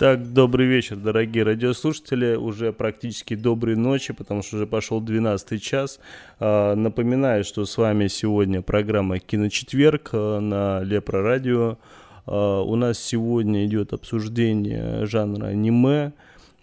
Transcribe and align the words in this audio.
Так, 0.00 0.32
добрый 0.32 0.66
вечер, 0.66 0.96
дорогие 0.96 1.44
радиослушатели. 1.44 2.34
Уже 2.34 2.72
практически 2.72 3.34
доброй 3.34 3.76
ночи, 3.76 4.14
потому 4.14 4.42
что 4.42 4.56
уже 4.56 4.66
пошел 4.66 5.02
12 5.02 5.62
час. 5.62 6.00
А, 6.38 6.74
напоминаю, 6.74 7.44
что 7.44 7.66
с 7.66 7.76
вами 7.76 8.06
сегодня 8.06 8.62
программа 8.62 9.18
«Киночетверг» 9.18 10.08
а, 10.14 10.40
на 10.40 10.82
Лепро 10.82 11.20
Радио. 11.20 11.76
А, 12.24 12.62
у 12.62 12.76
нас 12.76 12.98
сегодня 12.98 13.66
идет 13.66 13.92
обсуждение 13.92 15.04
жанра 15.04 15.48
аниме. 15.48 16.14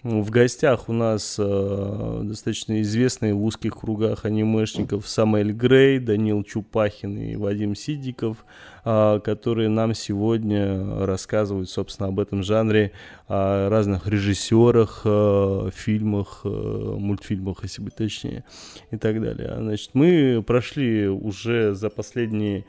В 0.03 0.29
гостях 0.29 0.89
у 0.89 0.93
нас 0.93 1.37
э, 1.39 2.21
достаточно 2.23 2.79
известные 2.83 3.33
в 3.33 3.43
узких 3.43 3.79
кругах 3.79 4.25
анимешников 4.25 5.07
Самуэль 5.07 5.51
Грей, 5.51 5.97
Данил 5.97 6.43
Чупахин 6.43 7.17
и 7.17 7.35
Вадим 7.35 7.73
Сидиков, 7.73 8.45
э, 8.85 9.19
которые 9.23 9.69
нам 9.69 9.95
сегодня 9.95 11.03
рассказывают, 11.03 11.71
собственно, 11.71 12.09
об 12.09 12.19
этом 12.19 12.43
жанре, 12.43 12.91
о 13.27 13.69
разных 13.69 14.05
режиссерах, 14.07 15.01
э, 15.03 15.71
фильмах, 15.73 16.41
э, 16.43 16.47
мультфильмах, 16.47 17.63
если 17.63 17.81
быть 17.81 17.95
точнее, 17.95 18.43
и 18.91 18.97
так 18.97 19.19
далее. 19.19 19.55
Значит, 19.57 19.89
мы 19.93 20.43
прошли 20.45 21.07
уже 21.07 21.73
за 21.73 21.89
последние 21.89 22.65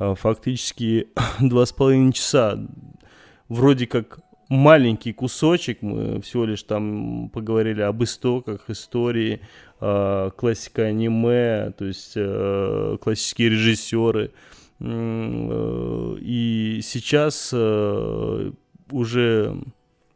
э, 0.00 0.16
фактически 0.16 1.06
два 1.40 1.64
с 1.64 1.72
половиной 1.72 2.12
часа 2.12 2.58
вроде 3.48 3.86
как 3.86 4.18
маленький 4.52 5.12
кусочек, 5.12 5.80
мы 5.80 6.20
всего 6.20 6.44
лишь 6.44 6.62
там 6.62 7.30
поговорили 7.30 7.80
об 7.80 8.02
истоках, 8.04 8.68
истории, 8.68 9.40
э, 9.80 10.30
классика 10.36 10.82
аниме, 10.82 11.72
то 11.76 11.86
есть 11.86 12.12
э, 12.16 12.98
классические 13.00 13.48
режиссеры. 13.48 14.30
Э, 14.80 16.16
и 16.20 16.80
сейчас 16.82 17.50
э, 17.54 18.52
уже 18.90 19.56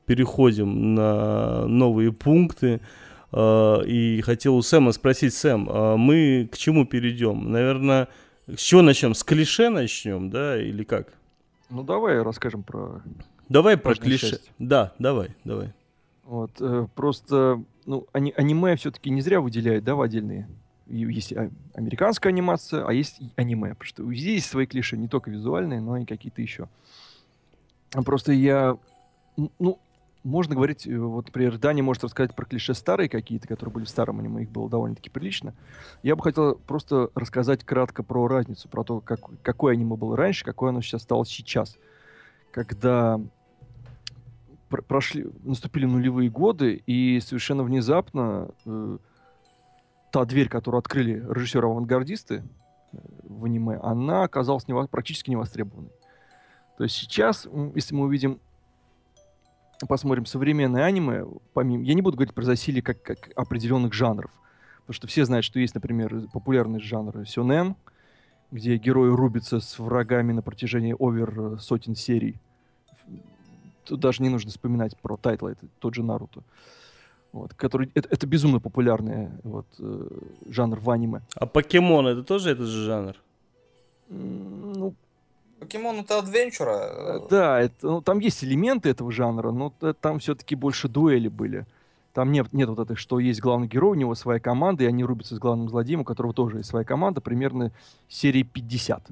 переходим 0.04 0.94
на 0.94 1.66
новые 1.66 2.12
пункты. 2.12 2.80
Э, 3.32 3.82
и 3.86 4.20
хотел 4.20 4.56
у 4.56 4.62
Сэма 4.62 4.92
спросить, 4.92 5.32
Сэм, 5.32 5.68
э, 5.68 5.96
мы 5.96 6.48
к 6.52 6.58
чему 6.58 6.84
перейдем? 6.84 7.50
Наверное, 7.50 8.08
с 8.54 8.60
чего 8.60 8.82
начнем? 8.82 9.14
С 9.14 9.24
клише 9.24 9.70
начнем, 9.70 10.28
да, 10.28 10.60
или 10.60 10.84
как? 10.84 11.14
Ну, 11.70 11.82
давай 11.82 12.22
расскажем 12.22 12.62
про 12.62 13.00
Давай 13.48 13.76
про 13.76 13.94
клише. 13.94 14.30
Часть. 14.30 14.50
Да, 14.58 14.92
давай, 14.98 15.34
давай. 15.44 15.72
Вот, 16.24 16.50
э, 16.60 16.88
просто, 16.94 17.62
ну, 17.84 18.06
ани- 18.12 18.34
аниме 18.36 18.76
все-таки 18.76 19.10
не 19.10 19.20
зря 19.20 19.40
выделяют, 19.40 19.84
да, 19.84 19.94
в 19.94 20.00
отдельные. 20.00 20.48
Есть 20.88 21.32
а, 21.32 21.50
американская 21.74 22.32
анимация, 22.32 22.84
а 22.84 22.92
есть 22.92 23.20
аниме. 23.36 23.70
Потому 23.70 23.86
что 23.86 24.12
здесь 24.12 24.34
есть 24.34 24.46
свои 24.48 24.66
клише, 24.66 24.96
не 24.96 25.08
только 25.08 25.30
визуальные, 25.30 25.80
но 25.80 25.96
и 25.96 26.04
какие-то 26.04 26.42
еще. 26.42 26.68
Просто 27.90 28.32
я, 28.32 28.76
ну, 29.36 29.78
можно 30.24 30.56
говорить, 30.56 30.86
э, 30.86 30.98
вот, 30.98 31.26
например, 31.26 31.58
Дани 31.58 31.82
может 31.82 32.02
рассказать 32.02 32.34
про 32.34 32.44
клише 32.44 32.74
старые 32.74 33.08
какие-то, 33.08 33.46
которые 33.46 33.72
были 33.72 33.84
в 33.84 33.88
старом 33.88 34.18
аниме, 34.18 34.42
их 34.42 34.50
было 34.50 34.68
довольно-таки 34.68 35.08
прилично. 35.08 35.54
Я 36.02 36.16
бы 36.16 36.22
хотел 36.24 36.56
просто 36.56 37.10
рассказать 37.14 37.62
кратко 37.62 38.02
про 38.02 38.26
разницу, 38.26 38.68
про 38.68 38.82
то, 38.82 39.00
как, 39.00 39.20
какое 39.42 39.74
аниме 39.74 39.94
было 39.94 40.16
раньше, 40.16 40.44
какое 40.44 40.70
оно 40.70 40.82
сейчас 40.82 41.02
стало 41.02 41.24
сейчас. 41.24 41.76
Когда 42.50 43.20
пр 44.68 44.82
прошли, 44.82 45.26
наступили 45.44 45.86
нулевые 45.86 46.30
годы, 46.30 46.82
и 46.86 47.20
совершенно 47.20 47.62
внезапно 47.62 48.50
э, 48.64 48.98
та 50.12 50.24
дверь, 50.24 50.48
которую 50.48 50.78
открыли 50.78 51.24
режиссеры-авангардисты 51.28 52.42
э, 52.92 52.98
в 53.22 53.44
аниме, 53.44 53.78
она 53.82 54.24
оказалась 54.24 54.68
нево 54.68 54.86
практически 54.86 55.30
невостребованной. 55.30 55.90
То 56.76 56.84
есть 56.84 56.96
сейчас, 56.96 57.48
если 57.74 57.94
мы 57.94 58.04
увидим, 58.06 58.40
посмотрим 59.88 60.26
современное 60.26 60.84
аниме, 60.84 61.24
помимо, 61.54 61.84
я 61.84 61.94
не 61.94 62.02
буду 62.02 62.16
говорить 62.16 62.34
про 62.34 62.44
засилие 62.44 62.82
как, 62.82 63.02
как 63.02 63.30
определенных 63.34 63.92
жанров, 63.92 64.30
потому 64.80 64.94
что 64.94 65.06
все 65.06 65.24
знают, 65.24 65.44
что 65.44 65.58
есть, 65.58 65.74
например, 65.74 66.28
популярный 66.32 66.80
жанр 66.80 67.26
сёнэн, 67.26 67.76
где 68.50 68.76
герои 68.76 69.10
рубятся 69.10 69.60
с 69.60 69.78
врагами 69.78 70.32
на 70.32 70.42
протяжении 70.42 70.94
over 70.98 71.54
э, 71.54 71.58
сотен 71.58 71.94
серий 71.94 72.40
тут 73.86 74.00
даже 74.00 74.22
не 74.22 74.28
нужно 74.28 74.50
вспоминать 74.50 74.96
про 74.98 75.16
тайтлы, 75.16 75.52
это 75.52 75.66
тот 75.78 75.94
же 75.94 76.02
Наруто. 76.02 76.42
Вот, 77.32 77.54
который, 77.54 77.90
это, 77.94 78.08
это 78.10 78.26
безумно 78.26 78.60
популярный 78.60 79.28
вот, 79.42 79.66
э, 79.78 80.08
жанр 80.48 80.80
в 80.80 80.90
аниме. 80.90 81.20
А 81.34 81.44
покемон 81.46 82.06
это 82.06 82.22
тоже 82.22 82.50
этот 82.50 82.66
же 82.66 82.84
жанр? 82.86 83.14
Ну, 84.08 84.94
Покемон 85.58 86.00
это 86.00 86.18
адвенчура. 86.18 86.70
Э, 86.70 87.20
да, 87.30 87.60
это, 87.60 87.74
ну, 87.86 88.00
там 88.02 88.18
есть 88.18 88.44
элементы 88.44 88.90
этого 88.90 89.10
жанра, 89.10 89.50
но 89.50 89.72
там 90.00 90.18
все-таки 90.18 90.54
больше 90.54 90.88
дуэли 90.88 91.28
были. 91.28 91.66
Там 92.12 92.32
нет, 92.32 92.52
нет 92.52 92.68
вот 92.68 92.78
этой, 92.78 92.96
что 92.96 93.18
есть 93.18 93.40
главный 93.40 93.68
герой, 93.68 93.92
у 93.92 94.00
него 94.00 94.14
своя 94.14 94.40
команда, 94.40 94.84
и 94.84 94.86
они 94.86 95.04
рубятся 95.04 95.36
с 95.36 95.38
главным 95.38 95.68
злодеем, 95.68 96.00
у 96.00 96.04
которого 96.04 96.32
тоже 96.32 96.58
есть 96.58 96.68
своя 96.68 96.84
команда, 96.84 97.20
примерно 97.20 97.72
серии 98.08 98.42
50. 98.42 99.02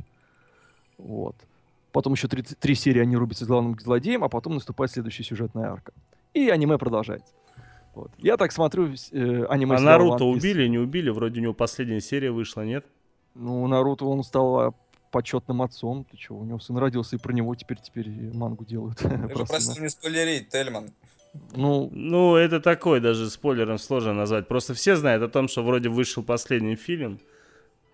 Вот. 0.98 1.36
Потом 1.94 2.14
еще 2.14 2.26
три, 2.26 2.42
три 2.42 2.74
серии 2.74 3.00
они 3.00 3.16
рубятся 3.16 3.44
с 3.44 3.46
главным 3.46 3.78
злодеем, 3.78 4.24
а 4.24 4.28
потом 4.28 4.54
наступает 4.54 4.90
следующая 4.90 5.22
сюжетная 5.22 5.70
арка. 5.70 5.92
И 6.32 6.48
аниме 6.48 6.76
продолжается. 6.76 7.32
Вот. 7.94 8.10
Я 8.18 8.36
так 8.36 8.50
смотрю 8.50 8.92
э, 9.12 9.44
аниме. 9.48 9.76
А 9.76 9.80
Наруто 9.80 10.24
убили, 10.24 10.66
не 10.66 10.78
убили? 10.78 11.10
Вроде 11.10 11.38
у 11.38 11.42
него 11.44 11.54
последняя 11.54 12.00
серия 12.00 12.32
вышла, 12.32 12.62
нет? 12.62 12.84
Ну, 13.36 13.64
Наруто 13.68 14.06
он 14.06 14.24
стал 14.24 14.58
а, 14.58 14.74
почетным 15.12 15.62
отцом. 15.62 16.04
Ты 16.10 16.16
что, 16.20 16.34
у 16.34 16.44
него 16.44 16.58
сын 16.58 16.76
родился, 16.76 17.14
и 17.14 17.20
про 17.20 17.32
него 17.32 17.54
теперь 17.54 17.78
теперь 17.80 18.10
мангу 18.34 18.64
делают. 18.64 18.98
Просто 19.32 19.80
не 19.80 19.88
спойлерить, 19.88 20.48
Тельман. 20.48 20.90
Ну, 21.54 21.90
ну, 21.92 22.34
это 22.34 22.58
такой 22.58 22.98
даже 22.98 23.30
спойлером 23.30 23.78
сложно 23.78 24.14
назвать. 24.14 24.48
Просто 24.48 24.74
все 24.74 24.96
знают 24.96 25.22
о 25.22 25.28
том, 25.28 25.46
что 25.46 25.62
вроде 25.62 25.90
вышел 25.90 26.24
последний 26.24 26.74
фильм. 26.74 27.20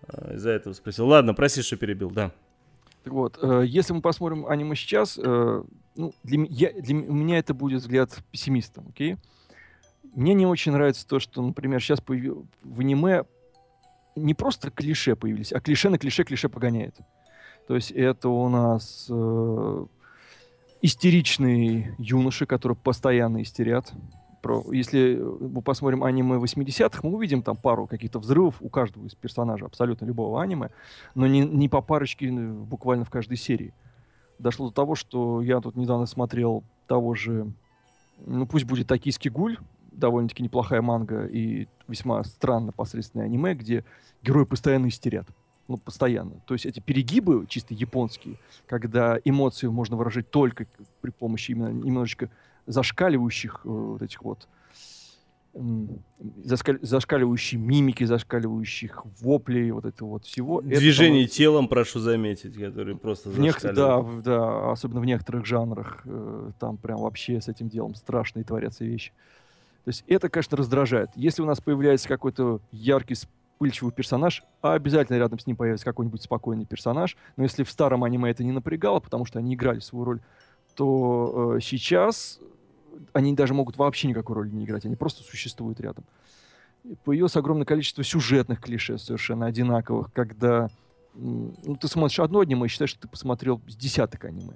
А, 0.07 0.33
из-за 0.33 0.49
этого 0.49 0.73
спросил. 0.73 1.05
Ладно, 1.05 1.35
прости, 1.35 1.61
что 1.61 1.77
перебил, 1.77 2.09
да. 2.09 2.31
Вот, 3.05 3.39
э, 3.41 3.63
если 3.65 3.93
мы 3.93 4.01
посмотрим 4.01 4.45
аниме 4.45 4.75
сейчас, 4.75 5.17
э, 5.17 5.63
ну, 5.95 6.13
для, 6.23 6.45
я, 6.49 6.71
для 6.73 6.93
меня 6.93 7.39
это 7.39 7.53
будет 7.53 7.81
взгляд 7.81 8.15
пессимиста, 8.31 8.83
окей? 8.87 9.17
Мне 10.13 10.33
не 10.33 10.45
очень 10.45 10.71
нравится 10.71 11.07
то, 11.07 11.19
что, 11.19 11.41
например, 11.41 11.81
сейчас 11.81 12.01
появ... 12.01 12.37
в 12.63 12.79
аниме 12.79 13.23
не 14.15 14.33
просто 14.33 14.71
клише 14.71 15.15
появились, 15.15 15.53
а 15.53 15.59
клише 15.59 15.89
на 15.89 15.97
клише 15.97 16.23
клише 16.23 16.49
погоняет. 16.49 16.95
То 17.67 17.75
есть 17.75 17.91
это 17.91 18.29
у 18.29 18.49
нас 18.49 19.07
э, 19.09 19.85
истеричные 20.81 21.95
юноши, 21.97 22.45
которые 22.45 22.75
постоянно 22.75 23.41
истерят, 23.41 23.91
про, 24.41 24.63
если 24.71 25.17
э, 25.17 25.37
мы 25.47 25.61
посмотрим 25.61 26.03
аниме 26.03 26.37
80-х, 26.37 26.99
мы 27.03 27.15
увидим 27.15 27.41
там 27.41 27.55
пару 27.55 27.87
каких-то 27.87 28.19
взрывов 28.19 28.55
у 28.59 28.69
каждого 28.69 29.05
из 29.05 29.15
персонажей 29.15 29.67
абсолютно 29.67 30.05
любого 30.05 30.41
аниме, 30.41 30.69
но 31.15 31.27
не, 31.27 31.41
не 31.41 31.69
по 31.69 31.81
парочке 31.81 32.27
э, 32.27 32.51
буквально 32.51 33.05
в 33.05 33.09
каждой 33.09 33.37
серии. 33.37 33.73
Дошло 34.39 34.69
до 34.69 34.73
того, 34.73 34.95
что 34.95 35.41
я 35.41 35.59
тут 35.61 35.75
недавно 35.75 36.05
смотрел 36.05 36.63
того 36.87 37.13
же, 37.13 37.51
ну 38.25 38.45
пусть 38.47 38.65
будет 38.65 38.87
«Токийский 38.87 39.29
гуль», 39.29 39.57
довольно-таки 39.91 40.41
неплохая 40.41 40.81
манга 40.81 41.25
и 41.25 41.67
весьма 41.87 42.23
странно 42.23 42.71
посредственное 42.71 43.25
аниме, 43.25 43.53
где 43.53 43.85
герои 44.23 44.45
постоянно 44.45 44.87
истерят. 44.87 45.27
Ну, 45.67 45.77
постоянно. 45.77 46.41
То 46.47 46.53
есть 46.53 46.65
эти 46.65 46.79
перегибы 46.79 47.45
чисто 47.47 47.73
японские, 47.73 48.37
когда 48.67 49.17
эмоции 49.23 49.67
можно 49.67 49.95
выражать 49.95 50.29
только 50.29 50.65
при 51.01 51.11
помощи 51.11 51.51
именно 51.51 51.69
немножечко 51.69 52.29
зашкаливающих 52.71 53.61
э, 53.63 53.69
вот 53.69 54.01
этих 54.01 54.21
вот 54.23 54.47
заскаль, 56.43 56.79
зашкаливающие 56.81 57.59
мимики, 57.59 58.05
зашкаливающих 58.05 59.03
воплей, 59.19 59.71
вот 59.71 59.85
это 59.85 60.05
вот 60.05 60.25
всего. 60.25 60.61
Движение 60.61 61.25
это, 61.25 61.33
телом, 61.33 61.67
прошу 61.67 61.99
заметить, 61.99 62.55
которые 62.57 62.95
просто 62.95 63.29
в 63.29 63.39
нех, 63.39 63.59
да, 63.61 64.01
да, 64.01 64.71
особенно 64.71 65.01
в 65.01 65.05
некоторых 65.05 65.45
жанрах, 65.45 66.01
э, 66.05 66.51
там 66.59 66.77
прям 66.77 67.01
вообще 67.01 67.41
с 67.41 67.47
этим 67.47 67.69
делом 67.69 67.95
страшные 67.95 68.45
творятся 68.45 68.85
вещи. 68.85 69.11
То 69.83 69.89
есть 69.89 70.03
это, 70.07 70.29
конечно, 70.29 70.57
раздражает. 70.57 71.09
Если 71.15 71.41
у 71.41 71.45
нас 71.45 71.59
появляется 71.59 72.07
какой-то 72.07 72.61
яркий, 72.71 73.15
вспыльчивый 73.15 73.91
персонаж, 73.91 74.43
а 74.61 74.73
обязательно 74.73 75.17
рядом 75.17 75.39
с 75.39 75.47
ним 75.47 75.55
появится 75.55 75.85
какой-нибудь 75.85 76.21
спокойный 76.21 76.65
персонаж. 76.65 77.17
Но 77.35 77.43
если 77.43 77.63
в 77.63 77.69
старом 77.69 78.03
аниме 78.03 78.31
это 78.31 78.43
не 78.43 78.51
напрягало, 78.51 78.99
потому 78.99 79.25
что 79.25 79.39
они 79.39 79.55
играли 79.55 79.79
свою 79.79 80.05
роль, 80.05 80.19
то 80.75 81.55
э, 81.57 81.59
сейчас 81.61 82.39
они 83.13 83.33
даже 83.33 83.53
могут 83.53 83.77
вообще 83.77 84.07
никакой 84.07 84.35
роли 84.35 84.49
не 84.49 84.65
играть, 84.65 84.85
они 84.85 84.95
просто 84.95 85.23
существуют 85.23 85.79
рядом. 85.79 86.03
И 86.83 86.95
появилось 87.03 87.35
огромное 87.35 87.65
количество 87.65 88.03
сюжетных 88.03 88.59
клише 88.59 88.97
совершенно 88.97 89.45
одинаковых, 89.45 90.11
когда 90.13 90.69
ну, 91.13 91.75
ты 91.79 91.87
смотришь 91.87 92.19
одно 92.19 92.39
аниме 92.39 92.65
и 92.65 92.69
считаешь, 92.69 92.91
что 92.91 93.01
ты 93.01 93.07
посмотрел 93.07 93.61
с 93.67 93.75
десяток 93.75 94.25
аниме. 94.25 94.53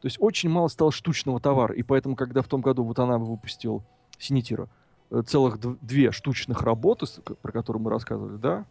То 0.00 0.06
есть 0.06 0.18
очень 0.20 0.50
мало 0.50 0.68
стало 0.68 0.92
штучного 0.92 1.40
товара, 1.40 1.74
и 1.74 1.82
поэтому, 1.82 2.16
когда 2.16 2.42
в 2.42 2.48
том 2.48 2.60
году 2.60 2.84
вот 2.84 2.98
она 2.98 3.18
выпустил 3.18 3.82
Синитира, 4.18 4.68
э, 5.10 5.22
целых 5.26 5.58
дв- 5.58 5.78
две 5.80 6.12
штучных 6.12 6.62
работы, 6.62 7.06
про 7.40 7.52
которые 7.52 7.82
мы 7.82 7.90
рассказывали, 7.90 8.36
да, 8.36 8.66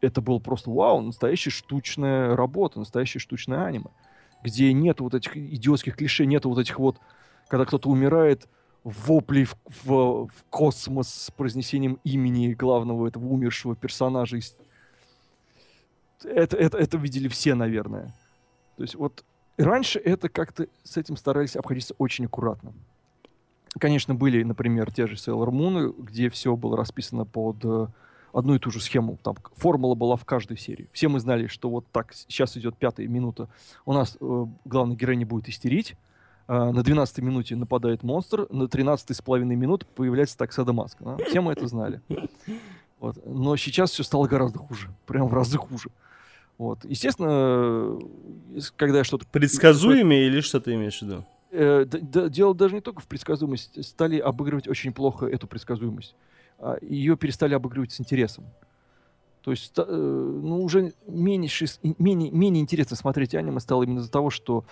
это 0.00 0.20
было 0.20 0.38
просто 0.38 0.70
вау, 0.70 1.00
настоящая 1.00 1.50
штучная 1.50 2.36
работа, 2.36 2.78
настоящее 2.78 3.20
штучное 3.20 3.64
аниме, 3.64 3.86
где 4.42 4.72
нет 4.72 5.00
вот 5.00 5.14
этих 5.14 5.36
идиотских 5.36 5.96
клише, 5.96 6.26
нет 6.26 6.44
вот 6.44 6.58
этих 6.58 6.78
вот, 6.78 6.98
когда 7.48 7.64
кто-то 7.64 7.88
умирает, 7.88 8.48
воплей 8.84 9.44
в, 9.44 9.56
в- 9.84 10.26
в 10.26 10.44
космос 10.50 11.08
с 11.08 11.30
произнесением 11.30 11.98
имени 12.04 12.52
главного 12.52 13.08
этого 13.08 13.26
умершего 13.26 13.74
персонажа. 13.74 14.38
Это, 16.22 16.56
это, 16.56 16.78
это 16.78 16.96
видели 16.98 17.28
все, 17.28 17.54
наверное. 17.54 18.14
То 18.76 18.82
есть 18.82 18.94
вот 18.94 19.24
раньше 19.56 19.98
это 19.98 20.28
как-то 20.28 20.68
с 20.82 20.96
этим 20.96 21.16
старались 21.16 21.56
обходиться 21.56 21.94
очень 21.98 22.26
аккуратно. 22.26 22.72
Конечно, 23.78 24.14
были, 24.14 24.42
например, 24.42 24.92
те 24.92 25.06
же 25.06 25.14
Sailor 25.16 25.48
Moon, 25.50 25.94
где 26.00 26.30
все 26.30 26.54
было 26.54 26.76
расписано 26.76 27.24
под 27.24 27.56
э, 27.64 27.88
одну 28.32 28.54
и 28.54 28.58
ту 28.58 28.70
же 28.70 28.80
схему. 28.80 29.18
Там 29.22 29.36
формула 29.56 29.94
была 29.96 30.16
в 30.16 30.24
каждой 30.24 30.58
серии. 30.58 30.88
Все 30.92 31.08
мы 31.08 31.18
знали, 31.18 31.48
что 31.48 31.68
вот 31.70 31.84
так, 31.90 32.12
сейчас 32.14 32.56
идет 32.56 32.76
пятая 32.76 33.08
минута. 33.08 33.48
У 33.84 33.92
нас 33.92 34.16
э, 34.20 34.46
герой 34.64 35.16
не 35.16 35.24
будет 35.24 35.48
истерить. 35.48 35.96
А, 36.46 36.72
на 36.72 36.82
12 36.82 37.18
минуте 37.18 37.56
нападает 37.56 38.02
монстр, 38.02 38.46
на 38.50 38.68
13 38.68 39.16
с 39.16 39.22
половиной 39.22 39.56
минут 39.56 39.86
появляется 39.86 40.36
таксада 40.36 40.72
маска. 40.72 41.04
да. 41.04 41.24
Все 41.24 41.40
мы 41.40 41.52
это 41.52 41.66
знали. 41.66 42.00
Вот. 43.00 43.18
Но 43.26 43.56
сейчас 43.56 43.90
все 43.90 44.02
стало 44.02 44.26
гораздо 44.26 44.58
хуже. 44.58 44.88
Прям 45.06 45.28
в 45.28 45.34
разы 45.34 45.58
хуже. 45.58 45.90
Вот. 46.58 46.84
Естественно, 46.84 47.98
когда 48.76 48.98
я 48.98 49.04
что-то... 49.04 49.26
Предсказуемее 49.26 50.26
или 50.26 50.40
что 50.40 50.60
ты 50.60 50.74
имеешь 50.74 50.98
в 50.98 51.02
виду? 51.02 51.24
Э, 51.50 51.84
д- 51.84 51.98
д- 52.00 52.30
дело 52.30 52.54
даже 52.54 52.74
не 52.74 52.80
только 52.80 53.00
в 53.00 53.06
предсказуемости. 53.06 53.80
Стали 53.80 54.18
обыгрывать 54.18 54.68
очень 54.68 54.92
плохо 54.92 55.26
эту 55.26 55.46
предсказуемость. 55.46 56.14
А, 56.58 56.76
Ее 56.80 57.16
перестали 57.16 57.54
обыгрывать 57.54 57.92
с 57.92 58.00
интересом. 58.00 58.44
То 59.42 59.50
есть, 59.50 59.72
э, 59.76 59.84
ну, 59.84 60.62
уже 60.62 60.92
меньше, 61.06 61.66
менее, 61.98 62.30
менее 62.30 62.62
интересно 62.62 62.96
смотреть 62.96 63.34
аниме 63.34 63.60
стало 63.60 63.82
именно 63.82 63.98
из-за 63.98 64.10
того, 64.10 64.30
что... 64.30 64.64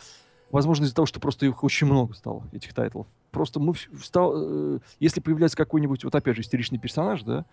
Возможно, 0.52 0.84
из-за 0.84 0.94
того, 0.94 1.06
что 1.06 1.18
просто 1.18 1.46
их 1.46 1.64
очень 1.64 1.86
много 1.86 2.12
стало, 2.14 2.44
этих 2.52 2.74
тайтлов. 2.74 3.06
Просто 3.30 3.58
мы 3.58 3.74
стал, 4.02 4.34
э, 4.36 4.78
если 5.00 5.20
появляется 5.20 5.56
какой-нибудь, 5.56 6.04
вот 6.04 6.14
опять 6.14 6.36
же, 6.36 6.42
истеричный 6.42 6.78
персонаж, 6.78 7.22
да, 7.22 7.46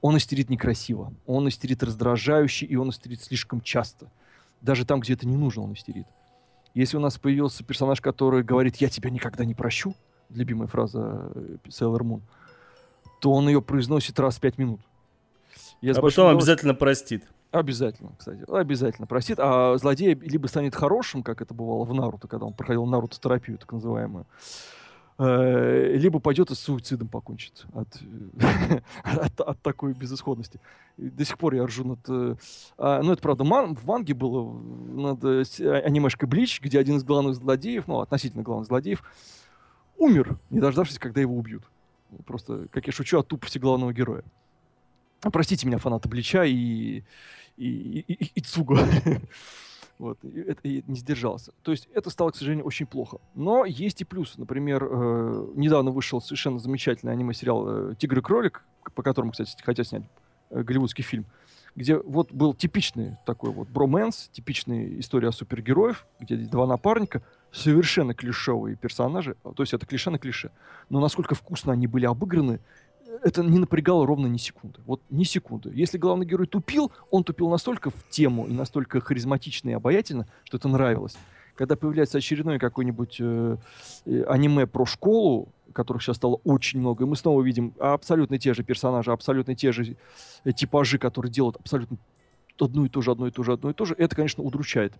он 0.00 0.16
истерит 0.16 0.50
некрасиво, 0.50 1.12
он 1.26 1.48
истерит 1.48 1.82
раздражающе, 1.82 2.66
и 2.66 2.76
он 2.76 2.90
истерит 2.90 3.20
слишком 3.20 3.60
часто. 3.60 4.08
Даже 4.60 4.86
там, 4.86 5.00
где 5.00 5.14
это 5.14 5.26
не 5.26 5.36
нужно, 5.36 5.64
он 5.64 5.72
истерит. 5.72 6.06
Если 6.74 6.96
у 6.96 7.00
нас 7.00 7.18
появился 7.18 7.64
персонаж, 7.64 8.00
который 8.00 8.44
говорит 8.44 8.76
«я 8.76 8.88
тебя 8.88 9.10
никогда 9.10 9.44
не 9.44 9.54
прощу», 9.54 9.94
любимая 10.30 10.68
фраза 10.68 11.32
э, 11.34 11.56
Sailor 11.66 12.02
Moon, 12.02 12.20
то 13.20 13.32
он 13.32 13.48
ее 13.48 13.62
произносит 13.62 14.20
раз 14.20 14.36
в 14.36 14.40
пять 14.40 14.58
минут. 14.58 14.80
Я 15.80 15.92
А 15.92 16.00
потом 16.00 16.28
обязательно 16.28 16.74
простит. 16.74 17.24
Обязательно, 17.54 18.10
кстати. 18.18 18.42
Обязательно 18.48 19.06
простит. 19.06 19.38
А 19.38 19.78
злодей 19.78 20.14
либо 20.14 20.48
станет 20.48 20.74
хорошим, 20.74 21.22
как 21.22 21.40
это 21.40 21.54
бывало 21.54 21.84
в 21.84 21.94
Наруто, 21.94 22.26
когда 22.26 22.46
он 22.46 22.52
проходил 22.52 22.84
Наруто-терапию, 22.84 23.58
так 23.58 23.70
называемую, 23.70 24.26
э, 25.18 25.94
либо 25.94 26.18
пойдет 26.18 26.50
и 26.50 26.56
с 26.56 26.58
суицидом 26.58 27.06
покончит 27.06 27.64
от, 27.72 27.86
от, 29.04 29.40
от 29.40 29.62
такой 29.62 29.92
безысходности. 29.92 30.58
До 30.96 31.24
сих 31.24 31.38
пор 31.38 31.54
я 31.54 31.64
ржу 31.64 31.84
над... 31.84 32.00
э, 32.08 32.34
а, 32.76 33.02
ну, 33.04 33.12
это 33.12 33.22
правда, 33.22 33.44
ман- 33.44 33.76
в 33.76 33.84
манге 33.86 34.14
было 34.14 34.52
над 34.52 35.24
э, 35.24 35.44
а- 35.60 35.86
анимешкой 35.86 36.28
Блич, 36.28 36.60
где 36.60 36.80
один 36.80 36.96
из 36.96 37.04
главных 37.04 37.36
злодеев, 37.36 37.86
ну, 37.86 38.00
относительно 38.00 38.42
главных 38.42 38.66
злодеев, 38.66 39.04
умер, 39.96 40.38
не 40.50 40.58
дождавшись, 40.58 40.98
когда 40.98 41.20
его 41.20 41.36
убьют. 41.36 41.62
Просто, 42.26 42.66
как 42.72 42.84
я 42.88 42.92
шучу, 42.92 43.20
от 43.20 43.28
тупости 43.28 43.58
главного 43.58 43.92
героя. 43.92 44.24
Простите 45.20 45.66
меня, 45.66 45.78
фанаты 45.78 46.08
Блича 46.08 46.44
и, 46.44 47.02
и, 47.56 47.66
и, 47.68 48.12
и- 48.12 48.30
и 48.34 48.40
Цуго. 48.40 48.78
Вот, 49.96 50.18
и 50.24 50.52
и 50.64 50.84
не 50.88 50.96
сдержался. 50.96 51.52
То 51.62 51.70
есть 51.70 51.88
это 51.94 52.10
стало, 52.10 52.30
к 52.32 52.36
сожалению, 52.36 52.66
очень 52.66 52.84
плохо. 52.84 53.18
Но 53.36 53.64
есть 53.64 54.00
и 54.00 54.04
плюсы. 54.04 54.40
Например, 54.40 54.82
э, 54.90 55.46
недавно 55.54 55.92
вышел 55.92 56.20
совершенно 56.20 56.58
замечательный 56.58 57.12
аниме-сериал 57.12 57.90
э, 57.92 57.94
«Тигр 57.94 58.18
и 58.18 58.20
кролик», 58.20 58.64
по 58.96 59.04
которому, 59.04 59.30
кстати, 59.30 59.56
хотят 59.62 59.86
снять 59.86 60.02
э, 60.50 60.62
голливудский 60.64 61.04
фильм, 61.04 61.26
где 61.76 61.96
вот 61.96 62.32
был 62.32 62.54
типичный 62.54 63.18
такой 63.24 63.50
вот 63.52 63.68
броманс, 63.68 64.30
типичная 64.32 64.98
история 64.98 65.28
о 65.28 65.32
супергероев, 65.32 66.06
где 66.18 66.36
два 66.38 66.66
напарника, 66.66 67.22
совершенно 67.52 68.14
клишевые 68.14 68.74
персонажи, 68.74 69.36
то 69.44 69.62
есть 69.62 69.74
это 69.74 69.86
клише 69.86 70.10
на 70.10 70.18
клише. 70.18 70.50
Но 70.90 70.98
насколько 70.98 71.36
вкусно 71.36 71.72
они 71.72 71.86
были 71.86 72.04
обыграны, 72.04 72.58
это 73.22 73.42
не 73.42 73.58
напрягало 73.58 74.06
ровно 74.06 74.26
ни 74.26 74.36
секунды. 74.36 74.80
Вот 74.86 75.00
ни 75.10 75.24
секунды. 75.24 75.70
Если 75.74 75.98
главный 75.98 76.26
герой 76.26 76.46
тупил, 76.46 76.92
он 77.10 77.24
тупил 77.24 77.48
настолько 77.48 77.90
в 77.90 78.08
тему 78.10 78.46
и 78.46 78.52
настолько 78.52 79.00
харизматично 79.00 79.70
и 79.70 79.72
обаятельно, 79.72 80.26
что 80.44 80.56
это 80.56 80.68
нравилось. 80.68 81.16
Когда 81.54 81.76
появляется 81.76 82.18
очередное 82.18 82.58
какое-нибудь 82.58 83.18
э, 83.20 83.56
э, 84.06 84.22
аниме 84.24 84.66
про 84.66 84.86
школу, 84.86 85.48
которых 85.72 86.02
сейчас 86.02 86.16
стало 86.16 86.40
очень 86.44 86.80
много, 86.80 87.04
и 87.04 87.06
мы 87.06 87.16
снова 87.16 87.42
видим 87.42 87.74
абсолютно 87.78 88.38
те 88.38 88.54
же 88.54 88.64
персонажи, 88.64 89.12
абсолютно 89.12 89.54
те 89.54 89.70
же 89.70 89.96
э, 90.44 90.52
типажи, 90.52 90.98
которые 90.98 91.30
делают 91.30 91.56
абсолютно 91.56 91.98
одно 92.58 92.86
и 92.86 92.88
то 92.88 93.02
же, 93.02 93.12
одно 93.12 93.28
и 93.28 93.30
то 93.30 93.42
же, 93.42 93.52
одно 93.52 93.70
и 93.70 93.72
то 93.72 93.84
же, 93.84 93.94
это, 93.96 94.16
конечно, 94.16 94.42
удручает. 94.42 94.94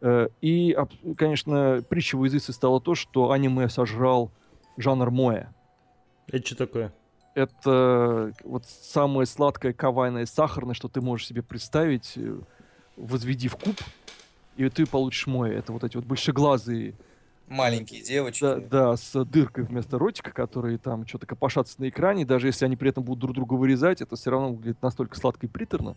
Э, 0.00 0.28
И, 0.40 0.76
конечно, 1.16 1.82
притча 1.88 2.16
во 2.16 2.26
языце 2.26 2.52
стало 2.52 2.80
то, 2.80 2.94
что 2.94 3.32
аниме 3.32 3.68
сожрал 3.68 4.30
жанр 4.76 5.10
моя 5.10 5.52
Это 6.28 6.46
что 6.46 6.56
такое? 6.56 6.92
Это 7.38 8.32
вот 8.44 8.64
самое 8.66 9.26
сладкое, 9.26 9.72
кавайное, 9.72 10.26
сахарное, 10.26 10.74
что 10.74 10.88
ты 10.88 11.00
можешь 11.00 11.26
себе 11.28 11.42
представить, 11.42 12.14
э, 12.16 12.38
возведи 12.96 13.48
в 13.48 13.56
куб, 13.56 13.76
и 14.56 14.68
ты 14.68 14.86
получишь 14.86 15.26
мой. 15.26 15.50
Это 15.54 15.72
вот 15.72 15.84
эти 15.84 15.96
вот 15.96 16.04
большеглазые, 16.04 16.94
Маленькие 17.46 18.02
девочки. 18.02 18.42
да, 18.42 18.56
да, 18.56 18.96
с 18.96 19.24
дыркой 19.24 19.64
вместо 19.64 19.98
ротика, 19.98 20.32
которые 20.32 20.76
там 20.76 21.06
что-то 21.06 21.26
копошатся 21.26 21.80
на 21.80 21.88
экране, 21.88 22.26
даже 22.26 22.48
если 22.48 22.66
они 22.66 22.76
при 22.76 22.90
этом 22.90 23.04
будут 23.04 23.20
друг 23.20 23.34
друга 23.34 23.54
вырезать, 23.54 24.02
это 24.02 24.16
все 24.16 24.30
равно 24.30 24.52
выглядит 24.52 24.82
настолько 24.82 25.16
сладко 25.16 25.46
и 25.46 25.48
приторно, 25.48 25.96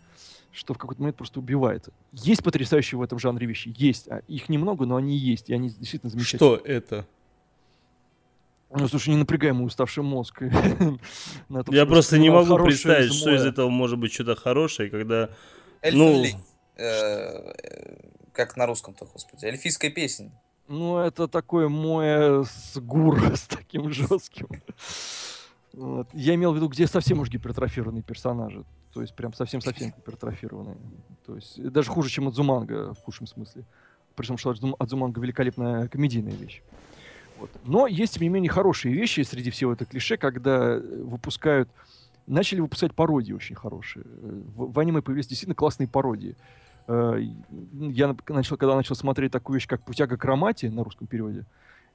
что 0.54 0.74
в 0.74 0.78
какой-то 0.78 1.02
момент 1.02 1.18
просто 1.18 1.40
убивает. 1.40 1.90
Есть 2.14 2.44
потрясающие 2.44 2.98
в 2.98 3.02
этом 3.02 3.20
жанре 3.20 3.48
вещи? 3.48 3.74
Есть. 3.76 4.08
А 4.10 4.22
Их 4.28 4.48
немного, 4.48 4.86
но 4.86 4.96
они 4.96 5.18
есть, 5.18 5.50
и 5.50 5.54
они 5.54 5.70
действительно 5.70 6.10
замечательные. 6.10 6.58
Что 6.58 6.66
это? 6.66 7.06
Ну, 8.74 8.88
слушай, 8.88 9.10
не 9.10 9.18
напрягай 9.18 9.52
мой 9.52 9.68
уставший 9.68 10.04
мозг. 10.04 10.40
том, 11.50 11.64
Я 11.70 11.86
просто 11.86 12.18
не 12.18 12.30
могу 12.30 12.58
представить, 12.64 13.14
что 13.14 13.36
из 13.36 13.46
этого 13.46 13.70
может 13.70 14.00
быть 14.00 14.14
что-то 14.14 14.36
хорошее, 14.36 14.90
когда... 14.90 15.30
Ну-. 15.84 16.26
Э, 16.78 17.54
э, 17.64 17.96
Как 18.34 18.56
на 18.56 18.66
русском-то, 18.66 19.06
господи. 19.06 19.46
Эльфийская 19.46 19.92
песня. 19.92 20.32
Ну, 20.68 21.00
это 21.00 21.28
такое 21.28 21.68
мое 21.68 22.44
с 22.44 22.78
гур 22.78 23.20
с 23.36 23.42
таким 23.42 23.92
жестким. 23.92 24.48
Вот. 25.74 26.08
Я 26.14 26.36
имел 26.36 26.54
в 26.54 26.56
виду, 26.56 26.68
где 26.70 26.88
совсем 26.88 27.20
уж 27.20 27.30
гипертрофированные 27.30 28.04
персонажи. 28.04 28.64
То 28.94 29.02
есть 29.02 29.16
прям 29.16 29.34
совсем-совсем 29.34 29.92
гипертрофированные. 29.92 30.78
То 31.26 31.36
есть 31.36 31.62
даже 31.72 31.90
хуже, 31.90 32.10
чем 32.10 32.28
Адзуманга 32.28 32.94
в 32.94 33.00
худшем 33.02 33.28
смысле. 33.28 33.66
Причем, 34.16 34.38
что 34.38 34.52
Адзум- 34.52 34.76
Адзуманга 34.80 35.22
великолепная 35.22 35.88
комедийная 35.88 36.34
вещь. 36.34 36.62
Вот. 37.42 37.50
Но 37.66 37.88
есть, 37.88 38.14
тем 38.14 38.24
не 38.24 38.30
менее, 38.30 38.50
хорошие 38.50 38.94
вещи 38.94 39.22
среди 39.22 39.50
всего 39.52 39.74
этого 39.74 39.90
клише, 39.90 40.18
когда 40.18 40.76
э, 40.76 40.80
выпускают... 41.04 41.70
Начали 42.28 42.62
выпускать 42.62 42.94
пародии 42.94 43.34
очень 43.34 43.56
хорошие. 43.56 44.06
Э, 44.06 44.42
В, 44.56 44.72
в 44.74 44.80
аниме 44.80 45.02
появились 45.02 45.28
действительно 45.28 45.56
классные 45.56 45.88
пародии. 45.88 46.36
Э, 46.88 47.20
Я 47.72 48.16
начал, 48.30 48.58
когда 48.58 48.76
начал 48.76 48.96
смотреть 48.96 49.32
такую 49.32 49.56
вещь, 49.56 49.68
как 49.68 49.82
«Путяга 49.84 50.18
к 50.18 50.24
Ромате» 50.26 50.70
на 50.70 50.84
русском 50.84 51.08
переводе, 51.08 51.46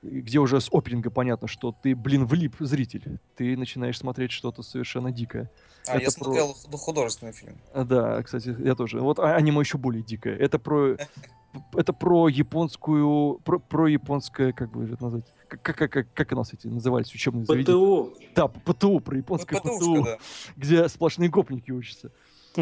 где 0.02 0.38
уже 0.40 0.60
с 0.60 0.68
опенинга 0.72 1.10
понятно, 1.10 1.48
что 1.48 1.74
ты, 1.82 1.94
блин, 1.94 2.26
влип 2.26 2.56
зритель. 2.60 3.18
Ты 3.36 3.56
начинаешь 3.56 3.98
смотреть 3.98 4.30
что-то 4.32 4.62
совершенно 4.62 5.10
дикое. 5.12 5.50
А, 5.88 5.92
Это 5.94 6.02
я 6.04 6.10
смотрел 6.10 6.48
худ- 6.54 6.76
художественный 6.80 7.32
фильм. 7.32 7.54
А, 7.72 7.84
Да, 7.84 8.22
кстати, 8.22 8.54
я 8.58 8.74
тоже. 8.74 9.00
Вот 9.00 9.18
а- 9.20 9.36
аниме 9.36 9.60
еще 9.60 9.78
более 9.78 10.02
дикое. 10.02 10.36
Это 10.36 10.58
про 10.58 10.96
это 11.74 11.92
про 11.92 12.28
японскую, 12.28 13.38
про, 13.44 13.58
про 13.58 13.86
японское, 13.88 14.52
как 14.52 14.70
бы 14.70 14.84
это 14.84 15.02
назвать, 15.02 15.24
как, 15.48 15.62
как, 15.62 15.90
как, 15.92 16.12
как 16.12 16.32
у 16.32 16.36
нас 16.36 16.52
эти 16.52 16.66
назывались 16.66 17.14
учебные 17.14 17.44
заведения? 17.44 17.76
ПТУ. 17.76 18.14
Да, 18.34 18.48
ПТУ, 18.48 19.00
про 19.00 19.16
японское 19.16 19.60
Ну, 19.64 19.78
ПТУ, 19.78 20.04
да. 20.04 20.18
где 20.56 20.88
сплошные 20.88 21.28
гопники 21.28 21.70
учатся. 21.70 22.10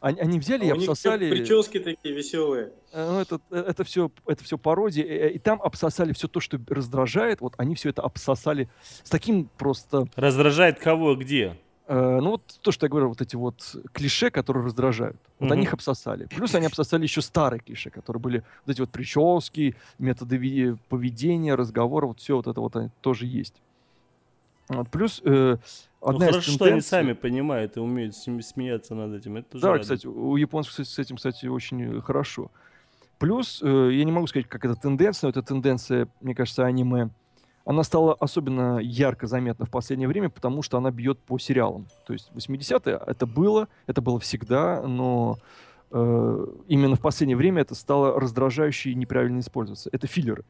Они, 0.00 0.20
они 0.20 0.38
взяли 0.38 0.64
и 0.64 0.70
А 0.70 0.74
у 0.74 0.76
них 0.76 0.84
всё 0.84 0.92
обсосали... 0.92 1.28
прически 1.28 1.80
такие 1.80 2.14
веселые. 2.14 2.72
Э, 2.92 3.10
Ну, 3.10 3.18
это, 3.20 3.40
э, 3.50 3.64
это 3.66 3.82
все, 3.82 4.12
это 4.26 4.44
все 4.44 4.56
пародия, 4.56 5.04
э, 5.04 5.30
и 5.32 5.38
там 5.40 5.60
обсосали 5.60 6.12
все 6.12 6.28
то, 6.28 6.38
что 6.38 6.60
раздражает, 6.68 7.40
вот 7.40 7.54
они 7.56 7.74
все 7.74 7.88
это 7.88 8.02
обсосали 8.02 8.68
с 9.02 9.10
таким 9.10 9.46
просто, 9.58 10.06
Раздражает 10.14 10.78
кого 10.78 11.16
где? 11.16 11.58
Э, 11.88 12.18
ну 12.20 12.30
вот 12.30 12.42
то, 12.62 12.70
что 12.70 12.86
я 12.86 12.90
говорю, 12.90 13.08
вот 13.08 13.20
эти 13.20 13.34
вот 13.36 13.74
клише, 13.92 14.30
которые 14.30 14.64
раздражают, 14.64 15.16
вот 15.38 15.46
Мгм. 15.46 15.52
они 15.52 15.62
их 15.64 15.72
обсосали. 15.72 16.26
Плюс 16.26 16.54
они 16.54 16.66
обсосали 16.66 17.02
еще 17.02 17.20
старые 17.22 17.60
клише, 17.60 17.90
которые 17.90 18.20
были 18.20 18.44
вот 18.66 18.72
эти 18.72 18.80
вот 18.80 18.90
прически, 18.90 19.74
методы 19.98 20.76
поведения, 20.88 21.54
разговора, 21.56 22.06
вот 22.06 22.20
все 22.20 22.36
вот 22.36 22.46
это 22.46 22.60
вот 22.60 22.74
тоже 23.00 23.26
есть. 23.26 23.54
Вот, 24.68 24.88
плюс 24.90 25.22
э, 25.24 25.56
Ну, 26.02 26.08
одна 26.08 26.26
из 26.26 26.32
хорошо, 26.32 26.50
что 26.52 26.64
они 26.66 26.74
тенденций- 26.74 26.82
сами 26.82 27.12
понимают 27.14 27.76
и 27.76 27.80
умеют 27.80 28.14
сме- 28.14 28.42
смеяться 28.42 28.94
над 28.94 29.14
этим. 29.18 29.36
Это 29.38 29.52
тоже 29.52 29.62
Да, 29.62 29.68
радует. 29.68 29.82
кстати, 29.82 30.06
у 30.06 30.36
японцев 30.36 30.72
кстати, 30.72 30.88
с 30.88 30.98
этим, 30.98 31.16
кстати, 31.16 31.46
очень 31.46 31.98
э, 31.98 32.00
хорошо. 32.02 32.50
Плюс, 33.18 33.60
э, 33.62 33.90
я 33.92 34.04
не 34.04 34.12
могу 34.12 34.26
сказать, 34.26 34.46
как 34.46 34.64
это 34.64 34.76
тенденция, 34.76 35.26
но 35.26 35.30
эта 35.30 35.42
тенденция, 35.42 36.08
мне 36.20 36.34
кажется, 36.34 36.66
аниме, 36.66 37.08
она 37.68 37.82
стала 37.82 38.14
особенно 38.14 38.78
ярко 38.78 39.26
заметна 39.26 39.66
в 39.66 39.70
последнее 39.70 40.08
время, 40.08 40.30
потому 40.30 40.62
что 40.62 40.78
она 40.78 40.90
бьет 40.90 41.18
по 41.18 41.38
сериалам. 41.38 41.86
То 42.06 42.14
есть 42.14 42.30
80-е 42.34 42.98
это 43.06 43.26
было, 43.26 43.68
это 43.86 44.00
было 44.00 44.18
всегда, 44.18 44.80
но 44.86 45.36
э, 45.90 46.46
именно 46.66 46.96
в 46.96 47.00
последнее 47.00 47.36
время 47.36 47.60
это 47.60 47.74
стало 47.74 48.18
раздражающе 48.18 48.92
и 48.92 48.94
неправильно 48.94 49.40
использоваться. 49.40 49.90
Это 49.92 50.06
филлеры. 50.06 50.46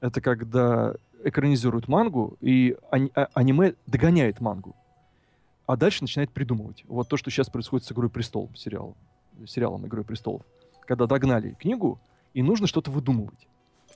Это 0.00 0.22
когда 0.22 0.94
экранизируют 1.24 1.88
мангу, 1.88 2.38
и 2.40 2.74
ани- 2.90 3.12
а- 3.14 3.28
аниме 3.34 3.74
догоняет 3.86 4.40
мангу 4.40 4.74
а 5.66 5.76
дальше 5.76 6.02
начинает 6.02 6.30
придумывать. 6.30 6.84
Вот 6.88 7.08
то, 7.08 7.16
что 7.18 7.30
сейчас 7.30 7.48
происходит 7.48 7.86
с 7.86 7.92
«Игрой 7.92 8.10
престолов», 8.10 8.50
сериалом, 8.54 8.94
сериалом 9.46 9.86
«Игрой 9.86 10.04
престолов». 10.04 10.42
Когда 10.86 11.06
догнали 11.06 11.56
книгу, 11.58 11.98
и 12.34 12.42
нужно 12.42 12.66
что-то 12.66 12.90
выдумывать. 12.90 13.48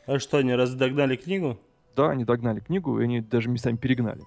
А 0.07 0.19
что, 0.19 0.39
они 0.39 0.55
раз 0.55 0.75
догнали 0.75 1.17
книгу? 1.17 1.59
Да, 1.97 2.11
они 2.11 2.25
догнали 2.25 2.61
книгу, 2.61 3.01
и 3.01 3.05
они 3.05 3.21
даже 3.21 3.49
местами 3.49 3.77
перегнали. 3.77 4.23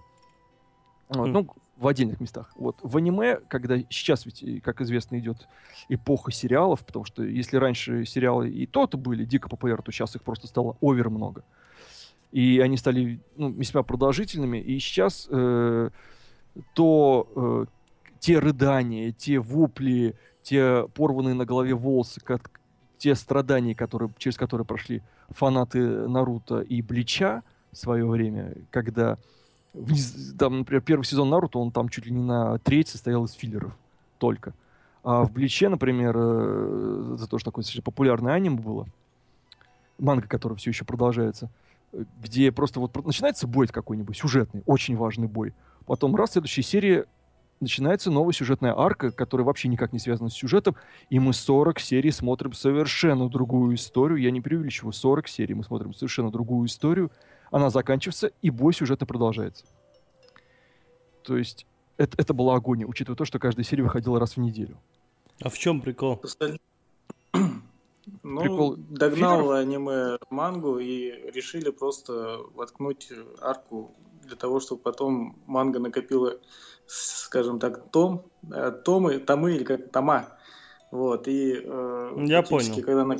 Вот, 1.10 1.28
Хм. 1.28 1.32
Ну, 1.32 1.48
в 1.78 1.88
отдельных 1.88 2.20
местах. 2.22 2.52
Вот. 2.56 2.78
В 2.84 2.98
аниме, 2.98 3.38
когда 3.48 3.78
сейчас 3.90 4.26
ведь, 4.26 4.62
как 4.62 4.82
известно, 4.82 5.18
идет 5.18 5.48
эпоха 5.90 6.32
сериалов, 6.32 6.86
потому 6.86 7.06
что 7.06 7.24
если 7.24 7.58
раньше 7.58 8.06
сериалы 8.06 8.50
и 8.50 8.68
то-то 8.68 8.98
были 8.98 9.26
дико 9.26 9.50
популярны, 9.50 9.84
то 9.84 9.92
сейчас 9.92 10.16
их 10.16 10.22
просто 10.22 10.46
стало 10.48 10.78
овер 10.80 11.10
много. 11.10 11.44
И 12.32 12.60
они 12.60 12.78
стали 12.78 13.20
ну, 13.36 13.50
весьма 13.50 13.82
продолжительными. 13.82 14.60
И 14.60 14.78
сейчас 14.80 15.28
э, 15.30 15.90
то 16.76 17.28
э, 17.36 17.66
те 18.20 18.38
рыдания, 18.38 19.12
те 19.12 19.40
вопли, 19.40 20.16
те 20.44 20.88
порванные 20.94 21.34
на 21.34 21.46
голове 21.46 21.74
волосы, 21.74 22.22
как, 22.22 22.61
те 23.02 23.16
страдания, 23.16 23.74
которые, 23.74 24.12
через 24.20 24.38
которые 24.38 24.64
прошли 24.64 25.02
фанаты 25.30 26.08
Наруто 26.08 26.60
и 26.60 26.84
Блича 26.84 27.42
в 27.72 27.78
свое 27.78 28.06
время, 28.06 28.54
когда 28.70 29.18
вниз- 29.74 30.36
там, 30.38 30.60
например, 30.60 30.84
первый 30.84 31.04
сезон 31.04 31.32
Наруто, 31.32 31.58
он 31.58 31.72
там 31.72 31.90
чуть 31.90 32.06
ли 32.06 32.12
не 32.12 32.22
на 32.22 32.60
треть 32.60 32.90
состоял 32.90 33.26
из 33.26 33.32
филлеров 33.32 33.76
только. 34.20 34.54
А 35.04 35.24
в 35.24 35.32
Бличе, 35.32 35.70
например, 35.70 36.14
за 37.18 37.28
то, 37.28 37.40
что 37.40 37.50
такое 37.50 37.64
достаточно 37.64 37.82
популярное 37.82 38.34
аниме 38.34 38.58
было, 38.58 38.86
манга, 39.98 40.28
которая 40.28 40.58
все 40.58 40.70
еще 40.70 40.86
продолжается, 40.86 41.50
где 42.22 42.52
просто 42.52 42.80
вот 42.80 42.96
начинается 43.04 43.48
бой 43.48 43.66
какой-нибудь, 43.66 44.16
сюжетный, 44.16 44.62
очень 44.68 44.96
важный 44.96 45.28
бой. 45.28 45.56
Потом 45.88 46.16
раз, 46.16 46.30
в 46.30 46.34
следующей 46.34 46.62
серии 46.62 47.06
начинается 47.62 48.12
новая 48.12 48.34
сюжетная 48.34 48.74
арка, 48.78 49.12
которая 49.12 49.46
вообще 49.46 49.68
никак 49.68 49.94
не 49.94 50.00
связана 50.00 50.30
с 50.30 50.34
сюжетом, 50.34 50.76
и 51.10 51.20
мы 51.20 51.34
40 51.34 51.80
серий 51.80 52.12
смотрим 52.12 52.54
совершенно 52.54 53.30
другую 53.30 53.76
историю. 53.76 54.18
Я 54.18 54.32
не 54.32 54.42
преувеличиваю, 54.42 54.92
40 54.92 55.28
серий 55.28 55.54
мы 55.54 55.64
смотрим 55.64 55.94
совершенно 55.94 56.32
другую 56.32 56.68
историю. 56.68 57.12
Она 57.52 57.70
заканчивается, 57.70 58.32
и 58.42 58.50
бой 58.50 58.74
сюжетно 58.74 59.06
продолжается. 59.06 59.66
То 61.24 61.38
есть 61.38 61.66
это, 61.98 62.16
это 62.18 62.34
была 62.34 62.56
агония, 62.56 62.86
учитывая 62.86 63.16
то, 63.16 63.26
что 63.26 63.40
каждая 63.40 63.64
серия 63.64 63.84
выходила 63.84 64.20
раз 64.20 64.36
в 64.36 64.40
неделю. 64.40 64.78
А 65.42 65.50
в 65.50 65.58
чем 65.58 65.82
прикол? 65.82 66.22
Ну, 68.24 68.42
Прикол 68.42 68.76
догнал 68.78 69.52
аниме 69.52 70.18
мангу 70.32 70.80
и 70.80 71.12
решили 71.32 71.70
просто 71.70 72.40
воткнуть 72.56 73.12
арку 73.40 73.96
для 74.32 74.38
того, 74.38 74.60
чтобы 74.62 74.82
потом 74.82 75.36
манга 75.46 75.80
накопила, 75.80 76.38
скажем 76.88 77.60
так, 77.60 77.92
том, 77.92 78.24
э, 78.50 78.72
томы, 78.86 79.18
томы 79.20 79.56
или 79.56 79.64
как 79.66 79.92
тома. 79.92 80.28
Вот, 80.92 81.28
и 81.28 81.62
э, 81.64 82.24
Я 82.28 82.42
понял. 82.42 82.76
когда 82.82 83.04
на- 83.06 83.18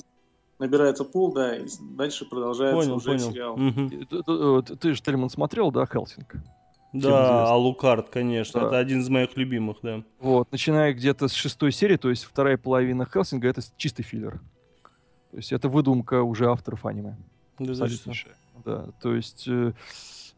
набирается 0.60 1.04
пул, 1.04 1.34
да, 1.34 1.58
и 1.58 1.68
дальше 1.98 2.26
продолжается 2.26 2.80
Понял, 2.80 2.96
уже 2.96 3.08
понял. 3.08 3.32
сериал. 3.32 3.58
И 3.58 4.06
Ты, 4.06 4.24
ты- 4.24 4.76
ты- 4.78 4.94
же, 4.94 5.02
Тельман, 5.02 5.30
смотрел, 5.30 5.72
да, 5.72 5.86
Хелсинг? 5.86 6.36
Да. 6.94 7.46
Алукард, 7.50 8.10
конечно. 8.10 8.62
Да. 8.62 8.68
Это 8.68 8.78
один 8.78 9.00
из 9.02 9.10
моих 9.10 9.36
любимых, 9.38 9.78
да. 9.84 10.04
Вот, 10.20 10.50
начиная 10.52 10.94
где-то 10.94 11.28
с 11.28 11.34
шестой 11.34 11.72
серии, 11.74 11.98
то 11.98 12.10
есть 12.10 12.24
вторая 12.24 12.58
половина 12.58 13.06
Хелсинга, 13.06 13.48
это 13.50 13.62
чистый 13.78 14.04
филлер. 14.04 14.40
То 15.32 15.38
есть 15.38 15.52
это 15.54 15.68
выдумка 15.70 16.24
уже 16.24 16.50
авторов 16.50 16.86
аниме. 16.86 17.18
Да. 17.60 17.86
Да, 18.66 18.86
то 19.02 19.16
есть, 19.16 19.48
э, 19.48 19.72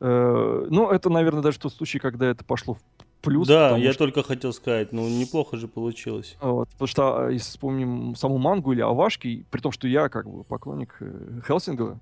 ну, 0.08 0.90
это, 0.92 1.10
наверное, 1.10 1.42
даже 1.42 1.60
тот 1.60 1.74
случай, 1.74 2.00
когда 2.00 2.28
это 2.28 2.44
пошло 2.44 2.76
в 2.76 2.80
плюс. 3.24 3.48
да, 3.48 3.78
я 3.78 3.94
что- 3.94 4.06
только 4.06 4.22
хотел 4.22 4.54
сказать, 4.54 4.92
ну 4.92 5.08
неплохо 5.08 5.58
же 5.58 5.68
получилось. 5.68 6.38
Вот, 6.42 6.70
потому 6.70 6.88
что, 6.88 7.26
а, 7.26 7.30
если 7.30 7.50
вспомним 7.50 8.16
саму 8.16 8.38
мангу 8.38 8.74
или 8.74 8.82
Авашки, 8.82 9.46
при 9.50 9.62
том, 9.62 9.72
что 9.72 9.88
я 9.88 10.10
как 10.10 10.30
бы 10.30 10.44
поклонник 10.44 10.96
э, 11.00 11.42
Хелсинга, 11.48 12.00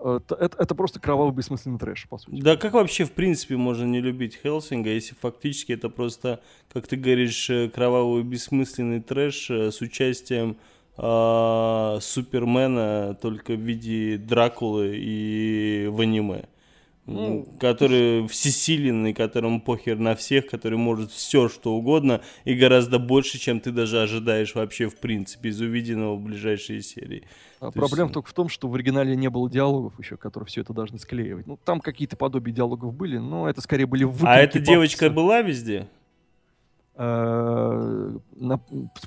э, 0.00 0.20
это, 0.30 0.56
это 0.58 0.74
просто 0.74 0.98
кровавый 0.98 1.34
бессмысленный 1.34 1.78
трэш, 1.78 2.08
по 2.08 2.18
сути. 2.18 2.40
Да 2.40 2.56
как 2.56 2.72
вообще 2.72 3.04
в 3.04 3.12
принципе 3.12 3.56
можно 3.56 3.84
не 3.84 4.00
любить 4.00 4.38
Хелсинга, 4.42 4.90
если 4.90 5.14
фактически 5.14 5.72
это 5.72 5.90
просто, 5.90 6.40
как 6.72 6.86
ты 6.86 6.96
говоришь, 6.96 7.50
э, 7.50 7.68
кровавый 7.68 8.22
бессмысленный 8.22 9.00
трэш 9.00 9.50
э, 9.50 9.70
с 9.70 9.80
участием 9.80 10.56
а, 11.02 11.98
Супермена 12.00 13.16
только 13.22 13.54
в 13.54 13.60
виде 13.60 14.18
Дракулы 14.18 14.96
и 14.96 15.88
в 15.90 16.00
аниме. 16.00 16.44
Ну, 17.12 17.46
который 17.58 18.26
всесиленный, 18.28 19.12
которому 19.12 19.60
похер 19.60 19.98
на 19.98 20.14
всех, 20.14 20.46
который 20.46 20.78
может 20.78 21.10
все, 21.10 21.48
что 21.48 21.72
угодно, 21.74 22.20
и 22.44 22.54
гораздо 22.54 22.98
больше, 22.98 23.38
чем 23.38 23.60
ты 23.60 23.72
даже 23.72 24.00
ожидаешь 24.00 24.54
вообще 24.54 24.88
в 24.88 24.96
принципе 24.96 25.48
из 25.48 25.60
увиденного 25.60 26.14
в 26.16 26.20
ближайшие 26.20 26.82
серии. 26.82 27.24
А 27.58 27.66
то 27.66 27.72
Проблема 27.72 28.06
есть- 28.08 28.14
только 28.14 28.30
в 28.30 28.32
том, 28.32 28.48
что 28.48 28.68
в 28.68 28.74
оригинале 28.74 29.16
не 29.16 29.28
было 29.28 29.50
диалогов 29.50 29.98
еще, 29.98 30.16
которые 30.16 30.46
все 30.46 30.60
это 30.60 30.72
должны 30.72 30.98
склеивать. 30.98 31.46
Ну, 31.46 31.58
там 31.64 31.80
какие-то 31.80 32.16
подобия 32.16 32.54
диалогов 32.54 32.94
были, 32.94 33.18
но 33.18 33.48
это 33.50 33.60
скорее 33.60 33.86
были 33.86 34.04
выкрики 34.04 34.26
а 34.28 34.36
эта 34.38 34.60
девочка 34.60 35.06
пафоса. 35.06 35.14
была 35.16 35.42
везде? 35.42 35.88
Э, 36.94 38.16
на- 38.36 38.60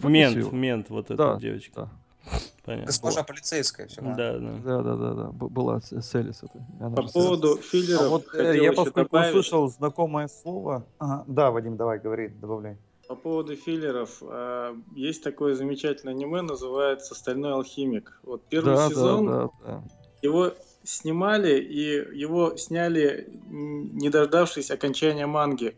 Мент, 0.03 0.51
мент, 0.51 0.89
вот 0.89 1.05
эта 1.11 1.15
Да, 1.15 1.37
девочка. 1.39 1.89
да. 2.25 2.39
Понятно. 2.65 2.85
Госпожа 2.87 3.23
полицейская, 3.23 3.87
все 3.87 4.01
Да, 4.01 4.39
да. 4.39 4.59
Да, 4.63 4.81
да, 4.81 5.13
да, 5.13 5.23
Была 5.31 5.81
Селис. 5.81 6.43
Это. 6.43 6.65
Она 6.79 6.95
По 6.95 7.03
поводу 7.03 7.57
филлеров 7.57 8.01
А 8.01 8.09
вот 8.09 8.25
э, 8.35 8.57
я 8.63 8.71
поскольку 8.71 9.09
добавить. 9.09 9.29
услышал 9.31 9.67
знакомое 9.67 10.29
слово. 10.29 10.85
Ага, 10.97 11.25
да, 11.27 11.51
Вадим, 11.51 11.75
давай, 11.75 11.99
говори, 11.99 12.29
добавляй. 12.29 12.77
По 13.09 13.15
поводу 13.15 13.57
филлеров, 13.57 14.19
а, 14.21 14.77
есть 14.95 15.23
такое 15.23 15.55
замечательное 15.55 16.13
аниме, 16.13 16.41
называется 16.41 17.15
«Стальной 17.15 17.51
алхимик». 17.51 18.17
Вот 18.23 18.43
первый 18.47 18.75
Да, 18.75 18.89
сезон, 18.89 19.25
да, 19.25 19.41
да, 19.43 19.49
да. 19.65 19.83
его 20.21 20.53
снимали, 20.83 21.59
и 21.59 22.17
его 22.17 22.55
сняли, 22.55 23.27
не 23.49 24.09
дождавшись 24.09 24.71
окончания 24.71 25.25
манги. 25.27 25.75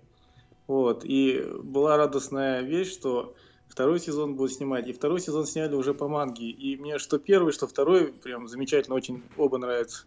Вот, 0.68 1.04
и 1.04 1.44
была 1.64 1.98
радостная 1.98 2.62
вещь, 2.62 2.92
что 2.94 3.34
второй 3.76 4.00
сезон 4.00 4.36
будут 4.36 4.54
снимать, 4.54 4.88
и 4.88 4.94
второй 4.94 5.20
сезон 5.20 5.46
сняли 5.46 5.76
уже 5.76 5.94
по 5.94 6.08
манге. 6.08 6.50
И 6.50 6.78
мне 6.78 6.98
что 6.98 7.20
первый, 7.20 7.52
что 7.52 7.68
второй 7.68 8.08
прям 8.14 8.48
замечательно, 8.48 8.96
очень 8.96 9.22
оба 9.36 9.58
нравятся. 9.58 10.06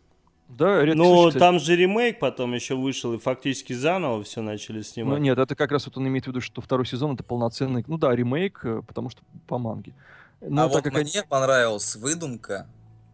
Да, 0.49 0.83
редкий 0.83 0.99
Ну, 0.99 1.25
случай, 1.25 1.39
там 1.39 1.59
же 1.59 1.77
ремейк 1.77 2.19
потом 2.19 2.55
еще 2.55 2.75
вышел, 2.77 3.13
и 3.13 3.19
фактически 3.19 3.75
заново 3.75 4.23
все 4.25 4.41
начали 4.41 4.79
Ну, 4.79 4.83
снимать. 4.83 5.21
нет, 5.21 5.39
это 5.39 5.55
как 5.55 5.71
раз 5.71 5.85
вот 5.85 5.99
он 5.99 6.09
имеет 6.09 6.25
в 6.25 6.29
виду, 6.29 6.41
что 6.41 6.63
второй 6.63 6.87
сезон 6.87 7.13
это 7.13 7.23
полноценный, 7.25 7.85
ну 7.87 7.99
да, 7.99 8.17
ремейк, 8.17 8.61
э, 8.65 8.81
потому 8.89 9.11
что 9.11 9.21
по 9.47 9.59
манге. 9.59 9.93
Но 10.41 10.63
а 10.63 10.65
так 10.69 10.75
вот 10.77 10.85
как 10.85 10.93
мне 10.95 11.03
они- 11.03 11.29
понравилась 11.29 11.95
выдумка 11.97 12.67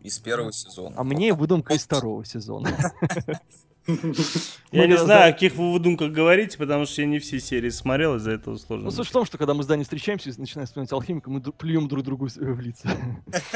из 0.03 0.21
первого 0.21 0.53
сезона. 0.53 0.95
А 0.97 1.03
мне 1.03 1.35
выдумка 1.35 1.75
из 1.75 1.83
второго 1.83 2.25
сезона. 2.25 2.69
Я 3.87 4.87
не 4.87 4.97
знаю, 4.97 5.31
о 5.31 5.33
каких 5.33 5.57
вы 5.57 5.73
выдумках 5.73 6.11
говорите, 6.11 6.57
потому 6.57 6.87
что 6.87 7.03
я 7.03 7.07
не 7.07 7.19
все 7.19 7.39
серии 7.39 7.69
смотрел, 7.69 8.17
из-за 8.17 8.33
этого 8.33 8.57
сложно. 8.57 8.87
Ну, 8.87 8.91
суть 8.91 9.09
в 9.09 9.13
том, 9.13 9.27
что 9.27 9.37
когда 9.37 9.53
мы 9.53 9.63
с 9.63 9.67
Даней 9.67 9.85
встречаемся 9.85 10.31
и 10.31 10.33
начинаем 10.39 10.67
вспоминать 10.67 10.93
алхимика, 10.93 11.31
мы 11.31 11.41
плюем 11.41 11.87
друг 11.87 12.03
другу 12.05 12.29
в 12.29 12.35
в 12.35 12.61
лица. 12.61 12.89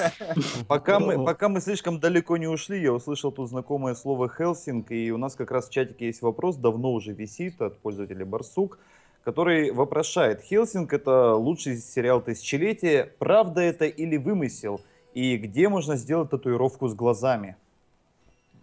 Пока 0.69 1.01
мы, 1.01 1.25
пока 1.25 1.49
мы 1.49 1.61
слишком 1.61 1.99
далеко 1.99 2.37
не 2.37 2.47
ушли, 2.47 2.81
я 2.81 2.93
услышал 2.93 3.33
тут 3.33 3.49
знакомое 3.49 3.95
слово 3.95 4.29
Хелсинг, 4.29 4.91
и 4.91 5.11
у 5.11 5.17
нас 5.17 5.35
как 5.35 5.51
раз 5.51 5.69
в 5.69 5.73
чатике 5.73 6.07
есть 6.07 6.23
вопрос, 6.23 6.57
давно 6.57 6.93
уже 6.93 7.13
висит 7.13 7.61
от 7.63 7.79
пользователя 7.79 8.25
Барсук. 8.27 8.79
который 9.25 9.71
вопрошает, 9.73 10.43
Хелсинг 10.43 10.93
это 10.93 11.35
лучший 11.35 11.79
сериал 11.79 12.21
тысячелетия, 12.21 13.13
правда 13.19 13.61
это 13.61 13.87
или 13.87 14.17
вымысел? 14.17 14.81
И 15.15 15.37
где 15.37 15.69
можно 15.69 15.97
сделать 15.97 16.31
татуировку 16.31 16.89
с 16.89 16.95
глазами? 16.95 17.57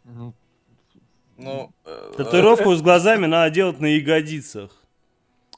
Ну, 0.04 0.34
Ну, 1.38 1.72
э, 1.86 2.14
Татуировку 2.18 2.74
с 2.76 2.82
глазами 2.82 3.26
надо 3.26 3.50
делать 3.54 3.80
на 3.80 3.88
ягодицах. 3.88 4.72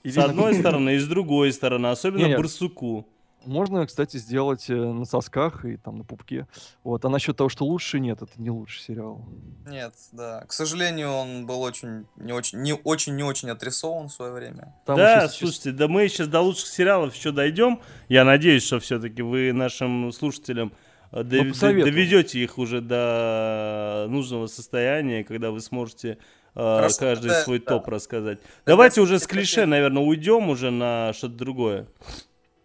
или 0.03 0.11
С 0.13 0.15
на- 0.15 0.25
одной 0.25 0.53
стороны 0.59 0.95
и 0.95 0.99
с 0.99 1.07
другой 1.07 1.51
стороны, 1.53 1.87
особенно 1.87 2.35
барсуку. 2.37 3.05
Можно, 3.45 3.85
кстати, 3.87 4.17
сделать 4.17 4.69
э, 4.69 4.73
на 4.75 5.05
сосках 5.05 5.63
и 5.63 5.77
там 5.77 5.99
на 5.99 6.03
пупке. 6.03 6.47
Вот. 6.83 7.05
А 7.05 7.09
насчет 7.09 7.37
того, 7.37 7.47
что 7.47 7.63
лучше, 7.65 7.97
нет, 7.99 8.21
это 8.21 8.31
не 8.37 8.49
лучший 8.49 8.81
сериал. 8.81 9.23
Нет, 9.65 9.93
да. 10.11 10.43
К 10.47 10.51
сожалению, 10.51 11.11
он 11.13 11.45
был 11.45 11.61
очень 11.61 12.05
не 12.17 12.33
очень 12.33 12.61
не 12.61 12.73
очень 12.73 13.15
не 13.15 13.23
очень 13.23 13.49
отрисован 13.49 14.09
в 14.09 14.13
свое 14.13 14.33
время. 14.33 14.73
Там 14.85 14.97
да, 14.97 15.21
сейчас- 15.21 15.35
слушайте, 15.37 15.71
да 15.71 15.87
мы 15.87 16.09
сейчас 16.09 16.27
до 16.27 16.41
лучших 16.41 16.67
сериалов 16.67 17.15
еще 17.15 17.31
дойдем. 17.31 17.79
Я 18.09 18.25
надеюсь, 18.25 18.63
что 18.65 18.79
все-таки 18.81 19.21
вы 19.21 19.53
нашим 19.53 20.11
слушателям 20.11 20.73
дов- 21.11 21.43
Ну, 21.43 21.49
посоветуем. 21.49 21.85
доведете 21.93 22.39
их 22.39 22.57
уже 22.57 22.81
до 22.81 24.07
нужного 24.09 24.47
состояния, 24.47 25.23
когда 25.23 25.51
вы 25.51 25.59
сможете 25.61 26.17
э, 26.55 26.59
Хорошо, 26.59 26.97
каждый 26.99 27.27
тогда- 27.29 27.43
свой 27.43 27.59
да. 27.59 27.65
топ 27.65 27.87
рассказать. 27.87 28.39
Давайте 28.65 29.01
уже 29.01 29.19
с 29.19 29.27
клише, 29.27 29.65
наверное, 29.65 30.01
уйдем 30.03 30.49
уже 30.49 30.71
на 30.71 31.13
что-то 31.13 31.35
другое. 31.35 31.87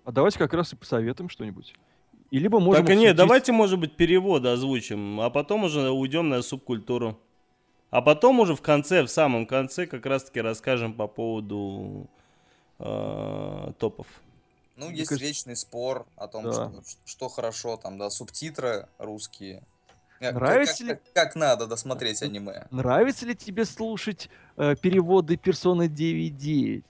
А 0.05 0.13
давайте 0.13 0.39
как 0.39 0.53
раз 0.55 0.73
и 0.73 0.77
посоветуем 0.77 1.29
что-нибудь. 1.29 1.75
И 2.31 2.39
либо 2.39 2.59
можем... 2.59 2.85
так 2.85 2.95
и 2.95 2.97
нет, 2.99 3.11
обсудить- 3.11 3.17
давайте, 3.19 3.53
может 3.53 3.79
быть, 3.79 3.95
переводы 3.97 4.49
озвучим, 4.49 5.21
а 5.21 5.29
потом 5.31 5.65
уже 5.65 5.91
уйдем 5.91 6.29
на 6.31 6.41
субкультуру. 6.43 7.19
А 7.91 8.01
потом 8.01 8.41
уже 8.41 8.55
в 8.57 8.63
конце, 8.63 9.03
в 9.03 9.09
самом 9.09 9.45
конце, 9.45 9.87
как 9.87 10.07
раз-таки 10.07 10.41
расскажем 10.41 10.95
по 10.95 11.07
поводу 11.07 12.09
э, 12.79 13.73
топов. 13.79 14.07
Ну, 14.77 14.89
Мне 14.89 14.99
есть 14.99 15.09
кажется- 15.11 15.27
вечный 15.29 15.57
спор 15.57 16.07
о 16.17 16.29
том, 16.29 16.45
Да. 16.45 16.53
что, 16.53 16.83
что 17.05 17.29
хорошо, 17.29 17.77
там, 17.77 17.99
да, 17.99 18.09
субтитры 18.11 18.89
русские. 18.99 19.63
Э, 20.21 20.33
Нравится 20.33 20.79
как, 20.79 20.87
ли- 20.87 20.95
как- 20.95 21.13
как 21.13 21.37
надо 21.37 21.67
досмотреть 21.67 22.23
аниме? 22.23 22.67
Нравится 22.71 23.27
ли 23.27 23.35
тебе 23.35 23.65
слушать 23.65 24.31
э, 24.57 24.77
переводы 24.77 25.37
персоны 25.37 25.89
9.9? 25.89 26.85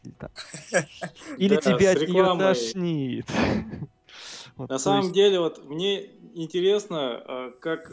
Или, 1.38 1.56
тебя 1.56 1.92
от 1.92 2.08
нее 2.08 2.38
тошнит? 2.38 3.26
На 4.56 4.78
самом 4.78 5.12
деле, 5.12 5.40
вот 5.40 5.64
мне 5.64 6.04
интересно, 6.34 7.22
а, 7.26 7.50
как 7.58 7.90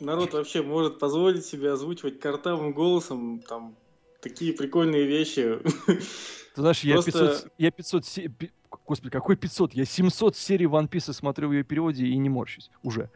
народ 0.00 0.32
вообще 0.34 0.62
может 0.62 0.98
позволить 0.98 1.46
себе 1.46 1.72
озвучивать 1.72 2.18
картавым 2.20 2.72
голосом 2.72 3.40
там 3.40 3.76
такие 4.20 4.52
прикольные 4.52 5.06
вещи. 5.06 5.60
Ты 5.86 6.60
знаешь, 6.62 6.80
я 6.80 6.94
Просто- 6.94 7.12
500, 7.12 7.52
я 7.58 7.70
500, 7.70 8.06
се- 8.06 8.28
пи- 8.28 8.50
господи, 8.88 9.10
какой 9.10 9.36
500? 9.36 9.74
Я 9.74 9.84
700 9.84 10.36
серий 10.36 10.66
One 10.66 10.88
Piece 10.88 11.12
смотрю 11.12 11.48
в 11.48 11.52
ее 11.52 11.62
переводе 11.62 12.06
и 12.06 12.16
не 12.16 12.28
морщусь 12.28 12.70
уже. 12.82 13.10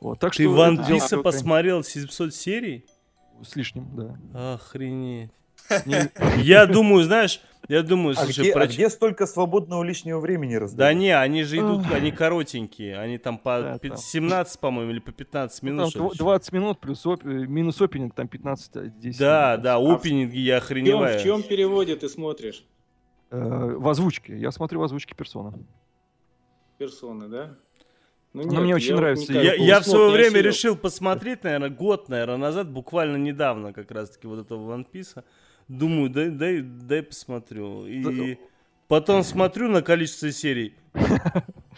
Вот, 0.00 0.18
так 0.18 0.34
Ты 0.34 0.44
что 0.44 0.52
Ван 0.52 0.80
это 0.80 0.84
дело 0.88 1.22
посмотрел 1.22 1.84
700 1.84 2.34
серий? 2.34 2.84
С 3.42 3.54
лишним, 3.56 3.88
да. 3.94 4.54
Охренеть. 4.54 5.30
Не- 5.86 6.10
Я 6.42 6.66
думаю, 6.66 7.04
знаешь, 7.04 7.40
я 7.68 7.82
думаю, 7.82 8.16
А 8.18 8.24
слушай, 8.24 8.40
где, 8.40 8.52
а 8.52 8.66
где 8.66 8.90
столько 8.90 9.26
свободного 9.26 9.82
лишнего 9.84 10.18
времени 10.18 10.54
Да 10.54 10.60
раздают? 10.60 10.98
не, 10.98 11.16
они 11.16 11.44
же 11.44 11.58
идут, 11.58 11.84
они 11.92 12.10
коротенькие, 12.10 12.98
они 12.98 13.18
там 13.18 13.38
по 13.38 13.60
Да, 13.60 13.78
пи- 13.78 13.88
там. 13.90 13.98
17, 13.98 14.58
по-моему, 14.58 14.90
или 14.90 14.98
по 14.98 15.12
15 15.12 15.62
ну, 15.62 15.68
минут. 15.70 15.82
там 15.84 15.90
что 15.90 16.02
ли. 16.04 16.08
дв- 16.16 16.18
20 16.18 16.52
минут 16.52 16.80
плюс 16.80 17.06
оп- 17.06 17.24
э, 17.24 17.28
минус 17.28 17.80
опенинг, 17.80 18.14
там 18.14 18.26
15, 18.26 18.76
а 18.76 18.86
10. 18.86 19.18
Да, 19.20 19.50
минут. 19.52 19.62
да, 19.62 19.76
А 19.76 19.94
опенинги 19.94 20.38
я 20.38 20.60
В 20.60 20.64
охреневаю. 20.64 21.18
в 21.20 21.22
чем 21.22 21.42
переводе 21.42 21.94
ты 21.96 22.08
смотришь 22.08 22.64
Э, 23.30 23.74
в 23.76 23.88
озвучке. 23.88 24.36
Я 24.36 24.50
смотрю 24.50 24.80
в 24.80 24.82
озвучке 24.82 25.14
персона. 25.14 25.54
персоны, 26.78 27.28
да? 27.28 27.56
Ну, 28.32 28.42
Она 28.42 28.60
мне 28.60 28.74
очень 28.74 28.90
я 28.90 28.96
нравится. 28.96 29.32
Я, 29.32 29.54
я 29.54 29.80
в 29.80 29.84
свое 29.84 30.10
время 30.10 30.38
осилил. 30.38 30.50
решил 30.50 30.76
посмотреть, 30.76 31.42
наверное, 31.42 31.68
год, 31.68 32.08
наверное, 32.08 32.36
назад, 32.36 32.70
буквально 32.70 33.16
недавно, 33.16 33.72
как 33.72 33.90
раз-таки, 33.90 34.26
вот 34.26 34.38
этого 34.38 34.76
One 34.76 34.86
Piece. 34.90 35.22
Думаю, 35.68 36.10
дай, 36.10 36.30
дай, 36.30 36.60
дай 36.60 37.02
посмотрю. 37.02 37.86
И 37.86 38.38
потом 38.88 39.22
смотрю 39.24 39.68
на 39.68 39.82
количество 39.82 40.30
серий. 40.32 40.74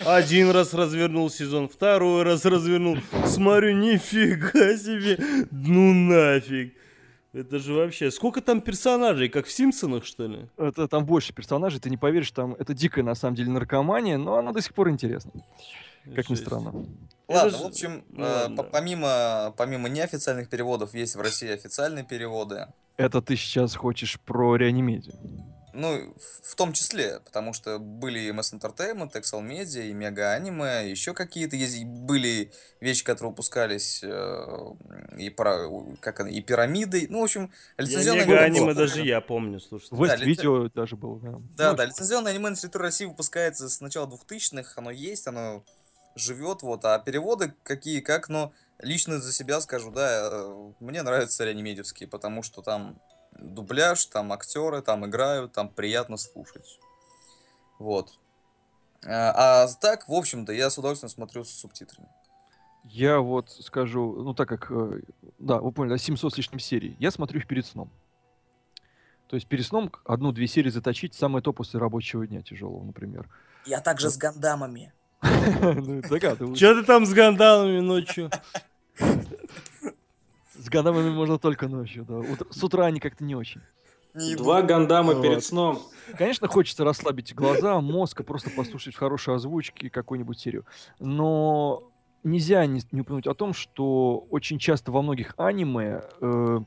Один 0.05 0.51
раз 0.51 0.73
развернул 0.75 1.31
сезон, 1.31 1.69
второй 1.69 2.23
раз 2.23 2.45
развернул. 2.45 2.99
Смотрю, 3.27 3.75
нифига 3.77 4.77
себе. 4.77 5.19
Ну 5.51 5.93
нафиг. 5.93 6.75
Это 7.33 7.59
же 7.59 7.73
вообще... 7.73 8.11
Сколько 8.11 8.43
там 8.43 8.61
персонажей, 8.61 9.29
как 9.29 9.47
в 9.47 9.53
Симпсонах, 9.53 10.05
что 10.05 10.27
ли? 10.27 10.49
Это 10.59 10.87
там 10.87 11.07
больше 11.07 11.33
персонажей, 11.33 11.81
ты 11.81 11.89
не 11.89 11.97
поверишь, 11.97 12.31
там 12.31 12.55
это 12.59 12.75
дикая 12.75 13.03
на 13.03 13.15
самом 13.15 13.37
деле 13.37 13.51
наркомания, 13.51 14.19
но 14.19 14.37
она 14.37 14.53
до 14.53 14.61
сих 14.61 14.75
пор 14.75 14.91
интересна, 14.91 15.33
как 16.15 16.29
ни 16.29 16.35
Жесть. 16.35 16.47
странно. 16.47 16.87
Это 17.29 17.45
Ладно, 17.45 17.59
в 17.59 17.67
общем, 17.67 18.05
ну 18.11 18.25
э, 18.25 18.49
да. 18.51 18.63
помимо, 18.65 19.55
помимо 19.57 19.89
неофициальных 19.89 20.51
переводов, 20.51 20.93
есть 20.93 21.17
в 21.17 21.21
России 21.23 21.49
официальные 21.49 22.05
переводы. 22.05 22.67
Это 22.99 23.23
ты 23.23 23.37
сейчас 23.37 23.75
хочешь 23.75 24.21
про 24.21 24.57
реанимедию. 24.57 25.15
Ну, 25.75 26.15
в- 26.43 26.55
том 26.55 26.73
числе, 26.73 27.21
потому 27.25 27.53
что 27.53 27.79
были 27.79 28.21
и 28.21 28.31
MS 28.31 28.53
Entertainment, 28.61 29.13
Excel 29.13 29.41
Media, 29.43 29.89
и 29.89 29.93
Мега 29.93 30.33
Аниме, 30.33 30.89
еще 30.91 31.15
какие-то 31.15 31.57
есть, 31.57 31.83
были 31.85 32.53
вещи, 32.81 33.05
которые 33.05 33.31
выпускались, 33.31 34.01
э, 34.03 34.47
и, 35.19 35.31
про, 35.31 35.69
как 36.01 36.21
и 36.21 36.41
пирамиды, 36.43 37.07
ну, 37.09 37.21
в 37.21 37.25
общем, 37.25 37.51
лицензионное 37.79 38.27
мега 38.27 38.41
аниме 38.41 38.61
было. 38.61 38.71
аниме 38.71 38.75
даже 38.75 39.05
я 39.05 39.21
помню, 39.21 39.61
слушай. 39.61 39.89
Вест 39.93 40.15
лице- 40.17 40.25
видео 40.25 40.69
даже 40.69 40.97
было, 40.97 41.19
да. 41.21 41.31
Да, 41.57 41.71
Ну, 41.71 41.77
да, 41.77 41.85
лицензионное 41.87 42.33
аниме 42.33 42.51
на 42.51 42.57
территории 42.57 42.85
России 42.85 43.05
выпускается 43.07 43.69
с 43.69 43.81
начала 43.81 44.07
2000-х, 44.07 44.75
оно 44.77 44.91
есть, 44.91 45.27
оно 45.27 45.65
живет, 46.15 46.63
вот, 46.63 46.85
а 46.85 46.99
переводы 46.99 47.55
какие, 47.63 48.01
как, 48.01 48.29
но 48.29 48.53
лично 48.79 49.19
за 49.21 49.33
себя 49.33 49.61
скажу, 49.63 49.91
да, 49.91 50.29
э, 50.31 50.73
мне 50.81 51.03
нравятся 51.03 51.45
реанимедевские, 51.45 52.09
потому 52.09 52.43
что 52.43 52.61
там 52.63 52.99
дубляж, 53.43 54.07
там 54.07 54.33
актеры, 54.33 54.83
там 54.83 55.07
играют, 55.07 55.53
там 55.53 55.69
приятно 55.69 56.17
слушать. 56.17 56.79
Вот. 57.79 58.13
А, 59.05 59.65
а 59.65 59.69
так, 59.81 60.09
в 60.09 60.13
общем-то, 60.13 60.53
я 60.53 60.71
с 60.71 60.79
удовольствием 60.79 61.11
смотрю 61.11 61.45
с 61.45 61.51
субтитрами. 61.51 62.09
Я 62.85 63.21
вот 63.21 63.51
скажу, 63.51 64.23
ну 64.23 64.35
так 64.35 64.49
как, 64.49 64.71
э, 64.71 65.01
да, 65.39 65.59
вы 65.61 65.71
поняли, 65.73 65.95
да, 65.95 65.99
700 65.99 66.35
с 66.35 66.37
лишним 66.37 66.59
серий, 66.59 66.97
я 66.99 67.11
смотрю 67.11 67.41
их 67.41 67.47
перед 67.47 67.65
сном. 67.65 67.91
То 69.29 69.37
есть 69.37 69.47
перед 69.47 69.65
сном 69.65 69.91
одну-две 70.05 70.47
серии 70.47 70.69
заточить, 70.71 71.15
самое 71.15 71.43
то 71.43 71.53
после 71.53 71.81
рабочего 71.81 72.27
дня 72.27 72.43
тяжелого, 72.43 72.85
например. 72.85 73.29
Я 73.65 73.81
также 73.81 74.11
с 74.11 74.17
гандамами. 74.17 74.93
Ну. 75.23 76.55
Че 76.55 76.75
ты 76.75 76.83
там 76.85 77.07
с 77.07 77.13
гандалами 77.13 77.81
ночью? 77.81 78.31
С 80.63 80.69
гадамами 80.69 81.11
можно 81.11 81.39
только 81.39 81.69
ночью, 81.69 82.05
да. 82.09 82.23
С 82.51 82.63
утра 82.63 82.87
они 82.87 83.01
как-то 83.01 83.25
не 83.25 83.35
очень. 83.35 83.61
Два 84.37 84.63
гандама 84.63 85.15
Вот. 85.15 85.23
перед 85.23 85.43
сном. 85.43 85.81
Конечно, 86.19 86.47
хочется 86.47 86.85
расслабить 86.85 87.35
глаза, 87.35 87.81
мозг, 87.81 88.21
и 88.21 88.23
просто 88.23 88.51
послушать 88.51 88.95
в 88.95 88.99
хорошей 88.99 89.35
озвучке 89.35 89.91
какую-нибудь 89.91 90.39
серию. 90.39 90.67
Но 90.99 91.91
нельзя 92.23 92.65
не, 92.67 92.83
не 92.93 93.01
упомянуть 93.01 93.27
о 93.27 93.35
том, 93.35 93.55
что 93.55 94.27
очень 94.31 94.59
часто 94.59 94.93
во 94.93 95.03
многих 95.03 95.35
аниме 95.39 96.03
э, 96.21 96.61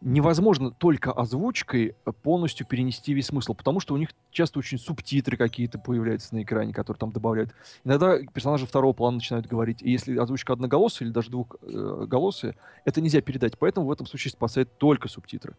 невозможно 0.00 0.70
только 0.70 1.12
озвучкой 1.12 1.94
э, 2.04 2.12
полностью 2.12 2.66
перенести 2.66 3.12
весь 3.14 3.26
смысл, 3.26 3.54
потому 3.54 3.80
что 3.80 3.94
у 3.94 3.96
них 3.96 4.10
часто 4.30 4.58
очень 4.58 4.78
субтитры 4.78 5.36
какие-то 5.36 5.78
появляются 5.78 6.34
на 6.34 6.42
экране, 6.42 6.72
которые 6.72 6.98
там 6.98 7.12
добавляют. 7.12 7.54
Иногда 7.84 8.18
персонажи 8.32 8.66
второго 8.66 8.92
плана 8.92 9.16
начинают 9.16 9.46
говорить, 9.46 9.82
и 9.82 9.90
если 9.90 10.16
озвучка 10.16 10.52
одноголосая 10.52 11.08
или 11.08 11.12
даже 11.12 11.30
двухголосая, 11.30 12.54
это 12.84 13.00
нельзя 13.00 13.20
передать, 13.20 13.58
поэтому 13.58 13.86
в 13.86 13.92
этом 13.92 14.06
случае 14.06 14.30
спасает 14.30 14.78
только 14.78 15.08
субтитры. 15.08 15.56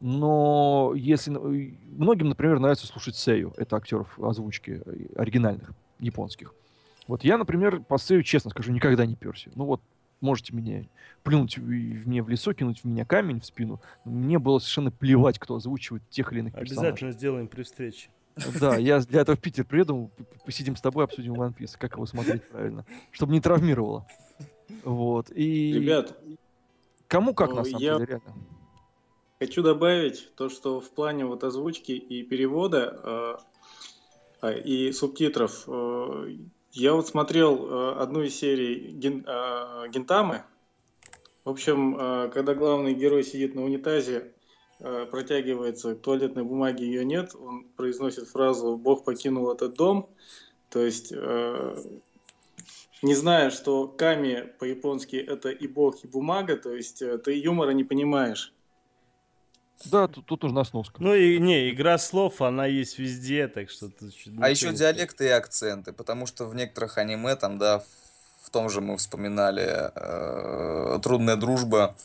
Но 0.00 0.92
если 0.94 1.30
ну, 1.30 1.40
многим, 1.96 2.28
например, 2.28 2.58
нравится 2.58 2.86
слушать 2.86 3.16
Сею, 3.16 3.54
это 3.56 3.76
актеров 3.76 4.18
озвучки 4.20 4.82
э, 4.84 5.06
оригинальных 5.16 5.72
японских. 5.98 6.54
Вот 7.06 7.24
я, 7.24 7.38
например, 7.38 7.80
по 7.80 7.98
Сею, 7.98 8.22
честно 8.22 8.50
скажу, 8.50 8.72
никогда 8.72 9.06
не 9.06 9.14
перся. 9.14 9.50
Ну 9.54 9.64
вот, 9.64 9.80
можете 10.20 10.54
меня 10.54 10.84
плюнуть 11.22 11.58
в, 11.58 11.62
мне 11.62 12.22
в 12.22 12.28
лицо, 12.28 12.52
кинуть 12.52 12.80
в 12.80 12.84
меня 12.84 13.04
камень 13.04 13.40
в 13.40 13.46
спину. 13.46 13.80
Мне 14.04 14.38
было 14.38 14.58
совершенно 14.58 14.90
плевать, 14.90 15.38
кто 15.38 15.56
озвучивает 15.56 16.08
тех 16.08 16.32
или 16.32 16.40
иных 16.40 16.54
персонажей. 16.54 16.88
Обязательно 16.90 17.12
сделаем 17.12 17.48
при 17.48 17.62
встрече. 17.62 18.08
Да, 18.60 18.76
я 18.76 19.00
для 19.00 19.22
этого 19.22 19.36
в 19.36 19.40
Питер 19.40 19.64
приеду, 19.64 20.10
посидим 20.44 20.76
с 20.76 20.80
тобой, 20.80 21.04
обсудим 21.04 21.34
One 21.34 21.54
Piece, 21.56 21.76
как 21.78 21.94
его 21.94 22.06
смотреть 22.06 22.44
правильно, 22.48 22.84
чтобы 23.10 23.32
не 23.32 23.40
травмировало. 23.40 24.06
Вот. 24.84 25.30
И 25.30 25.72
Ребят, 25.72 26.18
кому 27.08 27.34
как 27.34 27.50
на 27.50 27.56
ну, 27.56 27.64
самом 27.64 27.80
я- 27.80 27.94
деле, 27.94 28.06
реально. 28.06 28.34
Хочу 29.38 29.62
добавить 29.62 30.34
то, 30.34 30.48
что 30.48 30.80
в 30.80 30.90
плане 30.90 31.26
вот 31.26 31.44
озвучки 31.44 31.92
и 31.92 32.22
перевода 32.22 32.98
э, 33.04 33.36
а, 34.40 34.50
и 34.52 34.92
субтитров 34.92 35.64
э, 35.66 36.36
я 36.76 36.92
вот 36.92 37.08
смотрел 37.08 37.66
э, 37.66 37.92
одну 38.02 38.22
из 38.22 38.36
серий 38.36 38.92
Ген- 38.92 39.24
э, 39.26 39.88
Гентамы. 39.88 40.44
В 41.44 41.50
общем, 41.50 41.96
э, 41.98 42.28
когда 42.28 42.54
главный 42.54 42.92
герой 42.92 43.24
сидит 43.24 43.54
на 43.54 43.64
унитазе 43.64 44.32
протягивается 44.78 45.94
к 45.94 46.02
туалетной 46.02 46.44
бумаге, 46.44 46.84
ее 46.84 47.02
нет, 47.02 47.34
он 47.34 47.64
произносит 47.78 48.28
фразу 48.28 48.76
«Бог 48.76 49.06
покинул 49.06 49.50
этот 49.50 49.74
дом». 49.74 50.10
То 50.68 50.84
есть, 50.84 51.12
не 53.02 53.14
зная, 53.14 53.48
что 53.48 53.88
ками 53.88 54.52
по-японски 54.58 55.16
это 55.16 55.48
и 55.48 55.66
бог, 55.66 56.04
и 56.04 56.06
бумага, 56.06 56.58
то 56.58 56.74
есть 56.74 56.98
ты 56.98 57.32
юмора 57.32 57.70
не 57.70 57.84
понимаешь. 57.84 58.52
Да, 59.84 60.08
тут, 60.08 60.26
тут 60.26 60.42
нужна 60.42 60.64
сноска. 60.64 60.96
Ну 60.98 61.14
и 61.14 61.38
не, 61.38 61.70
игра 61.70 61.98
слов, 61.98 62.40
она 62.40 62.66
есть 62.66 62.98
везде, 62.98 63.46
так 63.46 63.70
что... 63.70 63.88
тут 63.88 64.14
чё- 64.14 64.30
А 64.40 64.48
еще 64.48 64.70
не 64.70 64.76
диалекты 64.76 65.26
и 65.26 65.28
акценты, 65.28 65.92
потому 65.92 66.26
что 66.26 66.46
в 66.46 66.54
некоторых 66.54 66.98
аниме, 66.98 67.36
там, 67.36 67.58
да, 67.58 67.84
в 68.42 68.50
том 68.50 68.70
же 68.70 68.80
мы 68.80 68.96
вспоминали 68.96 69.90
э, 69.94 70.98
«Трудная 71.02 71.36
дружба», 71.36 71.96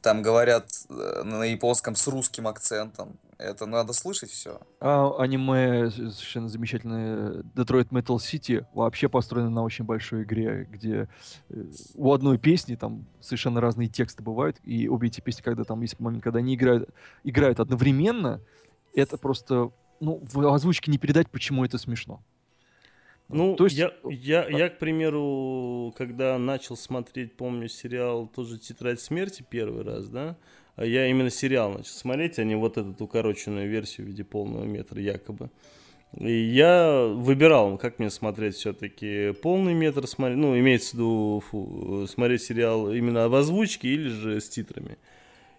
там 0.00 0.22
говорят 0.22 0.66
э, 0.88 1.22
на 1.24 1.44
японском 1.44 1.96
с 1.96 2.06
русским 2.06 2.46
акцентом. 2.48 3.18
Это 3.38 3.66
надо 3.66 3.92
слышать 3.92 4.30
все. 4.30 4.60
А 4.80 5.14
аниме 5.16 5.90
совершенно 5.90 6.48
замечательное 6.48 7.42
Detroit 7.54 7.90
Metal 7.90 8.16
City 8.16 8.66
вообще 8.74 9.08
построено 9.08 9.48
на 9.48 9.62
очень 9.62 9.84
большой 9.84 10.24
игре, 10.24 10.66
где 10.68 11.08
э, 11.48 11.64
у 11.94 12.12
одной 12.12 12.36
песни 12.38 12.74
там 12.74 13.06
совершенно 13.20 13.60
разные 13.60 13.88
тексты 13.88 14.24
бывают, 14.24 14.56
и 14.64 14.88
обе 14.88 15.06
эти 15.06 15.20
песни, 15.20 15.42
когда 15.42 15.62
там 15.62 15.80
есть 15.82 16.00
момент, 16.00 16.24
когда 16.24 16.40
они 16.40 16.56
играют, 16.56 16.90
играют 17.22 17.60
одновременно, 17.60 18.40
это 18.92 19.16
просто, 19.16 19.70
ну, 20.00 20.20
в 20.20 20.52
озвучке 20.52 20.90
не 20.90 20.98
передать, 20.98 21.30
почему 21.30 21.64
это 21.64 21.78
смешно. 21.78 22.20
Ну, 23.28 23.54
То 23.56 23.64
есть- 23.64 23.76
я, 23.76 23.92
я, 24.04 24.48
я, 24.48 24.68
к 24.70 24.78
примеру, 24.78 25.94
когда 25.96 26.36
начал 26.38 26.76
смотреть, 26.76 27.36
помню, 27.36 27.68
сериал 27.68 28.26
тоже 28.26 28.58
«Тетрадь 28.58 29.00
смерти» 29.00 29.44
первый 29.48 29.84
раз, 29.84 30.08
да, 30.08 30.30
а 30.30 30.67
я 30.84 31.06
именно 31.06 31.30
сериал 31.30 31.72
начал 31.72 31.92
смотреть, 31.92 32.38
а 32.38 32.44
не 32.44 32.54
вот 32.54 32.78
эту 32.78 32.94
укороченную 33.04 33.68
версию 33.68 34.06
в 34.06 34.10
виде 34.10 34.24
полного 34.24 34.64
метра 34.64 35.00
якобы. 35.00 35.50
И 36.16 36.32
я 36.32 37.06
выбирал, 37.06 37.76
как 37.76 37.98
мне 37.98 38.10
смотреть 38.10 38.54
все-таки 38.56 39.32
полный 39.42 39.74
метр 39.74 40.06
смотреть, 40.06 40.38
ну, 40.38 40.58
имеется 40.58 40.90
в 40.90 40.94
виду 40.94 41.42
фу, 41.50 42.06
смотреть 42.08 42.42
сериал 42.42 42.90
именно 42.92 43.28
в 43.28 43.34
озвучке 43.34 43.88
или 43.88 44.08
же 44.08 44.40
с 44.40 44.48
титрами. 44.48 44.96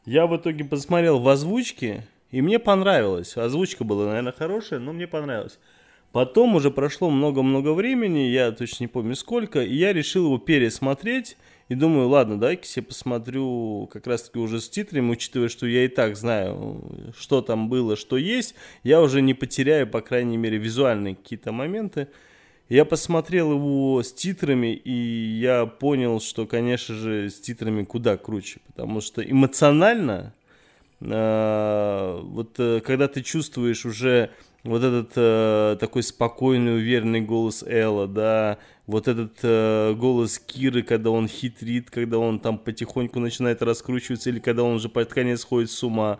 Я 0.06 0.26
в 0.26 0.36
итоге 0.36 0.64
посмотрел 0.64 1.20
в 1.20 1.30
озвучке, 1.30 2.08
и 2.32 2.42
мне 2.42 2.58
понравилось. 2.58 3.38
Озвучка 3.38 3.84
была, 3.84 4.08
наверное, 4.08 4.34
хорошая, 4.34 4.80
но 4.80 4.92
мне 4.92 5.08
понравилось. 5.08 5.60
Потом 6.12 6.56
уже 6.56 6.72
прошло 6.72 7.12
много-много 7.12 7.74
времени, 7.74 8.30
я 8.30 8.52
точно 8.52 8.86
не 8.86 8.88
помню 8.88 9.16
сколько, 9.16 9.62
и 9.62 9.76
я 9.76 9.94
решил 9.94 10.26
его 10.26 10.40
пересмотреть. 10.40 11.38
И 11.70 11.76
думаю, 11.76 12.08
ладно, 12.10 12.40
дай-ка 12.40 12.66
себе 12.66 12.88
посмотрю 12.88 13.88
как 13.94 14.08
раз-таки 14.08 14.40
уже 14.40 14.60
с 14.60 14.68
титрами, 14.68 15.12
учитывая, 15.12 15.50
что 15.50 15.68
я 15.68 15.86
и 15.86 15.88
так 15.88 16.18
знаю, 16.18 17.14
что 17.16 17.42
там 17.42 17.70
было, 17.70 17.96
что 17.96 18.18
есть. 18.18 18.56
Я 18.84 19.02
уже 19.02 19.22
не 19.22 19.36
потеряю, 19.36 19.88
по 19.88 20.02
крайней 20.02 20.38
мере, 20.38 20.58
визуальные 20.58 21.16
какие-то 21.16 21.52
моменты. 21.52 22.08
Я 22.70 22.86
посмотрел 22.86 23.52
его 23.52 24.02
с 24.02 24.12
титрами, 24.12 24.74
и 24.74 24.92
я 24.92 25.68
понял, 25.68 26.20
что, 26.20 26.48
конечно 26.48 26.96
же, 26.96 27.30
с 27.30 27.40
титрами 27.40 27.84
куда 27.84 28.18
круче. 28.18 28.62
Потому 28.68 29.00
что 29.00 29.22
эмоционально, 29.22 30.34
э, 31.02 32.20
вот 32.24 32.56
э, 32.60 32.80
когда 32.84 33.08
ты 33.08 33.22
чувствуешь 33.22 33.86
уже 33.86 34.32
вот 34.64 34.84
этот 34.84 35.12
э, 35.16 35.78
такой 35.80 36.04
спокойный, 36.04 36.76
уверенный 36.76 37.22
голос 37.22 37.64
Элла, 37.66 38.08
да, 38.08 38.58
вот 38.88 39.08
этот 39.08 39.34
э, 39.44 39.94
голос 39.98 40.40
Киры, 40.40 40.84
когда 40.84 41.12
он 41.12 41.28
хитрит, 41.28 41.90
когда 41.90 42.18
он 42.18 42.40
там 42.40 42.58
потихоньку 42.58 43.20
начинает 43.20 43.62
раскручиваться, 43.62 44.30
или 44.30 44.40
когда 44.40 44.64
он 44.64 44.76
уже 44.76 44.90
под 44.90 45.10
конец 45.14 45.42
сходит 45.42 45.72
с 45.72 45.84
ума. 45.84 46.20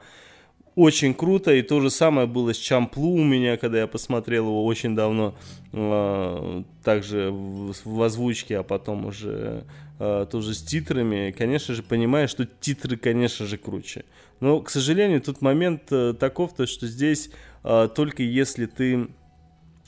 Очень 0.76 1.14
круто, 1.14 1.52
и 1.54 1.62
то 1.62 1.82
же 1.82 1.90
самое 1.90 2.26
было 2.26 2.54
с 2.54 2.58
Чамплу 2.58 3.12
у 3.12 3.24
меня, 3.24 3.58
когда 3.58 3.80
я 3.80 3.88
посмотрел 3.88 4.46
его 4.46 4.66
очень 4.66 4.96
давно, 4.96 5.36
э, 5.74 6.64
также 6.84 7.32
в, 7.32 7.74
в 7.84 8.02
озвучке, 8.02 8.60
а 8.60 8.64
потом 8.64 9.08
уже 9.08 9.66
э, 10.00 10.26
тоже 10.32 10.54
с 10.54 10.62
титрами. 10.62 11.36
Конечно 11.38 11.74
же, 11.74 11.84
понимаю, 11.84 12.30
что 12.30 12.46
титры, 12.46 12.96
конечно 12.96 13.46
же, 13.46 13.58
круче. 13.58 14.06
Но, 14.40 14.62
к 14.62 14.70
сожалению, 14.70 15.22
тут 15.22 15.42
момент 15.42 15.92
э, 15.92 16.14
таков, 16.18 16.54
то, 16.56 16.66
что 16.66 16.88
здесь 16.88 17.30
только 17.64 18.24
если 18.24 18.66
ты 18.66 19.08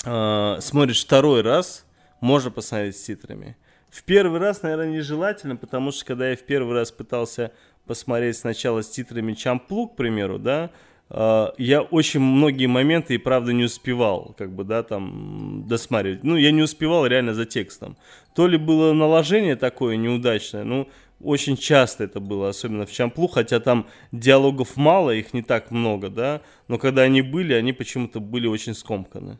э, 0.06 0.58
смотришь 0.60 1.04
второй 1.04 1.42
раз, 1.42 1.86
можно 2.20 2.52
посмотреть 2.52 2.98
с 2.98 3.04
титрами. 3.04 3.56
В 3.90 4.04
первый 4.04 4.40
раз, 4.40 4.62
наверное, 4.62 4.90
нежелательно, 4.90 5.56
потому 5.56 5.92
что 5.92 6.06
когда 6.06 6.30
я 6.30 6.36
в 6.36 6.44
первый 6.44 6.74
раз 6.74 6.92
пытался 6.92 7.52
посмотреть 7.86 8.38
сначала 8.38 8.84
с 8.84 8.90
титрами 8.90 9.34
Чамплу, 9.34 9.88
к 9.88 9.96
примеру, 9.96 10.40
да, 10.40 10.70
э, 11.10 11.48
я 11.58 11.82
очень 11.82 12.22
многие 12.22 12.68
моменты 12.68 13.16
и 13.16 13.18
правда 13.18 13.52
не 13.52 13.66
успевал, 13.66 14.34
как 14.38 14.54
бы, 14.54 14.64
да, 14.64 14.84
там, 14.84 15.66
досматривать. 15.68 16.24
Ну, 16.24 16.38
я 16.38 16.52
не 16.52 16.62
успевал 16.62 17.06
реально 17.06 17.34
за 17.34 17.46
текстом. 17.46 17.98
То 18.34 18.48
ли 18.48 18.58
было 18.58 18.94
наложение 18.94 19.58
такое 19.58 19.98
неудачное, 19.98 20.64
ну, 20.64 20.88
очень 21.24 21.58
часто 21.58 22.04
это 22.04 22.20
было, 22.20 22.50
особенно 22.50 22.86
в 22.86 22.92
Чамплу, 22.92 23.28
хотя 23.28 23.60
там 23.60 23.88
диалогов 24.12 24.78
мало, 24.78 25.12
их 25.12 25.34
не 25.34 25.42
так 25.42 25.72
много, 25.72 26.10
да, 26.10 26.42
но 26.68 26.78
когда 26.78 27.04
они 27.04 27.22
были, 27.22 27.54
они 27.54 27.74
почему-то 27.74 28.20
были 28.20 28.48
очень 28.48 28.74
скомканы. 28.74 29.40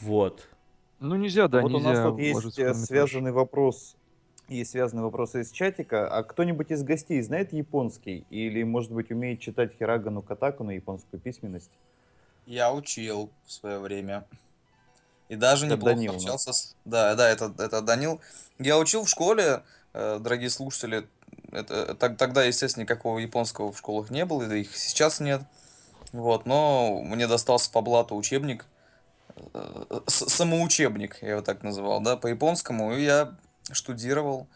Вот. 0.00 0.48
Ну, 1.00 1.16
нельзя, 1.16 1.48
да, 1.48 1.60
вот 1.60 1.72
у 1.72 1.76
нельзя 1.76 1.92
нас 1.92 2.02
тут 2.02 2.18
есть 2.18 2.58
э, 2.58 2.74
связанный 2.74 3.32
вопрос. 3.32 3.96
Есть 4.48 4.70
связанный 4.70 5.02
вопрос 5.02 5.34
из 5.34 5.50
чатика. 5.50 6.08
А 6.08 6.22
кто-нибудь 6.22 6.70
из 6.70 6.82
гостей 6.82 7.20
знает 7.20 7.52
японский? 7.52 8.24
Или, 8.30 8.62
может 8.62 8.90
быть, 8.90 9.10
умеет 9.10 9.40
читать 9.40 9.72
хирагану 9.78 10.22
катаку 10.22 10.64
на 10.64 10.70
японскую 10.70 11.20
письменность? 11.20 11.70
Я 12.46 12.72
учил 12.72 13.30
в 13.44 13.52
свое 13.52 13.78
время. 13.78 14.26
И 15.28 15.36
даже 15.36 15.66
Это 15.66 15.76
неплохо 15.76 15.94
Данил 15.96 16.12
у 16.12 16.16
общался 16.16 16.52
с... 16.54 16.74
Да, 16.86 17.14
да, 17.14 17.28
это, 17.28 17.52
это 17.58 17.82
Данил. 17.82 18.20
Я 18.58 18.78
учил 18.78 19.04
в 19.04 19.08
школе, 19.10 19.62
дорогие 19.92 20.50
слушатели. 20.50 21.08
Это, 21.52 21.94
так- 21.94 22.16
тогда, 22.16 22.44
естественно, 22.44 22.82
никакого 22.84 23.18
японского 23.18 23.72
в 23.72 23.78
школах 23.78 24.10
не 24.10 24.24
было, 24.24 24.42
и 24.42 24.60
их 24.60 24.76
сейчас 24.76 25.20
нет. 25.20 25.42
Вот, 26.12 26.46
но 26.46 27.02
мне 27.02 27.26
достался 27.26 27.70
по 27.70 27.80
блату 27.80 28.16
учебник, 28.16 28.66
э, 29.54 30.00
самоучебник, 30.06 31.18
я 31.22 31.30
его 31.32 31.42
так 31.42 31.62
называл, 31.62 32.00
да, 32.00 32.16
по 32.16 32.26
японскому, 32.26 32.94
и 32.94 33.04
я 33.04 33.36
штудировал 33.72 34.46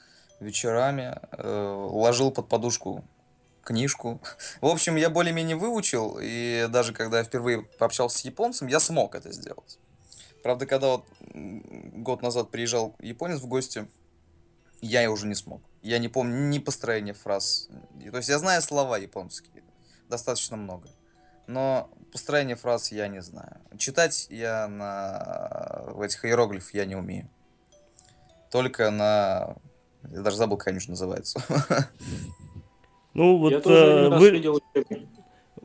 вечерами, 0.41 1.19
э, 1.33 1.89
ложил 1.91 2.31
под 2.31 2.49
подушку 2.49 3.05
книжку. 3.63 4.21
В 4.61 4.67
общем, 4.67 4.97
я 4.97 5.11
более-менее 5.11 5.57
выучил, 5.57 6.19
и 6.21 6.67
даже 6.69 6.93
когда 6.93 7.19
я 7.19 7.25
впервые 7.25 7.63
пообщался 7.63 8.19
с 8.19 8.25
японцем, 8.25 8.67
я 8.69 8.81
смог 8.81 9.15
это 9.15 9.33
сделать. 9.33 9.79
Правда, 10.43 10.67
когда 10.67 10.89
вот 10.89 11.07
год 11.33 12.23
назад 12.23 12.51
приезжал 12.51 12.97
японец 12.99 13.39
в 13.41 13.47
гости, 13.47 13.87
я 14.83 15.11
уже 15.11 15.27
не 15.27 15.35
смог. 15.35 15.63
Я 15.81 15.99
не 15.99 16.09
помню 16.09 16.49
ни 16.49 16.59
построения 16.59 17.15
фраз. 17.15 17.69
То 18.11 18.17
есть 18.17 18.29
я 18.29 18.39
знаю 18.39 18.61
слова 18.63 18.99
японские, 18.99 19.63
достаточно 20.09 20.57
много. 20.57 20.89
Но 21.47 21.89
построение 22.13 22.57
фраз 22.57 22.93
я 22.93 23.09
не 23.09 23.23
знаю. 23.23 23.57
Читать 23.79 24.27
я 24.31 24.69
на 24.69 25.85
в 25.89 26.01
этих 26.03 26.25
иероглифах 26.25 26.75
я 26.75 26.85
не 26.85 26.97
умею. 26.97 27.29
Только 28.51 28.91
на... 28.91 29.57
Я 30.11 30.21
даже 30.21 30.37
забыл, 30.37 30.59
как 30.59 30.69
они 30.69 30.81
же 30.81 30.91
называются. 30.91 31.43
Ну, 33.15 33.37
вот 33.37 33.53
Я 33.53 33.61
тоже 33.61 33.77
э, 33.77 34.09
вы, 34.09 34.31
видел 34.31 34.55
учебник. 34.55 35.07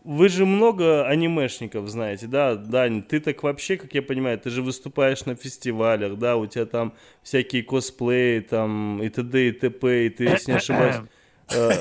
Вы 0.07 0.29
же 0.29 0.45
много 0.45 1.05
анимешников 1.05 1.89
знаете, 1.89 2.27
да, 2.27 2.55
Дань? 2.55 3.03
Ты 3.03 3.19
так 3.19 3.43
вообще, 3.43 3.75
как 3.75 3.93
я 3.93 4.01
понимаю, 4.01 4.39
ты 4.39 4.49
же 4.49 4.61
выступаешь 4.61 5.25
на 5.25 5.35
фестивалях, 5.35 6.17
да, 6.17 6.37
у 6.37 6.45
тебя 6.45 6.65
там 6.65 6.93
всякие 7.23 7.61
косплеи, 7.61 8.39
там, 8.39 9.03
и 9.03 9.09
т.д. 9.09 9.49
и 9.49 9.51
т.п., 9.51 10.05
и 10.05 10.09
ты, 10.09 10.23
если 10.23 10.51
не 10.51 10.57
ошибаюсь... 10.57 10.95
э, 11.53 11.71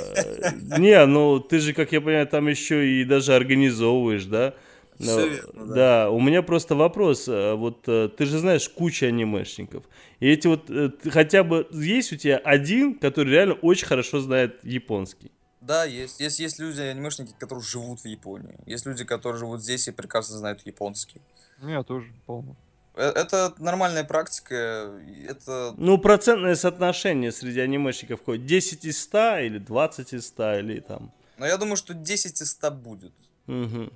Не, 0.77 1.07
ну 1.07 1.39
ты 1.39 1.61
же, 1.61 1.73
как 1.73 1.93
я 1.93 2.01
понимаю, 2.01 2.27
там 2.27 2.49
еще 2.49 2.89
и 2.89 3.05
даже 3.05 3.33
организовываешь, 3.33 4.25
да? 4.25 4.55
Ну, 4.99 5.29
верно, 5.29 5.67
да. 5.67 5.75
Да, 5.75 6.11
у 6.11 6.21
меня 6.21 6.43
просто 6.43 6.75
вопрос. 6.75 7.29
э, 7.29 7.55
Вот 7.55 7.85
э, 7.87 8.09
ты 8.17 8.25
же 8.27 8.39
знаешь 8.39 8.69
кучу 8.69 9.07
анимешников. 9.07 9.85
И 10.19 10.29
эти 10.29 10.49
вот 10.49 10.69
хотя 11.11 11.45
бы 11.45 11.69
есть 11.71 12.13
у 12.13 12.17
тебя 12.17 12.39
один, 12.39 12.99
который 12.99 13.33
реально 13.33 13.55
очень 13.55 13.87
хорошо 13.87 14.19
знает 14.19 14.65
японский. 14.65 15.31
Да, 15.67 15.85
есть. 15.85 16.21
Есть, 16.21 16.39
есть 16.39 16.59
люди, 16.61 16.81
анимешники, 16.81 17.35
которые 17.39 17.65
живут 17.65 18.01
в 18.01 18.05
Японии. 18.07 18.57
Есть 18.67 18.87
люди, 18.87 19.05
которые 19.05 19.39
живут 19.39 19.63
здесь 19.63 19.89
и 19.89 19.93
прекрасно 19.93 20.37
знают 20.39 20.65
японский. 20.65 21.21
Ну, 21.61 21.71
я 21.71 21.83
тоже 21.83 22.13
полно. 22.27 22.55
Э, 22.95 23.09
Это 23.11 23.53
нормальная 23.59 24.05
практика. 24.05 24.93
Это 25.29 25.75
Ну, 25.77 25.99
процентное 25.99 26.55
соотношение 26.55 27.33
среди 27.33 27.61
анимешников 27.61 28.21
какое? 28.21 28.39
10 28.39 28.85
из 28.85 29.03
100 29.03 29.39
или 29.41 29.59
20 29.59 30.13
из 30.15 30.27
100 30.29 30.59
или 30.61 30.81
там? 30.81 31.11
Но 31.39 31.47
я 31.47 31.57
думаю, 31.57 31.77
что 31.77 31.95
10 31.95 32.41
из 32.41 32.51
100 32.51 32.71
будет. 32.71 33.13
Мгм. 33.47 33.93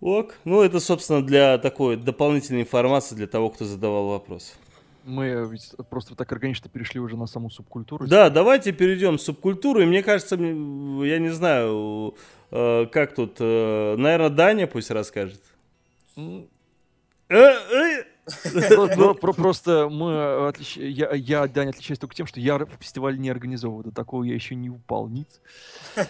Ок. 0.00 0.34
Ну, 0.44 0.62
это, 0.62 0.80
собственно, 0.80 1.22
для 1.24 1.58
такой 1.58 1.96
дополнительной 1.96 2.62
информации 2.62 3.14
для 3.14 3.26
того, 3.26 3.50
кто 3.50 3.64
задавал 3.66 4.08
вопрос. 4.08 4.54
Мы 5.04 5.48
ведь 5.50 5.72
просто 5.88 6.14
так 6.14 6.30
органично 6.32 6.68
перешли 6.68 7.00
уже 7.00 7.16
на 7.16 7.26
саму 7.26 7.50
субкультуру. 7.50 8.06
Да, 8.06 8.30
давайте 8.30 8.72
перейдем 8.72 9.18
в 9.18 9.22
субкультуру. 9.22 9.82
И 9.82 9.86
мне 9.86 10.02
кажется, 10.02 10.36
я 10.36 11.18
не 11.18 11.30
знаю, 11.30 12.14
э, 12.50 12.86
как 12.86 13.14
тут, 13.14 13.36
э, 13.40 13.96
наверное, 13.96 14.30
Даня 14.30 14.66
пусть 14.66 14.90
расскажет. 14.90 15.40
Э, 16.16 16.42
э, 17.28 18.04
Про- 18.68 18.88
про- 18.88 19.14
про- 19.14 19.32
Просто 19.32 19.88
мы 19.90 20.10
отлич- 20.50 20.82
я, 21.16 21.42
от 21.42 21.52
Дани 21.52 21.70
отличаюсь 21.70 21.98
только 21.98 22.14
тем, 22.14 22.26
что 22.26 22.40
я 22.40 22.58
фестиваль 22.78 23.18
не 23.18 23.30
организовываю. 23.30 23.84
До 23.84 23.90
такого 23.92 24.24
я 24.24 24.34
еще 24.34 24.54
не 24.54 24.70
упал 24.70 25.08
ниц. 25.08 25.40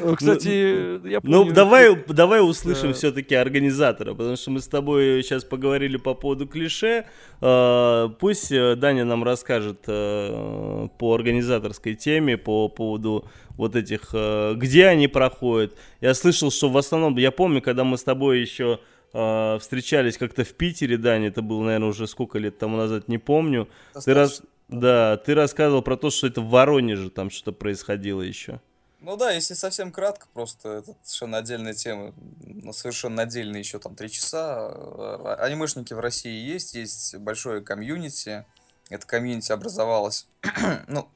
Э, 0.00 0.14
Кстати, 0.16 1.08
я 1.08 1.20
Ну, 1.22 1.50
давай, 1.50 1.94
давай 2.08 2.40
услышим 2.48 2.92
все-таки 2.92 3.34
организатора, 3.34 4.14
потому 4.14 4.36
что 4.36 4.50
мы 4.50 4.60
с 4.60 4.68
тобой 4.68 5.22
сейчас 5.22 5.44
поговорили 5.44 5.96
по 5.96 6.14
поводу 6.14 6.46
клише. 6.46 7.04
Э, 7.40 8.08
Пусть 8.20 8.52
э, 8.52 8.76
Даня 8.76 9.04
нам 9.04 9.24
расскажет 9.24 9.84
э, 9.86 10.88
по 10.98 11.14
организаторской 11.14 11.94
теме, 11.94 12.36
по 12.36 12.68
поводу 12.68 13.24
вот 13.56 13.76
этих, 13.76 14.10
э, 14.12 14.54
где 14.56 14.86
они 14.86 15.08
проходят. 15.08 15.74
Я 16.00 16.14
слышал, 16.14 16.50
что 16.50 16.68
в 16.68 16.76
основном, 16.76 17.16
я 17.16 17.30
помню, 17.30 17.62
когда 17.62 17.84
мы 17.84 17.96
с 17.98 18.02
тобой 18.04 18.40
еще 18.40 18.80
э, 19.14 19.58
встречались 19.60 20.18
как-то 20.18 20.44
в 20.44 20.52
Питере, 20.52 20.98
Даня, 20.98 21.28
это 21.28 21.40
было, 21.40 21.62
наверное, 21.62 21.88
уже 21.88 22.06
сколько 22.06 22.38
лет 22.38 22.58
тому 22.58 22.76
назад, 22.76 23.08
не 23.08 23.18
помню. 23.18 23.68
Ты 24.04 24.12
раз, 24.12 24.42
да, 24.68 25.16
ты 25.16 25.34
рассказывал 25.34 25.82
про 25.82 25.96
то, 25.96 26.10
что 26.10 26.26
это 26.26 26.40
в 26.40 26.50
Воронеже 26.50 27.08
там 27.10 27.30
что-то 27.30 27.52
происходило 27.52 28.20
еще. 28.20 28.60
Ну 29.04 29.18
да, 29.18 29.32
если 29.32 29.52
совсем 29.52 29.92
кратко, 29.92 30.26
просто 30.32 30.68
это 30.78 30.94
совершенно 31.02 31.36
отдельная 31.36 31.74
тема, 31.74 32.14
на 32.42 32.72
совершенно 32.72 33.22
отдельные 33.22 33.60
еще 33.60 33.78
там 33.78 33.94
три 33.94 34.10
часа. 34.10 34.56
А- 34.56 35.36
Анимешники 35.40 35.92
в 35.92 36.00
России 36.00 36.32
есть, 36.32 36.74
есть 36.74 37.16
большое 37.16 37.60
комьюнити. 37.60 38.46
Это 38.88 39.06
комьюнити 39.06 39.52
образовалось, 39.52 40.26
ну, 40.88 41.06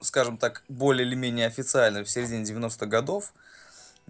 скажем 0.00 0.36
так, 0.36 0.64
более 0.68 1.06
или 1.06 1.14
менее 1.14 1.46
официально 1.46 2.04
в 2.04 2.10
середине 2.10 2.44
90-х 2.44 2.84
годов 2.84 3.32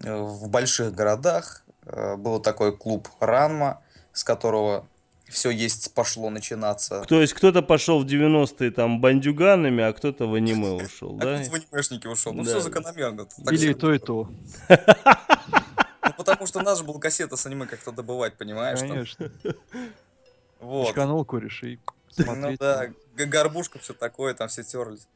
э, 0.03 0.13
в 0.13 0.49
больших 0.49 0.93
городах. 0.93 1.63
Э, 1.85 2.15
Был 2.15 2.39
такой 2.39 2.75
клуб 2.75 3.07
Ранма, 3.19 3.81
с 4.13 4.23
которого 4.23 4.85
все 5.27 5.49
есть 5.49 5.93
пошло 5.93 6.29
начинаться. 6.29 7.03
То 7.07 7.21
есть 7.21 7.33
кто-то 7.33 7.61
пошел 7.61 8.03
в 8.03 8.05
90-е 8.05 8.71
там 8.71 8.99
бандюганами, 8.99 9.83
а 9.83 9.93
кто-то 9.93 10.27
в 10.27 10.33
аниме 10.33 10.71
ушел, 10.71 11.15
А 11.19 11.23
да? 11.23 11.35
кто-то 11.39 11.51
в 11.51 11.53
анимешники 11.55 12.07
ушел. 12.07 12.33
Ну, 12.33 12.43
Да. 12.43 12.49
все 12.49 12.59
закономерно. 12.59 13.25
Так 13.25 13.53
Или 13.53 13.71
и 13.71 13.73
то, 13.73 13.93
и 13.93 13.99
то. 13.99 14.29
Ну, 16.03 16.13
потому 16.17 16.47
что 16.47 16.59
надо 16.61 16.77
же 16.77 16.83
было 16.83 16.97
кассеты 16.99 17.37
с 17.37 17.45
аниме 17.45 17.67
как-то 17.67 17.91
добывать, 17.91 18.35
понимаешь? 18.35 18.79
Конечно. 18.79 19.31
Вот. 20.59 20.89
Чканул 20.89 21.23
кореш 21.25 21.63
и 21.63 21.79
Ну 22.17 22.55
да, 22.59 22.89
горбушка, 23.15 23.79
все 23.79 23.93
такое, 23.93 24.33
там 24.33 24.47
все 24.47 24.63
терлись. 24.63 25.07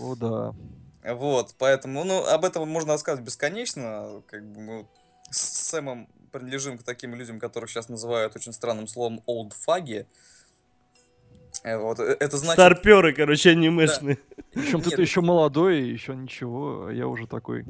О, 0.00 0.14
да. 0.16 0.52
Вот, 1.14 1.54
поэтому, 1.58 2.04
ну, 2.04 2.24
об 2.26 2.44
этом 2.44 2.68
можно 2.68 2.92
рассказывать 2.92 3.24
бесконечно. 3.26 4.22
Как 4.28 4.44
бы 4.44 4.60
мы 4.60 4.86
с 5.32 5.70
Сэмом 5.70 6.08
принадлежим 6.30 6.78
к 6.78 6.82
таким 6.82 7.14
людям, 7.14 7.38
которых 7.38 7.70
сейчас 7.70 7.88
называют 7.88 8.36
очень 8.36 8.52
странным 8.52 8.86
словом 8.86 9.22
old 9.26 9.52
фаги. 9.54 10.06
Вот, 11.64 12.00
э, 12.00 12.16
это 12.18 12.36
значит... 12.38 12.54
Старперы, 12.54 13.12
короче, 13.12 13.50
анимешные. 13.50 14.18
Причем 14.52 14.78
Нет. 14.78 14.94
ты 14.96 15.02
еще 15.02 15.20
молодой, 15.20 15.82
еще 15.82 16.16
ничего, 16.16 16.86
а 16.86 16.92
я 16.92 17.06
уже 17.06 17.26
такой. 17.26 17.64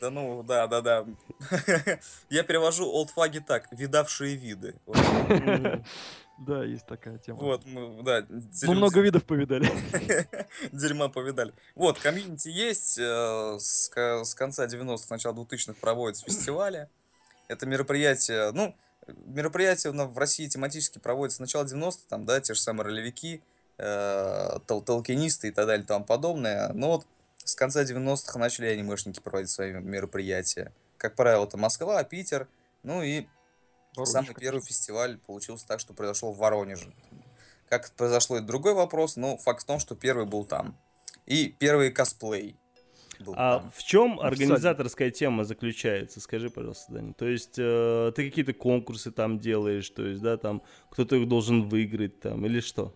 Да 0.00 0.10
ну, 0.10 0.42
да, 0.42 0.66
да, 0.66 0.80
да. 0.80 1.06
Я 2.28 2.42
перевожу 2.42 2.84
old 2.84 3.08
фаги 3.14 3.38
так, 3.38 3.68
видавшие 3.70 4.36
виды. 4.36 4.74
Да, 6.38 6.64
есть 6.64 6.84
такая 6.86 7.18
тема. 7.18 7.38
Вот, 7.38 7.64
мы, 7.64 8.02
да, 8.02 8.24
Мы 8.28 8.40
дерем- 8.40 8.74
много 8.76 9.00
видов 9.00 9.24
повидали. 9.24 9.70
Дерьма 10.72 11.08
повидали. 11.08 11.52
Вот, 11.74 11.98
комьюнити 12.00 12.48
есть. 12.48 12.98
э, 12.98 13.56
С, 13.58 13.90
с 13.94 14.34
конца 14.34 14.66
90-х, 14.66 15.06
начала 15.10 15.32
2000-х 15.34 15.74
проводятся 15.80 16.24
фестивали. 16.24 16.88
Это 17.48 17.66
мероприятие, 17.66 18.50
ну, 18.52 18.74
мероприятия 19.26 19.92
на- 19.92 20.06
в 20.06 20.18
России 20.18 20.48
тематически 20.48 20.98
проводятся 20.98 21.36
с 21.36 21.40
начала 21.40 21.64
90-х, 21.64 22.04
там, 22.08 22.24
да, 22.24 22.40
те 22.40 22.54
же 22.54 22.60
самые 22.60 22.86
ролевики, 22.86 23.40
э, 23.78 24.58
тол- 24.66 24.82
толкинисты 24.84 25.48
и 25.48 25.50
так 25.50 25.66
далее 25.66 25.86
тому 25.86 26.04
подобное. 26.04 26.72
Но 26.72 26.88
вот 26.92 27.06
с 27.44 27.54
конца 27.54 27.84
90-х 27.84 28.38
начали 28.38 28.66
анимешники 28.66 29.20
проводить 29.20 29.50
свои 29.50 29.72
мероприятия. 29.72 30.72
Как 30.96 31.14
правило, 31.14 31.44
это 31.44 31.58
Москва, 31.58 32.02
Питер, 32.02 32.48
ну 32.82 33.02
и 33.02 33.26
Воронеж, 33.96 34.12
Самый 34.12 34.26
конечно. 34.26 34.40
первый 34.40 34.62
фестиваль 34.62 35.18
получился 35.18 35.66
так, 35.66 35.80
что 35.80 35.94
произошел 35.94 36.32
в 36.32 36.38
Воронеже. 36.38 36.92
Как 37.68 37.90
произошло, 37.92 38.36
это 38.36 38.46
другой 38.46 38.74
вопрос, 38.74 39.16
но 39.16 39.36
факт 39.38 39.62
в 39.62 39.66
том, 39.66 39.78
что 39.78 39.94
первый 39.94 40.26
был 40.26 40.44
там. 40.44 40.76
И 41.26 41.48
первый 41.58 41.90
косплей 41.90 42.56
был 43.20 43.34
А 43.36 43.60
там. 43.60 43.70
в 43.74 43.82
чем 43.82 44.20
организаторская 44.20 45.10
тема 45.10 45.44
заключается? 45.44 46.20
Скажи, 46.20 46.50
пожалуйста, 46.50 46.92
Даня. 46.92 47.14
То 47.14 47.26
есть 47.26 47.54
э, 47.58 48.12
ты 48.14 48.28
какие-то 48.28 48.52
конкурсы 48.52 49.10
там 49.10 49.38
делаешь, 49.38 49.88
то 49.90 50.04
есть, 50.04 50.20
да, 50.20 50.36
там 50.36 50.62
кто-то 50.90 51.16
их 51.16 51.28
должен 51.28 51.68
выиграть 51.68 52.20
там 52.20 52.44
или 52.44 52.60
что? 52.60 52.94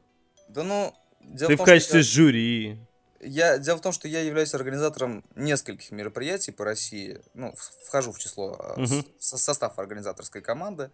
Да 0.48 0.62
ну, 0.64 0.94
дело 1.20 1.48
ты 1.48 1.54
в 1.54 1.56
в 1.56 1.58
том, 1.58 1.66
что 1.66 1.72
качестве 1.74 1.98
я- 2.00 2.04
жюри. 2.04 2.78
Я, 3.20 3.58
дело 3.58 3.78
в 3.78 3.80
том, 3.80 3.92
что 3.92 4.06
я 4.08 4.20
являюсь 4.22 4.54
организатором 4.54 5.24
нескольких 5.34 5.90
мероприятий 5.90 6.52
по 6.52 6.64
России. 6.64 7.20
Ну, 7.34 7.54
вхожу 7.84 8.12
в 8.12 8.18
число, 8.18 8.56
э, 8.76 8.86
с- 8.86 8.90
Мгм. 8.90 9.04
со- 9.18 9.38
состав 9.38 9.78
организаторской 9.78 10.40
команды. 10.40 10.90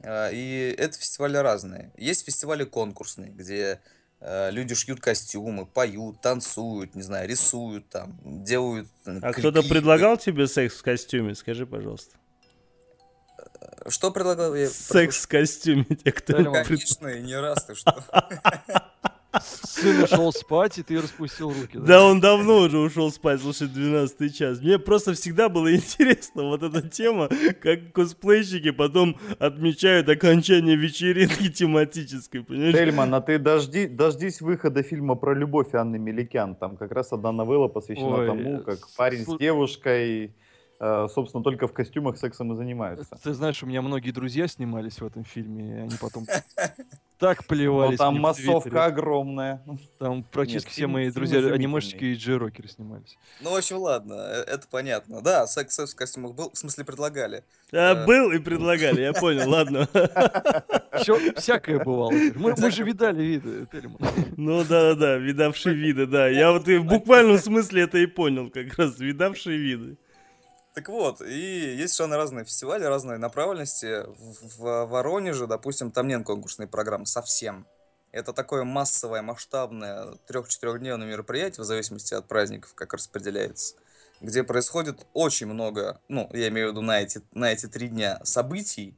Э, 0.00 0.30
И 0.32 0.74
это 0.78 0.98
фестивали 0.98 1.36
разные. 1.36 1.92
Есть 1.96 2.24
фестивали 2.24 2.64
конкурсные, 2.64 3.30
где 3.32 3.80
э, 4.24 4.50
люди 4.52 4.74
шьют 4.76 5.00
костюмы, 5.00 5.66
поют, 5.66 6.20
танцуют, 6.22 6.94
не 6.94 7.02
знаю, 7.02 7.28
рисуют 7.28 7.88
там, 7.88 8.16
делают 8.44 8.88
э, 9.04 9.18
А 9.20 9.32
кто-то 9.32 9.62
предлагал 9.62 10.16
тебе 10.16 10.46
секс 10.46 10.76
в 10.76 10.82
костюме? 10.82 11.34
Скажи, 11.34 11.66
пожалуйста. 11.66 12.16
Что 13.88 14.12
предлагал? 14.12 14.54
Я 14.54 14.68
Секс 14.70 15.24
в 15.24 15.28
костюме, 15.28 15.84
те, 15.84 16.12
кто 16.12 16.34
Конечно, 16.64 17.08
и 17.08 17.20
не 17.20 17.34
раз 17.36 17.64
ты 17.64 17.74
что. 17.74 18.04
Сын 19.40 20.02
ушел 20.02 20.32
спать, 20.32 20.78
и 20.78 20.82
ты 20.82 21.00
распустил 21.00 21.48
руки. 21.48 21.78
Да, 21.78 22.04
он 22.04 22.20
давно 22.20 22.58
уже 22.60 22.78
ушел 22.78 23.10
спать, 23.10 23.40
слушай, 23.40 23.66
12 23.66 24.36
час. 24.36 24.60
Мне 24.60 24.78
просто 24.78 25.14
всегда 25.14 25.48
было 25.48 25.74
интересно 25.74 26.44
вот 26.44 26.62
эта 26.62 26.86
тема, 26.86 27.28
как 27.60 27.92
косплейщики 27.92 28.70
потом 28.70 29.16
отмечают 29.38 30.08
окончание 30.08 30.76
вечеринки 30.76 31.50
тематической, 31.50 32.42
понимаешь? 32.42 32.74
Тельман, 32.74 33.14
а 33.14 33.20
ты 33.20 33.38
дожди, 33.38 33.86
дождись 33.86 34.40
выхода 34.40 34.82
фильма 34.82 35.14
про 35.14 35.34
любовь 35.34 35.74
Анны 35.74 35.98
Меликян. 35.98 36.54
Там 36.54 36.76
как 36.76 36.92
раз 36.92 37.12
одна 37.12 37.32
новелла 37.32 37.68
посвящена 37.68 38.16
Ой, 38.16 38.26
тому, 38.26 38.58
как 38.60 38.78
парень 38.96 39.24
с 39.24 39.38
девушкой, 39.38 40.34
собственно, 41.08 41.44
только 41.44 41.68
в 41.68 41.72
костюмах 41.72 42.18
сексом 42.18 42.52
и 42.52 42.56
занимаются. 42.56 43.16
Ты 43.22 43.34
знаешь, 43.34 43.62
у 43.62 43.66
меня 43.66 43.82
многие 43.82 44.10
друзья 44.10 44.48
снимались 44.48 45.00
в 45.00 45.06
этом 45.06 45.24
фильме, 45.24 45.76
и 45.76 45.80
они 45.82 45.96
потом 46.00 46.26
так 47.18 47.38
Но 47.42 47.46
плевались. 47.46 47.98
там 47.98 48.18
массовка 48.18 48.86
огромная. 48.86 49.62
Там 50.00 50.24
практически 50.24 50.68
Нет, 50.70 50.72
все 50.72 50.86
мои 50.88 51.10
друзья 51.12 51.38
анимешечки 51.38 52.04
и 52.04 52.14
джей-рокеры 52.14 52.68
снимались. 52.68 53.16
Ну, 53.40 53.52
в 53.52 53.56
общем, 53.56 53.78
ладно, 53.78 54.14
э, 54.14 54.42
это 54.48 54.66
понятно. 54.68 55.20
Да, 55.22 55.46
секс, 55.46 55.76
секс 55.76 55.92
в 55.92 55.96
костюмах 55.96 56.34
был, 56.34 56.50
в 56.50 56.58
смысле 56.58 56.84
предлагали. 56.84 57.44
А, 57.72 57.92
Э. 57.94 58.04
был 58.06 58.32
и 58.32 58.38
предлагали, 58.40 59.02
я 59.02 59.12
понял, 59.12 59.48
ладно. 59.48 59.88
Все, 60.94 61.32
всякое 61.36 61.78
бывало. 61.78 62.10
Мы, 62.10 62.54
мы 62.58 62.70
же 62.72 62.82
видали 62.82 63.22
виды, 63.22 63.68
Тельман. 63.70 63.98
Ну 64.36 64.64
да-да-да, 64.64 65.16
видавшие 65.16 65.76
виды, 65.76 66.06
да. 66.06 66.26
Я 66.28 66.50
вот 66.50 66.66
и 66.68 66.76
в 66.78 66.86
буквальном 66.86 67.38
смысле 67.38 67.82
это 67.82 67.98
и 67.98 68.06
понял, 68.06 68.50
как 68.50 68.74
раз, 68.76 68.98
видавшие 68.98 69.58
виды. 69.58 69.96
Так 70.74 70.88
вот, 70.88 71.20
и 71.20 71.74
есть 71.76 71.94
совершенно 71.94 72.16
разные 72.16 72.44
фестивали, 72.46 72.84
разные 72.84 73.18
направленности. 73.18 74.04
В, 74.06 74.86
Воронеже, 74.86 75.46
допустим, 75.46 75.90
там 75.90 76.08
нет 76.08 76.24
конкурсной 76.24 76.66
программы 76.66 77.06
совсем. 77.06 77.66
Это 78.10 78.32
такое 78.32 78.64
массовое, 78.64 79.22
масштабное 79.22 80.14
трех-четырехдневное 80.26 81.06
мероприятие, 81.06 81.62
в 81.62 81.66
зависимости 81.66 82.14
от 82.14 82.26
праздников, 82.26 82.74
как 82.74 82.92
распределяется, 82.92 83.74
где 84.20 84.44
происходит 84.44 85.06
очень 85.14 85.46
много, 85.46 85.98
ну, 86.08 86.28
я 86.32 86.48
имею 86.48 86.68
в 86.68 86.70
виду 86.72 86.82
на 86.82 87.00
эти, 87.00 87.22
на 87.32 87.50
эти 87.52 87.66
три 87.66 87.88
дня 87.88 88.20
событий. 88.24 88.94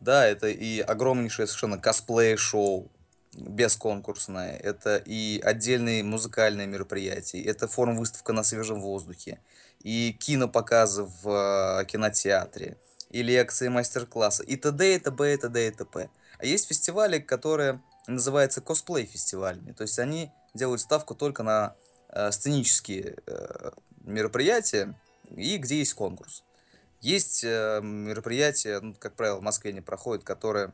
Да, 0.00 0.26
это 0.26 0.48
и 0.48 0.80
огромнейшее 0.80 1.46
совершенно 1.46 1.78
косплей-шоу, 1.78 2.90
бесконкурсное, 3.34 4.56
это 4.56 4.96
и 4.96 5.40
отдельные 5.44 6.02
музыкальные 6.02 6.66
мероприятия, 6.66 7.42
это 7.42 7.68
форум-выставка 7.68 8.32
на 8.32 8.42
свежем 8.42 8.80
воздухе, 8.80 9.40
и 9.82 10.12
кинопоказы 10.18 11.04
в 11.04 11.80
э, 11.80 11.84
кинотеатре, 11.86 12.76
и 13.10 13.22
лекции, 13.22 13.68
мастер-классы, 13.68 14.44
и 14.44 14.56
т.д., 14.56 14.94
и 14.94 14.98
т.б., 14.98 15.34
и 15.34 15.36
т.д., 15.36 15.68
и 15.68 15.70
т.п. 15.70 16.10
А 16.38 16.46
есть 16.46 16.68
фестивали, 16.68 17.18
которые 17.18 17.80
называются 18.06 18.60
косплей-фестивалями, 18.60 19.72
то 19.72 19.82
есть 19.82 19.98
они 19.98 20.30
делают 20.54 20.80
ставку 20.80 21.14
только 21.14 21.42
на 21.42 21.74
э, 22.08 22.30
сценические 22.32 23.16
э, 23.26 23.70
мероприятия, 24.04 24.94
и 25.30 25.58
где 25.58 25.78
есть 25.78 25.94
конкурс. 25.94 26.42
Есть 27.00 27.44
э, 27.44 27.80
мероприятия, 27.82 28.80
ну, 28.80 28.94
как 28.94 29.14
правило, 29.14 29.38
в 29.38 29.42
Москве 29.42 29.72
не 29.72 29.80
проходят, 29.80 30.24
которые 30.24 30.72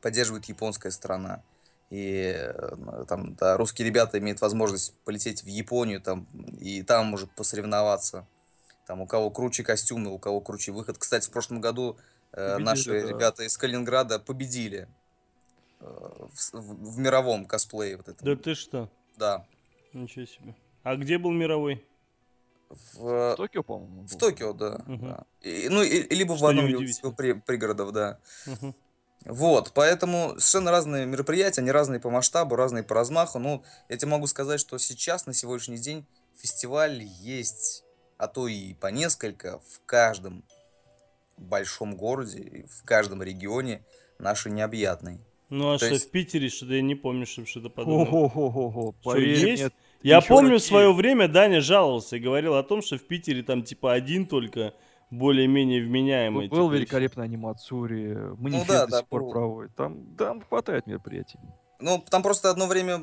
поддерживает 0.00 0.46
японская 0.46 0.92
сторона. 0.92 1.42
И 1.90 2.32
э, 2.36 3.04
там 3.08 3.34
да, 3.36 3.56
русские 3.56 3.86
ребята 3.86 4.18
имеют 4.18 4.40
возможность 4.40 4.94
полететь 5.04 5.42
в 5.44 5.46
Японию 5.46 6.00
там 6.00 6.26
и 6.58 6.82
там 6.82 7.14
уже 7.14 7.26
посоревноваться. 7.26 8.26
Там 8.86 9.00
у 9.00 9.06
кого 9.06 9.30
круче 9.30 9.62
костюмы, 9.64 10.10
у 10.12 10.18
кого 10.18 10.40
круче 10.40 10.72
выход. 10.72 10.98
Кстати, 10.98 11.26
в 11.28 11.30
прошлом 11.32 11.60
году 11.60 11.96
э, 12.32 12.36
Победили, 12.54 12.64
наши 12.64 12.90
да. 13.02 13.08
ребята 13.08 13.42
из 13.44 13.56
Калининграда 13.56 14.18
победили 14.18 14.88
э, 15.80 15.84
в, 15.84 16.52
в- 16.52 16.92
в 16.94 16.98
мировом 16.98 17.46
косплее 17.46 17.96
вот 17.96 18.08
этом. 18.08 18.26
Да 18.26 18.36
ты 18.36 18.54
что? 18.54 18.88
Да. 19.16 19.44
Ничего 19.92 20.26
себе. 20.26 20.54
А 20.82 20.94
где 20.96 21.18
был 21.18 21.30
мировой? 21.32 21.84
В, 22.68 23.32
В 23.32 23.36
Токио, 23.36 23.62
по-моему. 23.62 24.06
в. 24.06 24.16
Токио, 24.18 24.52
да. 24.52 24.80
Мгм. 24.86 25.06
да. 25.08 25.24
И- 25.40 25.68
ну, 25.68 25.82
и- 25.82 26.12
либо 26.14 26.32
в 26.32 26.38
Что 26.38 26.48
одном 26.48 26.66
неудивительно. 26.68 27.10
из 27.10 27.14
при- 27.16 27.32
пригородов, 27.32 27.92
да. 27.92 28.18
Мгм. 28.46 28.74
Вот, 29.26 29.72
поэтому 29.74 30.34
совершенно 30.38 30.70
разные 30.70 31.04
мероприятия, 31.04 31.60
они 31.60 31.72
разные 31.72 31.98
по 32.00 32.10
масштабу, 32.10 32.54
разные 32.56 32.84
по 32.84 32.94
размаху. 32.94 33.38
Ну, 33.38 33.64
я 33.88 33.96
тебе 33.96 34.10
могу 34.10 34.26
сказать, 34.28 34.60
что 34.60 34.78
сейчас, 34.78 35.26
на 35.26 35.34
сегодняшний 35.34 35.78
день, 35.78 36.06
фестиваль 36.40 37.02
есть, 37.02 37.84
а 38.18 38.28
то 38.28 38.46
и 38.46 38.74
по 38.74 38.86
несколько 38.86 39.58
в 39.58 39.84
каждом 39.84 40.44
большом 41.36 41.96
городе, 41.96 42.38
и 42.38 42.66
в 42.66 42.84
каждом 42.84 43.22
регионе 43.22 43.84
нашей 44.18 44.52
необъятной. 44.52 45.20
Ну 45.48 45.72
а 45.72 45.78
То 45.78 45.86
что, 45.86 45.94
есть- 45.94 46.08
в 46.08 46.10
Питере 46.10 46.48
что-то 46.48 46.74
я 46.74 46.82
не 46.82 46.94
помню, 46.94 47.26
чтобы 47.26 47.46
что-то 47.46 47.68
подобное. 47.68 48.06
Ого-го-го. 48.06 48.94
Что, 49.00 49.16
есть? 49.18 49.62
мне, 49.62 49.70
Я 50.02 50.20
помню 50.20 50.58
в 50.58 50.62
свое 50.62 50.92
время 50.92 51.28
Даня 51.28 51.60
жаловался 51.60 52.16
и 52.16 52.20
говорил 52.20 52.54
о 52.54 52.62
том, 52.62 52.80
что 52.82 52.96
в 52.96 53.02
Питере 53.02 53.42
там 53.42 53.62
типа 53.62 53.92
один 53.92 54.26
только 54.26 54.74
более-менее 55.10 55.82
вменяемый. 55.82 56.48
Был 56.48 56.70
и 56.72 56.76
великолепный 56.76 57.24
анимацури, 57.24 58.14
манифест 58.38 58.68
Ну 58.68 58.74
да, 58.74 58.84
до 58.86 58.90
да, 58.92 58.98
сих 58.98 59.06
пор 59.08 59.22
был. 59.24 59.30
проводит. 59.30 59.74
Там, 59.76 60.16
там 60.16 60.42
хватает 60.42 60.86
мероприятий. 60.86 61.38
Ну, 61.78 62.02
там 62.10 62.22
просто 62.22 62.48
одно 62.48 62.66
время, 62.66 62.96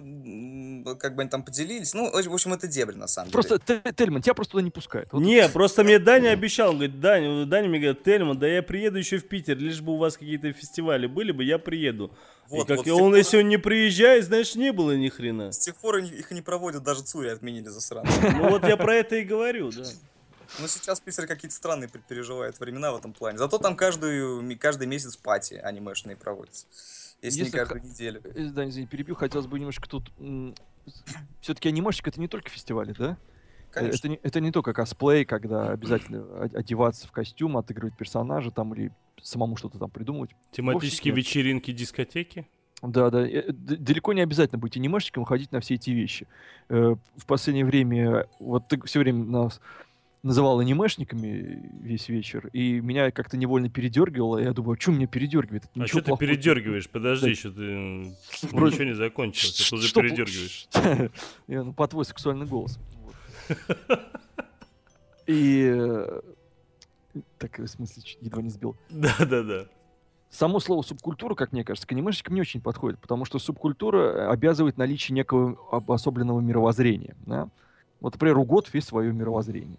как 0.96 1.16
бы 1.16 1.22
они 1.22 1.30
там 1.30 1.44
поделились. 1.44 1.94
Ну, 1.94 2.10
в 2.12 2.34
общем, 2.34 2.54
это 2.54 2.68
дебри, 2.68 2.96
на 2.96 3.06
самом 3.08 3.30
Просто, 3.32 3.60
деле. 3.68 3.82
Те- 3.86 3.94
Тельман, 3.94 4.24
тебя 4.24 4.34
просто 4.34 4.54
туда 4.54 4.64
не 4.64 4.72
пускают. 4.72 5.10
Вот 5.12 5.22
Не, 5.22 5.48
просто 5.48 5.84
мне 5.84 6.00
Даня 6.00 6.30
обещал, 6.30 6.72
он 6.72 6.78
говорит, 6.78 7.00
Даня, 7.00 7.46
Даня 7.46 7.70
мне 7.70 7.78
говорит, 7.80 8.04
Тельман, 8.04 8.40
да 8.40 8.48
я 8.48 8.64
приеду 8.64 8.98
еще 8.98 9.20
в 9.20 9.28
Питер, 9.28 9.60
лишь 9.60 9.80
бы 9.82 9.94
у 9.94 9.98
вас 9.98 10.18
какие-то 10.18 10.52
фестивали 10.54 11.06
были 11.06 11.32
бы, 11.32 11.44
я 11.44 11.60
приеду. 11.60 12.12
Вот, 12.50 12.66
и 12.66 12.76
как 12.76 12.78
вот 12.86 12.88
он, 12.90 13.12
пор- 13.12 13.16
если 13.18 13.38
он 13.38 13.48
не 13.48 13.58
приезжает, 13.58 14.26
значит, 14.26 14.56
не 14.56 14.72
было 14.74 14.98
ни 14.98 15.08
хрена. 15.08 15.52
С 15.52 15.60
тех 15.60 15.76
пор 15.76 15.98
их 15.98 16.32
и 16.32 16.36
не 16.36 16.42
проводят, 16.42 16.82
даже 16.84 17.04
Цури 17.04 17.30
отменили 17.30 17.68
за 17.68 17.80
сран. 17.80 18.08
Ну 18.38 18.50
вот 18.50 18.68
я 18.68 18.76
про 18.76 18.96
это 18.96 19.18
и 19.18 19.24
говорю, 19.24 19.70
да. 19.72 19.84
Ну, 20.60 20.68
сейчас 20.68 21.00
Питер 21.00 21.28
какие-то 21.28 21.56
странные 21.56 21.88
пер- 21.90 22.02
переживает 22.08 22.60
времена 22.60 22.92
в 22.92 22.98
этом 22.98 23.14
плане. 23.14 23.38
Зато 23.38 23.58
там 23.58 23.76
каждую, 23.76 24.58
каждый 24.60 24.88
месяц 24.88 25.18
пати 25.18 25.56
анимешные 25.56 26.16
проводятся. 26.16 26.66
Если, 27.22 27.40
Если 27.40 27.44
не 27.46 27.60
каждую 27.66 27.84
неделю. 27.84 28.22
Э, 28.24 28.46
Да, 28.50 28.68
извини, 28.68 28.88
перебью, 28.88 29.16
хотелось 29.16 29.48
бы 29.48 29.58
немножко 29.60 29.88
тут... 29.88 30.12
Все-таки 31.42 31.70
анимешник 31.70 32.08
это 32.08 32.20
не 32.20 32.28
только 32.28 32.50
фестивали, 32.50 32.94
да? 32.98 33.12
Э, 33.12 33.16
Конечно. 33.74 33.96
Это 33.98 34.10
не, 34.10 34.20
это 34.22 34.40
не 34.42 34.52
только 34.52 34.74
косплей, 34.74 35.26
когда 35.26 35.70
обязательно 35.72 36.44
одеваться 36.54 37.08
в 37.08 37.12
костюм, 37.12 37.58
отыгрывать 37.58 37.96
персонажа 37.98 38.52
там 38.52 38.74
или 38.74 38.92
самому 39.22 39.56
что-то 39.56 39.80
там 39.80 39.90
придумывать. 39.90 40.32
Тематические 40.52 41.14
вечеринки, 41.14 41.72
дискотеки. 41.72 42.46
Да, 42.82 43.10
да. 43.10 43.26
э, 43.26 43.52
Далеко 43.54 44.12
не 44.12 44.20
обязательно 44.22 44.60
быть 44.60 44.76
анимешником 44.76 45.24
и 45.24 45.26
ходить 45.26 45.54
на 45.54 45.62
все 45.62 45.76
эти 45.76 45.92
вещи. 45.92 46.28
Э, 46.68 46.96
В 47.16 47.26
последнее 47.26 47.66
время, 47.66 48.28
вот 48.40 48.68
ты 48.68 48.80
все 48.86 49.00
время 49.00 49.24
нас 49.24 49.62
называл 50.24 50.60
анимешниками 50.60 51.70
весь 51.82 52.08
вечер, 52.10 52.48
и 52.54 52.80
меня 52.80 53.12
как-то 53.12 53.36
невольно 53.38 53.70
передергивало. 53.70 54.38
Я 54.40 54.54
думаю, 54.54 54.80
что 54.80 54.92
меня 54.92 55.06
передергивает? 55.08 55.66
Это 55.66 55.84
А 55.84 55.88
что 55.88 56.02
ты 56.02 56.16
передергиваешь? 56.18 56.90
Подожди, 56.90 57.26
Да. 57.26 57.30
еще 57.32 57.52
ты 57.52 57.62
м, 57.62 58.16
Вроде- 58.52 58.74
ничего 58.76 58.86
не 58.90 58.96
закончилось, 58.96 59.68
ты 59.70 59.76
уже 59.76 59.88
Что 59.88 60.00
пл- 60.00 60.04
передергиваешь. 60.04 60.68
Я, 61.48 61.64
ну, 61.64 61.74
по 61.74 61.88
твой 61.88 62.06
сексуальный 62.06 62.46
голос. 62.46 62.80
И... 65.28 65.72
э, 65.74 66.22
Так, 67.38 67.60
в 67.60 67.68
смысле, 67.68 68.04
едва 68.22 68.42
не 68.42 68.50
сбил. 68.50 68.76
Да, 68.90 69.14
да, 69.20 69.44
да. 69.44 69.66
Само 70.30 70.60
слово 70.60 70.82
субкультура, 70.82 71.36
как 71.36 71.52
мне 71.52 71.64
кажется, 71.64 71.88
к 71.88 71.92
анимешникам 71.92 72.34
не 72.34 72.42
очень 72.42 72.60
подходит, 72.62 73.00
потому 73.00 73.24
что 73.26 73.38
субкультура 73.40 74.32
обязывает 74.32 74.78
наличие 74.78 75.14
некого 75.16 75.58
обособленного 75.72 76.40
мировоззрения. 76.40 77.16
Да? 77.28 77.50
Вот, 78.04 78.14
например, 78.16 78.38
у 78.38 78.44
готов 78.44 78.76
есть 78.76 78.90
свое 78.90 79.14
мировоззрение. 79.14 79.78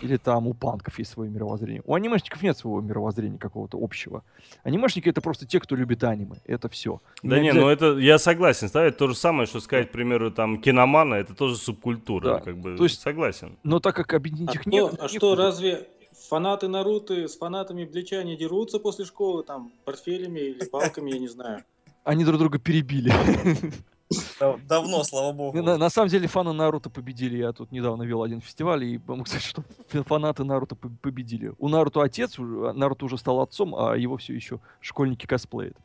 Или 0.00 0.16
там 0.16 0.46
у 0.48 0.54
панков 0.54 0.98
есть 0.98 1.10
свое 1.10 1.30
мировоззрение. 1.30 1.82
У 1.84 1.94
анимешников 1.94 2.42
нет 2.42 2.56
своего 2.56 2.80
мировоззрения 2.80 3.36
какого-то 3.36 3.76
общего. 3.78 4.24
Анимешники— 4.62 5.08
это 5.10 5.20
просто 5.20 5.46
те, 5.46 5.60
кто 5.60 5.76
любит 5.76 6.02
аниме. 6.02 6.36
Это 6.46 6.70
все. 6.70 7.02
Да 7.22 7.38
не, 7.38 7.52
ну 7.52 7.68
это 7.68 7.98
я 7.98 8.18
согласен. 8.18 8.68
Ставить 8.68 8.96
то 8.96 9.08
же 9.08 9.14
самое, 9.14 9.46
что 9.46 9.60
сказать, 9.60 9.90
к 9.90 9.92
примеру, 9.92 10.30
там 10.30 10.58
киномана, 10.58 11.16
это 11.16 11.34
тоже 11.34 11.56
субкультура. 11.56 12.24
Да, 12.24 12.40
Как 12.40 12.56
бы 12.56 12.78
то 12.78 12.84
есть- 12.84 12.98
согласен. 13.02 13.58
Но 13.62 13.78
так 13.78 13.94
как 13.94 14.14
объединить 14.14 14.48
А, 14.48 14.52
их 14.54 14.64
нет... 14.66 14.94
а 14.98 15.02
не 15.02 15.08
что, 15.08 15.30
будет. 15.32 15.38
разве 15.38 15.86
фанаты 16.30 16.68
Наруто 16.68 17.28
с 17.28 17.36
фанатами 17.36 17.84
Блича 17.84 18.22
не 18.22 18.38
дерутся 18.38 18.78
после 18.78 19.04
школы, 19.04 19.42
там, 19.44 19.70
портфелями 19.84 20.40
или 20.40 20.64
палками, 20.64 21.10
я 21.10 21.18
не 21.18 21.28
знаю? 21.28 21.62
Они 22.04 22.24
друг 22.24 22.38
друга 22.38 22.58
перебили. 22.58 23.12
Дав- 24.40 24.66
Давно, 24.66 25.02
слава 25.04 25.32
богу. 25.32 25.62
На, 25.62 25.78
на 25.78 25.90
самом 25.90 26.08
деле 26.08 26.28
фаны 26.28 26.52
Наруто 26.52 26.90
победили. 26.90 27.38
Я 27.38 27.52
тут 27.52 27.72
недавно 27.72 28.02
вел 28.02 28.22
один 28.22 28.40
фестиваль 28.40 28.84
и 28.84 29.00
могу 29.06 29.24
сказать, 29.26 29.42
что 29.44 29.62
фанаты 30.04 30.44
Наруто 30.44 30.74
по- 30.76 30.88
победили. 30.88 31.52
У 31.58 31.68
Наруто 31.68 32.02
отец, 32.02 32.38
а 32.38 32.72
Наруто 32.74 33.04
уже 33.06 33.18
стал 33.18 33.40
отцом, 33.40 33.74
а 33.74 33.96
его 33.96 34.16
все 34.16 34.34
еще 34.34 34.60
школьники 34.80 35.26
косплеят, 35.26 35.76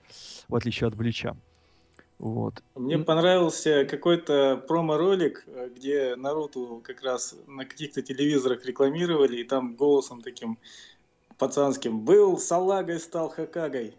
в 0.48 0.56
отличие 0.56 0.88
от 0.88 0.96
Блича. 0.96 1.36
Вот. 2.20 2.62
Мне 2.76 3.00
понравился 3.00 3.84
какой-то 3.86 4.64
промо-ролик, 4.68 5.44
э, 5.48 5.70
где 5.76 6.16
Наруто 6.16 6.80
как 6.84 7.02
раз 7.02 7.36
на 7.48 7.66
каких-то 7.66 8.04
телевизорах 8.04 8.64
рекламировали, 8.66 9.38
и 9.38 9.44
там 9.44 9.76
голосом 9.76 10.22
таким 10.22 10.60
пацанским 11.40 12.02
«Был 12.02 12.38
салагой, 12.38 13.00
стал 13.00 13.30
хакагой». 13.30 13.96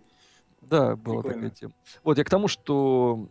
Да, 0.61 0.95
была 0.95 1.17
Прикольно. 1.23 1.35
такая 1.35 1.51
тема. 1.51 1.73
Вот, 2.05 2.19
я 2.19 2.23
к 2.23 2.31
тому, 2.31 2.47
что 2.47 3.27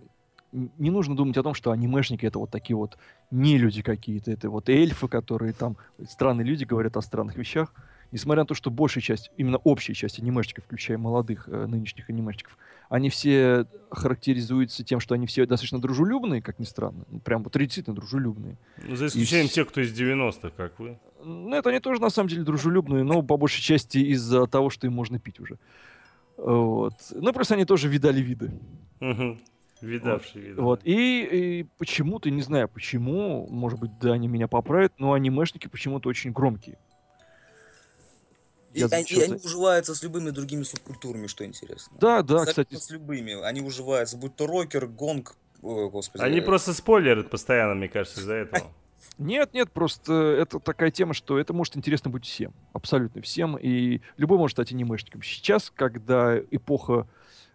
не 0.52 0.90
нужно 0.90 1.16
думать 1.16 1.38
о 1.38 1.44
том, 1.44 1.54
что 1.54 1.72
анимешники 1.72 2.26
это 2.26 2.40
вот 2.40 2.50
такие 2.52 2.76
вот 2.76 2.98
не 3.32 3.58
люди 3.58 3.82
какие-то, 3.82 4.32
это 4.32 4.50
вот 4.50 4.70
эльфы, 4.70 5.08
которые 5.08 5.54
там 5.54 5.78
странные 6.10 6.46
люди 6.46 6.64
говорят 6.66 6.98
о 6.98 7.02
странных 7.02 7.36
вещах. 7.38 7.74
Несмотря 8.12 8.44
на 8.44 8.48
то, 8.48 8.54
что 8.56 8.70
большая 8.70 9.02
часть, 9.02 9.32
именно 9.38 9.58
общая 9.60 9.94
часть 9.94 10.20
анимешников, 10.20 10.66
включая 10.66 10.98
молодых 10.98 11.48
э, 11.48 11.66
нынешних 11.66 12.10
анимешников, 12.10 12.58
они 12.90 13.10
все 13.10 13.66
характеризуются 13.90 14.84
тем, 14.84 15.00
что 15.00 15.16
они 15.16 15.28
все 15.28 15.46
достаточно 15.46 15.80
дружелюбные, 15.80 16.42
как 16.42 16.60
ни 16.60 16.66
странно. 16.66 17.06
Ну, 17.10 17.20
прям 17.22 17.42
вот 17.44 17.54
действительно 17.58 17.96
дружелюбные. 17.96 18.58
Ну, 18.86 18.96
За 18.98 19.08
исключением 19.08 19.48
с- 19.48 19.54
тех, 19.54 19.70
кто 19.70 19.80
из 19.80 19.98
90-х, 19.98 20.50
как 20.58 20.78
вы. 20.80 21.00
Ну, 21.24 21.54
это 21.56 21.70
они 21.70 21.80
тоже 21.80 22.02
на 22.02 22.10
самом 22.10 22.28
деле 22.28 22.44
дружелюбные, 22.44 23.06
но 23.06 23.22
по 23.22 23.38
большей 23.38 23.62
части 23.62 24.00
из-за 24.00 24.46
того, 24.46 24.70
что 24.70 24.88
им 24.88 24.94
можно 24.94 25.18
пить 25.18 25.40
уже. 25.40 25.58
Вот. 26.36 26.96
Ну, 27.12 27.32
просто 27.32 27.54
они 27.56 27.64
тоже 27.64 27.88
видали 27.88 28.20
виды. 28.20 28.52
Видавший 29.82 30.41
виды. 30.41 30.62
Вот. 30.62 30.82
И, 30.84 31.24
и 31.24 31.63
почему-то, 31.78 32.30
не 32.30 32.41
знаю 32.41 32.70
почему, 32.70 33.48
может 33.50 33.80
быть, 33.80 33.91
да, 34.00 34.13
они 34.13 34.28
меня 34.28 34.48
поправят, 34.48 34.94
но 35.00 35.13
анимешники 35.13 35.67
почему-то 35.67 36.10
очень 36.10 36.32
громкие. 36.32 36.78
И, 38.74 38.80
Я 38.80 38.88
они, 38.88 39.04
и 39.04 39.22
они 39.22 39.34
уживаются 39.34 39.94
с 39.96 40.04
любыми 40.04 40.30
другими 40.30 40.63
субкультурами, 40.63 41.28
что 41.28 41.46
интересно. 41.46 41.98
Да, 42.00 42.22
да, 42.22 42.41
Абсолютно 42.41 42.63
кстати, 42.63 42.76
с 42.76 42.89
любыми. 42.89 43.41
Они 43.44 43.62
уживаются, 43.62 44.17
будь 44.17 44.36
то 44.36 44.48
рокер, 44.48 44.86
гонг, 44.86 45.36
ой, 45.62 45.89
господи. 45.89 46.24
Они 46.24 46.39
просто 46.41 46.74
спойлерят 46.74 47.30
постоянно, 47.30 47.76
мне 47.76 47.89
кажется, 47.89 48.22
из-за 48.22 48.34
этого. 48.36 48.72
Нет, 49.17 49.54
нет, 49.54 49.72
просто 49.72 50.13
это 50.13 50.60
такая 50.60 50.89
тема, 50.89 51.13
что 51.13 51.38
это 51.38 51.54
может 51.54 51.76
интересно 51.78 52.10
быть 52.10 52.26
всем. 52.26 52.54
Абсолютно 52.74 53.22
всем. 53.22 53.58
И 53.58 54.02
любой 54.17 54.38
может 54.38 54.56
стать 54.56 54.72
анимешником. 54.72 55.22
Сейчас, 55.22 55.72
когда 55.76 56.39
эпоха 56.39 57.08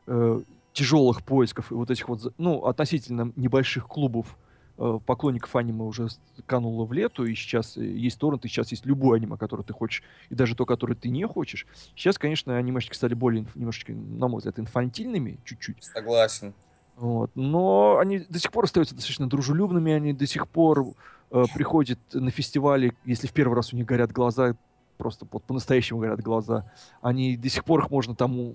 э, 0.06 0.40
тяжелых 0.76 1.24
поисков 1.24 1.72
и 1.72 1.74
вот 1.74 1.90
этих 1.90 2.08
вот, 2.08 2.34
ну, 2.36 2.66
относительно 2.66 3.32
небольших 3.34 3.88
клубов 3.88 4.36
э, 4.76 4.98
поклонников 5.06 5.56
аниме 5.56 5.84
уже 5.84 6.08
канула 6.44 6.84
в 6.84 6.92
лету, 6.92 7.24
и 7.24 7.34
сейчас 7.34 7.78
э, 7.78 7.84
есть 7.84 8.20
торренты, 8.20 8.48
сейчас 8.48 8.70
есть 8.72 8.84
любое 8.84 9.18
аниме, 9.18 9.38
которое 9.38 9.62
ты 9.62 9.72
хочешь, 9.72 10.02
и 10.28 10.34
даже 10.34 10.54
то, 10.54 10.66
которое 10.66 10.94
ты 10.94 11.08
не 11.08 11.26
хочешь. 11.26 11.66
Сейчас, 11.96 12.18
конечно, 12.18 12.58
анимешники 12.58 12.94
стали 12.94 13.14
более 13.14 13.46
немножечко, 13.54 13.94
на 13.94 14.28
мой 14.28 14.38
взгляд, 14.38 14.58
инфантильными 14.58 15.40
чуть-чуть. 15.44 15.82
Согласен. 15.82 16.52
Вот. 16.96 17.30
Но 17.34 17.96
они 17.98 18.18
до 18.20 18.38
сих 18.38 18.52
пор 18.52 18.64
остаются 18.64 18.94
достаточно 18.94 19.28
дружелюбными, 19.28 19.92
они 19.92 20.12
до 20.12 20.26
сих 20.26 20.46
пор 20.46 20.94
э, 21.30 21.44
приходят 21.54 21.98
на 22.12 22.30
фестивали, 22.30 22.94
если 23.06 23.28
в 23.28 23.32
первый 23.32 23.54
раз 23.54 23.72
у 23.72 23.76
них 23.76 23.86
горят 23.86 24.12
глаза, 24.12 24.56
просто 24.98 25.26
вот 25.30 25.42
по-настоящему 25.44 26.00
горят 26.00 26.20
глаза, 26.20 26.70
они 27.00 27.38
до 27.38 27.48
сих 27.48 27.64
пор 27.64 27.80
их 27.80 27.90
можно 27.90 28.14
там 28.14 28.54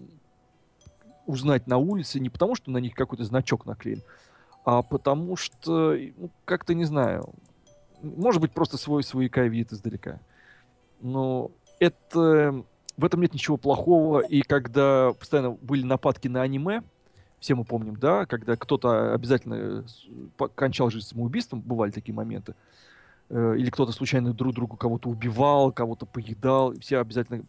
узнать 1.26 1.68
на 1.68 1.78
улице, 1.78 2.20
не 2.20 2.30
потому 2.30 2.56
что 2.56 2.72
на 2.72 2.78
них 2.78 2.94
какой-то 2.94 3.24
значок 3.24 3.66
наклеен, 3.66 4.02
а 4.66 4.82
потому 4.82 5.36
что, 5.36 5.98
ну, 6.18 6.30
как-то 6.46 6.74
не 6.74 6.86
знаю, 6.86 7.34
может 8.02 8.42
быть, 8.42 8.52
просто 8.52 8.78
свой 8.78 9.04
свояка 9.04 9.44
видит 9.44 9.74
издалека. 9.74 10.20
Но 11.02 11.52
это 11.80 12.64
в 12.98 13.06
этом 13.06 13.22
нет 13.22 13.34
ничего 13.34 13.58
плохого, 13.58 14.20
и 14.20 14.42
когда 14.42 15.14
постоянно 15.14 15.52
были 15.52 15.84
нападки 15.84 16.28
на 16.28 16.42
аниме, 16.42 16.84
все 17.40 17.56
мы 17.56 17.64
помним, 17.64 17.96
да, 17.96 18.28
когда 18.28 18.56
кто-то 18.56 19.14
обязательно 19.16 19.84
кончал 20.54 20.92
жизнь 20.92 21.08
самоубийством, 21.08 21.62
бывали 21.62 21.90
такие 21.90 22.14
моменты, 22.14 22.54
э, 23.30 23.56
или 23.58 23.72
кто-то 23.72 23.92
случайно 23.92 24.34
друг 24.34 24.54
другу 24.54 24.78
кого-то 24.78 25.10
убивал, 25.10 25.72
кого-то 25.72 26.06
поедал, 26.06 26.78
все 26.80 27.00
обязательно 27.00 27.44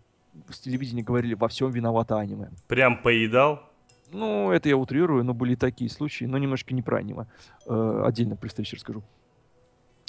с 0.50 0.58
телевидения 0.60 1.02
говорили, 1.02 1.34
во 1.34 1.48
всем 1.48 1.70
виновато 1.70 2.18
аниме. 2.18 2.50
Прям 2.68 3.02
поедал? 3.02 3.60
Ну, 4.12 4.50
это 4.50 4.68
я 4.68 4.76
утрирую, 4.76 5.24
но 5.24 5.34
были 5.34 5.54
такие 5.54 5.88
случаи, 5.90 6.24
но 6.24 6.38
немножко 6.38 6.74
не 6.74 6.82
про 6.82 6.98
аниме. 6.98 7.26
Э, 7.66 8.02
отдельно 8.06 8.36
при 8.36 8.48
встрече 8.48 8.76
расскажу. 8.76 9.02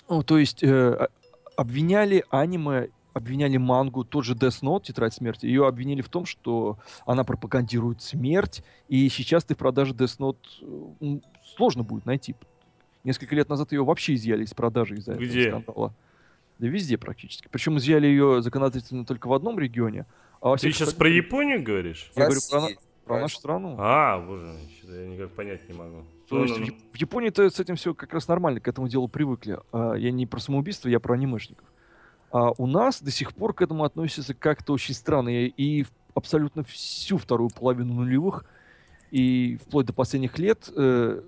Ну, 0.09 0.23
то 0.23 0.37
есть 0.37 0.61
э, 0.63 1.07
обвиняли 1.55 2.25
аниме, 2.29 2.89
обвиняли 3.13 3.57
мангу, 3.57 4.03
тот 4.03 4.25
же 4.25 4.33
Death 4.33 4.61
Note, 4.61 4.83
Тетрадь 4.83 5.13
смерти, 5.13 5.45
ее 5.45 5.67
обвинили 5.67 6.01
в 6.01 6.09
том, 6.09 6.25
что 6.25 6.77
она 7.05 7.23
пропагандирует 7.23 8.01
смерть, 8.01 8.63
и 8.89 9.07
сейчас 9.07 9.45
ты 9.45 9.55
в 9.55 9.57
продаже 9.57 9.93
Death 9.93 10.19
Note 10.19 10.37
э, 11.01 11.19
сложно 11.55 11.83
будет 11.83 12.05
найти. 12.05 12.35
Несколько 13.03 13.35
лет 13.35 13.49
назад 13.49 13.71
ее 13.71 13.83
вообще 13.83 14.15
изъяли 14.15 14.43
из 14.43 14.53
продажи 14.53 14.95
из-за 14.95 15.13
Где? 15.13 15.47
этого 15.47 15.61
скандала. 15.61 15.93
Да 16.63 16.69
везде 16.69 16.97
практически. 16.97 17.49
Причем 17.51 17.77
изъяли 17.77 18.07
ее 18.07 18.41
законодательно 18.41 19.03
только 19.03 19.27
в 19.27 19.33
одном 19.33 19.59
регионе. 19.59 20.05
А 20.41 20.55
Ты 20.55 20.71
сейчас 20.71 20.93
про 20.93 21.09
Японию 21.09 21.61
говоришь? 21.61 22.09
Я 22.15 22.27
говорю 22.27 22.39
про, 22.49 22.67
про 23.03 23.19
нашу 23.19 23.35
страну. 23.35 23.75
А, 23.77 24.17
боже 24.17 24.55
я 24.83 25.05
никак 25.07 25.31
понять 25.31 25.67
не 25.67 25.75
могу. 25.75 26.05
То 26.29 26.35
ну, 26.35 26.43
есть 26.45 26.57
ну, 26.57 26.65
в, 26.67 26.95
в 26.95 27.01
Японии-то 27.01 27.49
с 27.49 27.59
этим 27.59 27.75
все 27.75 27.93
как 27.93 28.13
раз 28.13 28.29
нормально, 28.29 28.61
к 28.61 28.67
этому 28.69 28.87
делу 28.87 29.09
привыкли. 29.09 29.59
А, 29.73 29.95
я 29.95 30.09
не 30.11 30.25
про 30.25 30.39
самоубийство, 30.39 30.87
я 30.87 31.01
про 31.01 31.15
анимешников. 31.15 31.67
А 32.31 32.51
у 32.57 32.65
нас 32.65 33.01
до 33.01 33.11
сих 33.11 33.33
пор 33.33 33.53
к 33.53 33.61
этому 33.61 33.83
относятся 33.83 34.33
как-то 34.33 34.71
очень 34.71 34.93
странно. 34.93 35.47
И 35.47 35.85
абсолютно 36.15 36.63
всю 36.63 37.17
вторую 37.17 37.49
половину 37.49 37.93
нулевых 37.93 38.45
и 39.11 39.59
вплоть 39.67 39.87
до 39.87 39.91
последних 39.91 40.39
лет 40.39 40.69
э, 40.73 41.23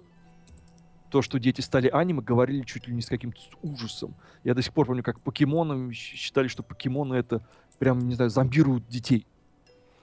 то, 1.15 1.21
что 1.21 1.39
дети 1.39 1.61
стали 1.61 1.87
аниме, 1.87 2.21
говорили 2.21 2.63
чуть 2.63 2.89
ли 2.89 2.93
не 2.93 3.01
с 3.01 3.05
каким-то 3.05 3.39
ужасом. 3.61 4.15
Я 4.43 4.53
до 4.53 4.61
сих 4.61 4.73
пор 4.73 4.85
помню, 4.85 5.01
как 5.01 5.21
покемоны 5.21 5.93
считали, 5.93 6.49
что 6.49 6.61
покемоны 6.61 7.15
это 7.15 7.41
прям, 7.79 7.99
не 7.99 8.15
знаю, 8.15 8.29
зомбируют 8.29 8.85
детей. 8.89 9.21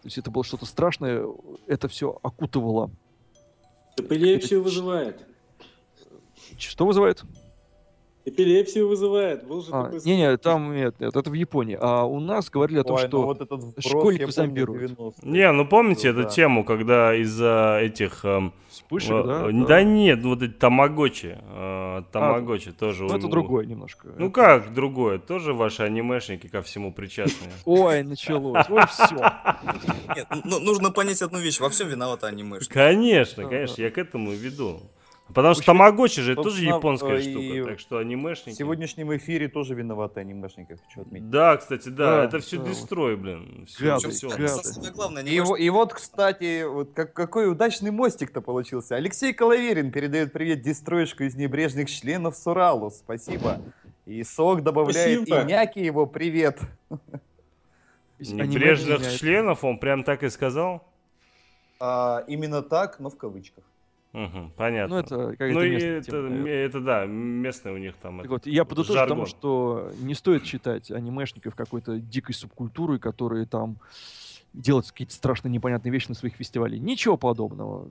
То 0.01 0.07
есть 0.07 0.17
это 0.17 0.31
было 0.31 0.43
что-то 0.43 0.65
страшное, 0.65 1.27
это 1.67 1.87
все 1.89 2.19
окутывало. 2.23 2.91
Эпилепсию 3.99 4.61
это... 4.61 4.65
вызывает. 4.71 5.27
Что 6.57 6.87
вызывает? 6.87 7.23
Эпилепсию 8.25 8.87
вызывает. 8.87 9.45
Был 9.45 9.63
же 9.63 9.73
а, 9.73 9.85
такой 9.85 10.01
не, 10.05 10.17
не, 10.17 10.37
там 10.37 10.73
нет, 10.75 10.95
нет, 11.01 11.17
это 11.17 11.29
в 11.29 11.33
Японии. 11.33 11.77
А 11.81 12.05
у 12.05 12.21
нас 12.21 12.51
говорили 12.51 12.79
о 12.79 12.85
том, 12.85 12.97
Ой, 12.97 13.03
ну 13.03 13.09
что 13.09 13.21
ну 13.21 13.27
вот 13.27 13.41
этот 13.41 13.85
школьники 13.85 14.31
зомбируют. 14.31 14.97
Не, 15.23 15.51
ну 15.51 15.67
помните 15.67 16.13
ну, 16.13 16.21
эту 16.21 16.29
да. 16.29 16.35
тему, 16.35 16.65
когда 16.65 17.15
из-за 17.17 17.81
этих... 17.83 18.25
Эм, 18.25 18.53
Вспышек, 18.69 19.11
э, 19.11 19.23
да, 19.25 19.51
да? 19.51 19.67
Да 19.67 19.83
нет, 19.83 20.21
ну 20.23 20.31
вот 20.31 20.43
эти 20.43 20.53
тамагочи. 20.53 21.37
Э, 21.43 22.03
тамагочи 22.13 22.69
а, 22.69 22.73
тоже. 22.73 23.05
Ну 23.05 23.17
это 23.17 23.27
другое 23.27 23.67
немножко. 23.67 24.09
Ну 24.17 24.27
это... 24.27 24.35
как 24.35 24.73
другое? 24.73 25.19
Тоже 25.19 25.53
ваши 25.53 25.83
анимешники 25.83 26.47
ко 26.47 26.63
всему 26.63 26.93
причастны. 26.93 27.49
Ой, 27.65 28.05
началось. 28.05 28.65
Ой, 28.71 28.83
все. 28.87 29.17
Нет, 30.15 30.27
ну, 30.45 30.61
нужно 30.61 30.91
понять 30.91 31.21
одну 31.23 31.41
вещь. 31.41 31.59
Во 31.59 31.69
всем 31.71 31.89
виноваты 31.89 32.27
анимешники. 32.27 32.73
Конечно, 32.73 33.45
конечно, 33.45 33.83
я 33.83 33.91
к 33.91 33.99
этому 33.99 34.31
веду. 34.31 34.81
Потому 35.29 35.55
что 35.55 35.65
Тамагочи 35.65 36.21
же 36.21 36.35
тоже 36.35 36.65
японская 36.65 37.21
штука, 37.21 37.71
так 37.71 37.81
что 37.81 37.99
анимешники. 37.99 38.55
В 38.55 38.59
сегодняшнем 38.59 39.17
эфире 39.17 39.49
тоже 39.49 39.75
виноваты 39.75 40.21
анимешники, 40.21 40.77
хочу 40.85 41.03
отметить. 41.03 41.31
Да, 41.31 41.57
кстати, 41.57 41.89
да, 41.89 42.17
да 42.17 42.25
это 42.25 42.41
все 42.41 42.59
да. 42.59 42.69
дестрой, 42.69 43.17
блин. 43.17 43.65
Все, 43.67 43.85
гады, 43.85 44.11
все. 44.11 44.29
Гады. 44.29 44.91
Главное, 44.93 45.23
и, 45.23 45.37
и 45.37 45.71
вот, 45.71 45.95
кстати, 45.95 46.65
вот 46.65 46.91
как, 46.95 47.13
какой 47.13 47.51
удачный 47.51 47.91
мостик-то 47.91 48.41
получился. 48.41 48.97
Алексей 48.97 49.33
Коловерин 49.33 49.91
передает 49.91 50.33
привет 50.33 50.61
дестроечку 50.61 51.23
из 51.25 51.35
небрежных 51.35 51.89
членов 51.89 52.37
Суралу. 52.37 52.91
Спасибо. 52.91 53.63
И 54.05 54.23
Сок 54.25 54.63
добавляет 54.63 55.23
Спасибо. 55.23 55.43
и 55.43 55.45
Няки 55.45 55.79
его 55.79 56.07
привет. 56.07 56.61
Небрежных 58.19 59.19
членов 59.19 59.65
он 59.65 59.79
прям 59.79 60.05
так 60.05 60.23
и 60.23 60.29
сказал? 60.29 60.85
А, 61.81 62.25
именно 62.27 62.63
так, 62.63 63.01
но 63.01 63.11
в 63.11 63.17
кавычках. 63.17 63.65
Угу, 64.13 64.53
понятно. 64.57 64.97
Ну, 64.97 65.01
это 65.01 65.37
как 65.37 65.53
ну, 65.53 65.61
это, 65.61 66.03
тема, 66.03 66.49
это, 66.49 66.81
да, 66.81 67.07
местное 67.07 67.73
у 67.73 67.79
них 67.79 67.97
там. 67.97 68.21
Так 68.21 68.31
вот, 68.31 68.47
я 68.47 68.65
подытожу 68.65 68.93
жаргон. 68.93 69.17
тому, 69.17 69.27
что 69.27 69.91
не 70.01 70.15
стоит 70.15 70.45
считать 70.45 70.91
анимешников 70.91 71.55
какой-то 71.55 71.99
дикой 71.99 72.35
субкультурой, 72.35 72.99
которые 72.99 73.47
там 73.47 73.79
делают 74.53 74.91
какие-то 74.91 75.15
страшно 75.15 75.49
непонятные 75.49 75.91
вещи 75.91 76.09
на 76.09 76.15
своих 76.15 76.35
фестивалях. 76.35 76.81
Ничего 76.81 77.17
подобного. 77.17 77.91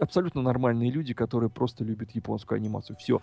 Абсолютно 0.00 0.42
нормальные 0.42 0.90
люди, 0.90 1.14
которые 1.14 1.50
просто 1.50 1.84
любят 1.84 2.10
японскую 2.10 2.56
анимацию. 2.56 2.96
Все. 2.96 3.22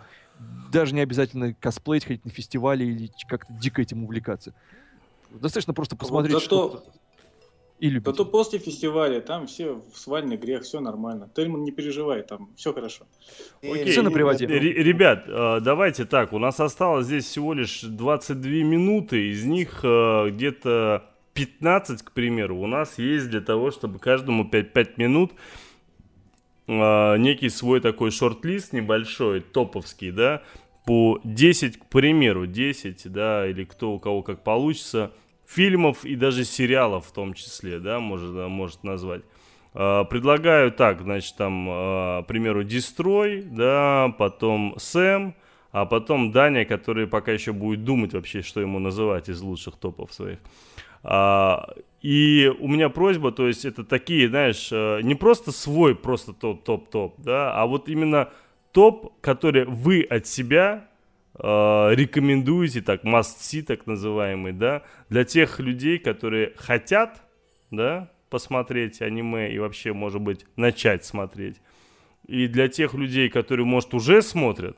Даже 0.71 0.95
не 0.95 1.01
обязательно 1.01 1.53
косплеить, 1.53 2.05
ходить 2.05 2.23
на 2.23 2.31
фестивале 2.31 2.85
или 2.85 3.11
как-то 3.27 3.51
дико 3.53 3.81
этим 3.81 4.05
увлекаться. 4.05 4.53
Достаточно 5.31 5.73
просто 5.73 5.97
посмотреть, 5.97 6.33
вот 6.33 6.43
зато... 6.43 6.69
что 6.69 6.83
и 7.79 7.89
любите. 7.89 8.11
Зато 8.11 8.25
после 8.25 8.59
фестиваля 8.59 9.21
там 9.21 9.45
все 9.45 9.73
в 9.93 9.97
свальный 9.97 10.37
грех, 10.37 10.63
все 10.63 10.79
нормально. 10.79 11.29
Тельман 11.35 11.63
не 11.63 11.71
переживай, 11.71 12.23
там 12.23 12.49
все 12.55 12.73
хорошо. 12.73 13.05
Окей, 13.61 13.93
Цены 13.93 14.09
приводи. 14.09 14.45
Ребят, 14.47 15.25
э, 15.27 15.59
давайте 15.61 16.05
так, 16.05 16.33
у 16.33 16.39
нас 16.39 16.59
осталось 16.59 17.05
здесь 17.05 17.25
всего 17.25 17.53
лишь 17.53 17.81
22 17.81 18.51
минуты, 18.63 19.29
из 19.29 19.45
них 19.45 19.81
э, 19.83 20.29
где-то 20.31 21.03
15, 21.33 22.01
к 22.01 22.11
примеру, 22.11 22.57
у 22.57 22.67
нас 22.67 22.97
есть 22.97 23.29
для 23.29 23.41
того, 23.41 23.69
чтобы 23.69 23.99
каждому 23.99 24.49
5, 24.49 24.73
5 24.73 24.97
минут 24.97 25.33
э, 26.67 27.17
некий 27.17 27.49
свой 27.49 27.79
такой 27.79 28.09
шорт-лист 28.09 28.73
небольшой, 28.73 29.41
топовский, 29.41 30.09
да, 30.09 30.41
по 30.85 31.19
10, 31.23 31.77
к 31.77 31.85
примеру, 31.85 32.47
10, 32.47 33.11
да, 33.11 33.47
или 33.47 33.65
кто 33.65 33.91
у 33.91 33.99
кого 33.99 34.23
как 34.23 34.43
получится– 34.43 35.11
фильмов 35.47 36.03
и 36.03 36.15
даже 36.15 36.43
сериалов 36.43 37.07
в 37.07 37.11
том 37.13 37.33
числе, 37.33 37.79
да, 37.79 37.99
может, 37.99 38.31
может 38.49 38.83
назвать. 38.83 39.21
А, 39.73 40.03
предлагаю 40.03 40.71
так, 40.71 41.01
значит, 41.01 41.35
там, 41.37 41.67
а, 41.69 42.23
к 42.23 42.27
примеру, 42.27 42.63
Дестрой, 42.63 43.41
да, 43.41 44.13
потом 44.17 44.75
Сэм, 44.77 45.35
а 45.71 45.85
потом 45.85 46.31
Даня, 46.31 46.65
который 46.65 47.07
пока 47.07 47.31
еще 47.31 47.53
будет 47.53 47.83
думать 47.83 48.13
вообще, 48.13 48.41
что 48.41 48.59
ему 48.59 48.79
называть 48.79 49.29
из 49.29 49.41
лучших 49.41 49.75
топов 49.75 50.13
своих. 50.13 50.39
А, 51.03 51.73
и 52.01 52.51
у 52.59 52.67
меня 52.67 52.89
просьба, 52.89 53.31
то 53.31 53.47
есть 53.47 53.65
это 53.65 53.83
такие, 53.83 54.27
знаешь, 54.29 54.71
не 55.03 55.15
просто 55.15 55.51
свой 55.51 55.95
просто 55.95 56.33
топ-топ-топ, 56.33 57.15
да, 57.19 57.53
а 57.53 57.65
вот 57.65 57.87
именно 57.87 58.29
топ, 58.71 59.13
который 59.21 59.65
вы 59.65 60.01
от 60.01 60.27
себя 60.27 60.87
э, 61.39 61.95
рекомендуете, 61.95 62.81
так, 62.81 63.03
must-see, 63.03 63.61
так 63.63 63.85
называемый, 63.87 64.53
да, 64.53 64.83
для 65.09 65.23
тех 65.23 65.59
людей, 65.59 65.99
которые 65.99 66.53
хотят, 66.57 67.21
да, 67.71 68.11
посмотреть 68.29 69.01
аниме 69.01 69.53
и 69.53 69.59
вообще, 69.59 69.93
может 69.93 70.21
быть, 70.21 70.45
начать 70.55 71.05
смотреть. 71.05 71.61
И 72.27 72.47
для 72.47 72.67
тех 72.67 72.93
людей, 72.93 73.29
которые, 73.29 73.65
может, 73.65 73.93
уже 73.93 74.21
смотрят, 74.21 74.77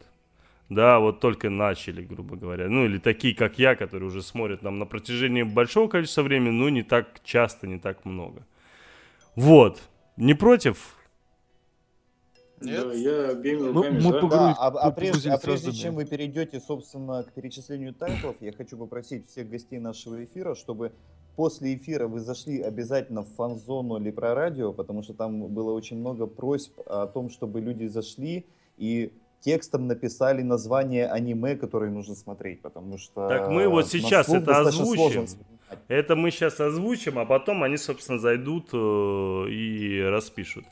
да, 0.69 0.99
вот 0.99 1.19
только 1.19 1.49
начали, 1.49 2.03
грубо 2.03 2.35
говоря. 2.35 2.69
Ну, 2.69 2.85
или 2.85 2.99
такие, 2.99 3.33
как 3.33 3.57
я, 3.57 3.75
которые 3.75 4.07
уже 4.07 4.21
смотрят 4.21 4.61
нам 4.61 4.77
на 4.77 4.85
протяжении 4.85 5.41
большого 5.41 5.87
количества 5.87 6.21
времени, 6.21 6.51
но 6.51 6.69
не 6.69 6.83
так 6.83 7.21
часто, 7.23 7.65
не 7.65 7.79
так 7.79 8.05
много. 8.05 8.45
Вот. 9.35 9.81
Не 10.15 10.35
против? 10.35 10.98
Нет? 12.61 12.87
Да, 12.87 12.93
я 12.93 13.29
обеими 13.29 13.59
ну, 13.59 13.73
руками 13.73 14.01
мы, 14.01 14.21
мы 14.21 14.29
да. 14.29 14.55
А, 14.57 14.67
а, 14.67 14.91
прежде, 14.91 15.29
а 15.31 15.37
прежде 15.37 15.71
чем 15.71 15.95
вы 15.95 16.05
перейдете, 16.05 16.59
собственно, 16.59 17.23
к 17.23 17.31
перечислению 17.31 17.93
тайтлов, 17.93 18.35
я 18.41 18.51
хочу 18.51 18.77
попросить 18.77 19.27
всех 19.29 19.49
гостей 19.49 19.79
нашего 19.79 20.23
эфира, 20.23 20.55
чтобы 20.55 20.91
после 21.35 21.75
эфира 21.75 22.07
вы 22.07 22.19
зашли 22.19 22.61
обязательно 22.61 23.23
в 23.23 23.29
фан-зону 23.35 23.97
или 23.97 24.11
про 24.11 24.35
радио, 24.35 24.73
потому 24.73 25.03
что 25.03 25.13
там 25.13 25.47
было 25.47 25.71
очень 25.71 25.97
много 25.97 26.27
просьб 26.27 26.73
о 26.85 27.07
том, 27.07 27.29
чтобы 27.29 27.61
люди 27.61 27.85
зашли 27.87 28.45
и 28.77 29.13
текстом 29.41 29.87
написали 29.87 30.41
название 30.41 31.07
аниме, 31.07 31.55
которое 31.55 31.91
нужно 31.91 32.15
смотреть, 32.15 32.61
потому 32.61 32.97
что... 32.97 33.27
Так 33.29 33.49
мы 33.49 33.67
вот 33.67 33.87
сейчас 33.87 34.29
это 34.29 34.59
озвучим. 34.59 35.27
Это 35.87 36.15
мы 36.15 36.31
сейчас 36.31 36.59
озвучим, 36.59 37.19
а 37.19 37.25
потом 37.25 37.63
они, 37.63 37.77
собственно, 37.77 38.17
зайдут 38.19 38.69
э, 38.73 39.49
и 39.49 40.01
распишут. 40.01 40.65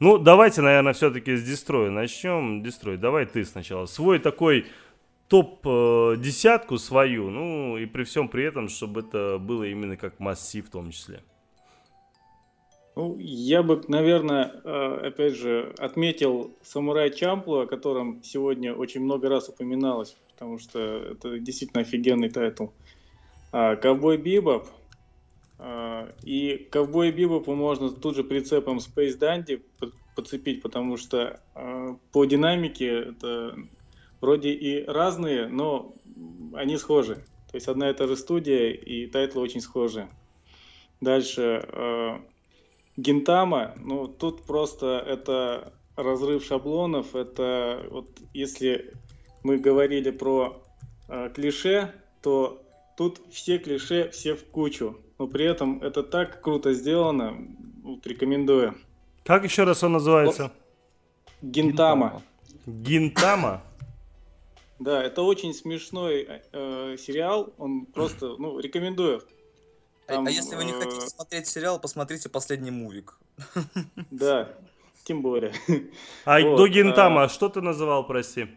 Ну, 0.00 0.18
давайте, 0.18 0.60
наверное, 0.60 0.92
все-таки 0.92 1.36
с 1.36 1.42
Дестроя 1.42 1.90
начнем. 1.90 2.62
Дестрой, 2.62 2.96
давай 2.96 3.26
ты 3.26 3.44
сначала. 3.44 3.86
Свой 3.86 4.18
такой 4.18 4.66
топ-десятку 5.28 6.78
свою, 6.78 7.30
ну, 7.30 7.78
и 7.78 7.86
при 7.86 8.04
всем 8.04 8.28
при 8.28 8.44
этом, 8.44 8.68
чтобы 8.68 9.00
это 9.00 9.38
было 9.38 9.64
именно 9.64 9.96
как 9.96 10.20
массив 10.20 10.66
в 10.66 10.70
том 10.70 10.90
числе. 10.90 11.22
Ну, 12.96 13.16
я 13.18 13.64
бы, 13.64 13.82
наверное, 13.88 14.52
э, 14.62 15.06
опять 15.08 15.34
же, 15.34 15.74
отметил 15.78 16.54
Самурай 16.62 17.10
Чамплу, 17.10 17.60
о 17.60 17.66
котором 17.66 18.22
сегодня 18.22 18.72
очень 18.72 19.00
много 19.00 19.28
раз 19.28 19.48
упоминалось, 19.48 20.16
потому 20.30 20.58
что 20.58 20.78
это 20.78 21.40
действительно 21.40 21.82
офигенный 21.82 22.30
тайтл. 22.30 22.68
А, 23.50 23.74
Ковбой 23.74 24.16
Бибоп, 24.16 24.68
и 26.22 26.68
ковбой 26.70 27.12
Бибопу 27.12 27.54
можно 27.54 27.90
тут 27.90 28.16
же 28.16 28.24
прицепом 28.24 28.78
Space 28.78 29.18
Dandy 29.18 29.62
подцепить, 30.14 30.62
потому 30.62 30.96
что 30.96 31.40
э, 31.54 31.94
по 32.12 32.24
динамике 32.24 33.10
это 33.10 33.56
вроде 34.20 34.50
и 34.52 34.84
разные, 34.84 35.48
но 35.48 35.94
они 36.54 36.76
схожи. 36.76 37.16
То 37.50 37.56
есть 37.56 37.68
одна 37.68 37.90
и 37.90 37.94
та 37.94 38.06
же 38.06 38.16
студия 38.16 38.70
и 38.70 39.06
тайтлы 39.06 39.42
очень 39.42 39.60
схожи. 39.60 40.08
Дальше 41.00 41.66
э, 41.68 42.18
Гинтама, 42.96 43.74
ну 43.78 44.08
тут 44.08 44.42
просто 44.44 45.04
это 45.06 45.72
разрыв 45.96 46.44
шаблонов, 46.44 47.14
это 47.14 47.86
вот 47.90 48.08
если 48.32 48.94
мы 49.42 49.58
говорили 49.58 50.10
про 50.10 50.62
э, 51.08 51.30
клише, 51.34 51.92
то 52.22 52.62
тут 52.96 53.20
все 53.30 53.58
клише, 53.58 54.10
все 54.10 54.34
в 54.34 54.44
кучу. 54.46 54.98
Но 55.18 55.26
при 55.26 55.44
этом 55.44 55.82
это 55.82 56.02
так 56.02 56.40
круто 56.40 56.72
сделано, 56.72 57.36
вот, 57.82 58.06
рекомендую. 58.06 58.74
Как 59.24 59.44
еще 59.44 59.64
раз 59.64 59.82
он 59.82 59.92
называется? 59.92 60.52
Гинтама. 61.40 62.22
Гинтама? 62.66 63.62
Да, 64.78 65.02
это 65.02 65.22
очень 65.22 65.54
смешной 65.54 66.28
э, 66.52 66.96
сериал, 66.98 67.52
он 67.58 67.86
просто, 67.86 68.34
ну, 68.38 68.58
рекомендую. 68.58 69.22
А, 70.06 70.14
Там, 70.14 70.26
а 70.26 70.30
если 70.30 70.56
вы 70.56 70.64
не 70.64 70.72
хотите 70.72 71.06
э, 71.06 71.08
смотреть 71.08 71.46
сериал, 71.46 71.78
посмотрите 71.80 72.28
последний 72.28 72.70
мувик. 72.70 73.18
Да, 74.10 74.52
тем 75.04 75.22
более. 75.22 75.52
А 76.24 76.40
вот, 76.40 76.56
до 76.56 76.68
Гинтама, 76.68 77.24
а... 77.24 77.28
что 77.28 77.48
ты 77.48 77.60
называл, 77.60 78.06
прости? 78.06 78.48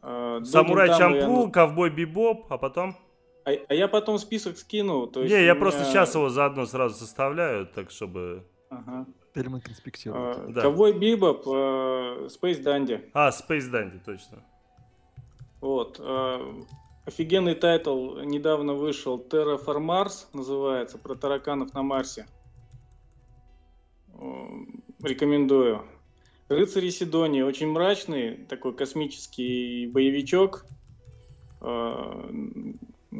А, 0.00 0.42
Самурай 0.44 0.88
Чамплу, 0.88 1.46
я... 1.46 1.50
Ковбой 1.50 1.90
Бибоп, 1.90 2.52
а 2.52 2.58
потом? 2.58 2.96
А, 3.44 3.50
а 3.68 3.74
я 3.74 3.88
потом 3.88 4.18
список 4.18 4.56
скину. 4.56 5.06
То 5.06 5.20
есть 5.20 5.32
не, 5.32 5.40
я 5.40 5.52
меня... 5.52 5.60
просто 5.60 5.84
сейчас 5.84 6.14
его 6.14 6.30
заодно 6.30 6.66
сразу 6.66 6.94
составляю, 6.94 7.66
так 7.66 7.90
чтобы... 7.90 8.44
Ага. 8.70 9.06
Теперь 9.30 9.48
мы 9.48 9.60
конспектируем. 9.60 10.24
А, 10.24 10.46
да. 10.48 10.62
Ковбой 10.62 10.92
Бибоп, 10.92 11.46
э, 11.46 12.26
Space 12.28 12.62
Dandy. 12.62 13.10
А, 13.12 13.30
Space 13.30 13.70
Dandy, 13.70 14.00
точно. 14.04 14.42
Вот. 15.60 15.98
Э, 15.98 16.64
офигенный 17.04 17.54
тайтл 17.54 18.18
недавно 18.20 18.74
вышел. 18.74 19.18
Terra 19.18 19.84
Formars 19.86 20.26
называется, 20.32 20.98
про 20.98 21.14
тараканов 21.14 21.74
на 21.74 21.82
Марсе. 21.82 22.26
Uh, 24.14 24.66
рекомендую. 25.02 25.84
Рыцари 26.48 26.90
Сидонии 26.90 27.42
очень 27.42 27.68
мрачный, 27.68 28.36
такой 28.36 28.74
космический 28.74 29.86
боевичок. 29.86 30.64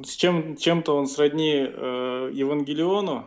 С 0.03 0.17
чем, 0.17 0.57
чем-то 0.57 0.97
он 0.97 1.07
сродни 1.07 1.55
э, 1.55 2.31
Евангелиону 2.33 3.27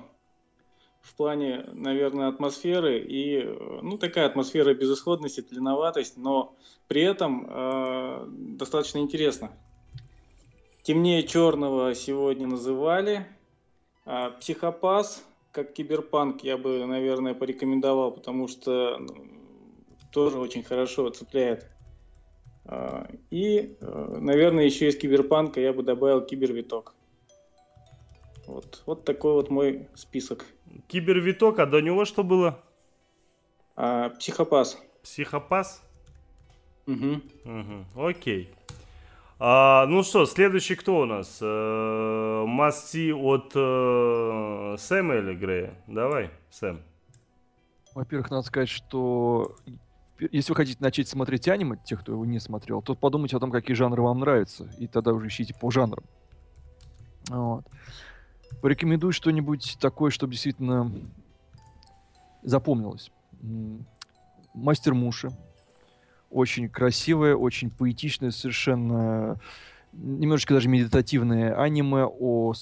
в 1.02 1.16
плане, 1.16 1.64
наверное, 1.72 2.28
атмосферы 2.28 3.00
и, 3.00 3.42
ну, 3.82 3.98
такая 3.98 4.26
атмосфера 4.26 4.74
безысходности, 4.74 5.40
длинноватость, 5.40 6.18
но 6.18 6.56
при 6.88 7.04
этом 7.04 7.48
э, 7.50 8.26
достаточно 8.28 9.00
интересно. 9.00 9.52
Темнее 10.84 11.24
черного 11.24 11.96
сегодня 11.96 12.48
называли. 12.48 13.26
А 14.06 14.32
психопас, 14.32 15.24
как 15.52 15.74
киберпанк, 15.74 16.44
я 16.44 16.58
бы, 16.58 16.86
наверное, 16.86 17.34
порекомендовал, 17.34 18.12
потому 18.12 18.48
что 18.50 18.98
ну, 18.98 19.28
тоже 20.12 20.40
очень 20.40 20.64
хорошо 20.64 21.10
цепляет. 21.10 21.70
А, 22.68 23.08
и, 23.32 23.78
э, 23.80 24.18
наверное, 24.20 24.66
еще 24.66 24.90
из 24.90 24.98
киберпанка 24.98 25.62
я 25.62 25.72
бы 25.72 25.84
добавил 25.84 26.22
кибервиток. 26.22 26.94
Вот, 28.46 28.84
вот 28.86 29.06
такой 29.06 29.34
вот 29.34 29.50
мой 29.50 29.88
список. 29.96 30.46
Кибервиток, 30.88 31.60
а 31.60 31.66
до 31.66 31.82
него 31.82 32.06
что 32.06 32.24
было? 32.24 32.60
А, 33.76 34.10
психопас. 34.10 34.78
Психопас? 35.02 35.82
Угу. 36.88 37.22
Угу. 37.46 38.08
Окей. 38.08 38.50
А, 39.40 39.86
ну 39.86 40.04
что, 40.04 40.26
следующий 40.26 40.76
кто 40.76 41.02
у 41.02 41.06
нас? 41.06 41.40
Э, 41.42 42.44
Масти 42.48 43.12
от 43.12 43.52
э, 43.54 44.76
Сэма 44.80 45.16
или 45.16 45.36
Грея? 45.36 45.76
Давай, 45.88 46.32
Сэм. 46.50 46.82
Во-первых, 47.94 48.32
надо 48.32 48.46
сказать, 48.46 48.70
что 48.70 49.56
если 50.20 50.52
вы 50.52 50.56
хотите 50.56 50.78
начать 50.80 51.08
смотреть 51.08 51.48
аниме, 51.48 51.78
тех, 51.86 52.02
кто 52.02 52.14
его 52.14 52.26
не 52.26 52.40
смотрел, 52.40 52.82
то 52.82 52.96
подумайте 52.96 53.38
о 53.38 53.40
том, 53.40 53.52
какие 53.52 53.76
жанры 53.76 54.02
вам 54.02 54.20
нравятся, 54.20 54.70
и 54.78 54.88
тогда 54.88 55.14
уже 55.14 55.28
ищите 55.28 55.54
по 55.54 55.70
жанрам. 55.72 56.04
Вот. 57.30 57.66
Порекомендую 58.62 59.12
что-нибудь 59.12 59.78
такое, 59.80 60.12
чтобы 60.12 60.34
действительно 60.34 60.92
запомнилось. 62.44 63.12
Мастер 64.54 64.94
Муши. 64.94 65.30
Очень 66.30 66.70
красивое, 66.70 67.36
очень 67.36 67.70
поэтичное, 67.70 68.32
совершенно 68.32 69.40
немножечко 69.94 70.54
даже 70.54 70.68
медитативное 70.68 71.60
аниме 71.60 72.06
о 72.06 72.54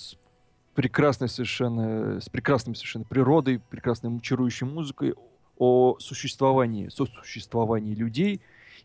прекрасной 0.76 1.30
совершенно, 1.30 2.20
с 2.20 2.30
прекрасной 2.30 2.76
совершенно 2.76 3.06
природой, 3.06 3.60
прекрасной 3.60 4.20
чарующей 4.20 4.68
музыкой, 4.68 5.16
о 5.58 5.98
существовании, 6.00 6.90
сосуществовании 6.90 7.96
людей 7.96 8.42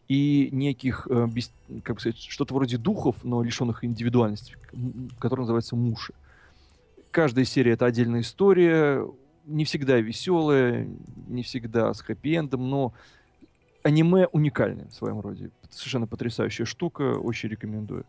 и 0.09 0.49
неких, 0.53 1.07
э, 1.11 1.27
без, 1.27 1.53
как 1.83 1.97
бы 1.97 2.01
сказать, 2.01 2.19
что-то 2.19 2.55
вроде 2.55 2.79
духов, 2.79 3.17
но 3.23 3.43
лишенных 3.43 3.85
индивидуальности, 3.85 4.57
которые 5.19 5.45
называются 5.45 5.77
муши. 5.77 6.15
Каждая 7.11 7.45
серия— 7.45 7.73
это 7.75 7.87
отдельная 7.87 8.21
история, 8.21 9.07
не 9.47 9.65
всегда 9.65 9.99
веселая, 9.99 10.89
не 11.29 11.43
всегда 11.43 11.93
с 11.93 12.03
хэппи-эндом, 12.03 12.69
но 12.69 12.93
аниме 13.83 14.27
уникальное 14.29 14.89
в 14.89 14.95
своем 14.95 15.21
роде. 15.21 15.51
Совершенно 15.71 16.07
потрясающая 16.07 16.67
штука, 16.67 17.19
очень 17.19 17.49
рекомендую. 17.49 18.05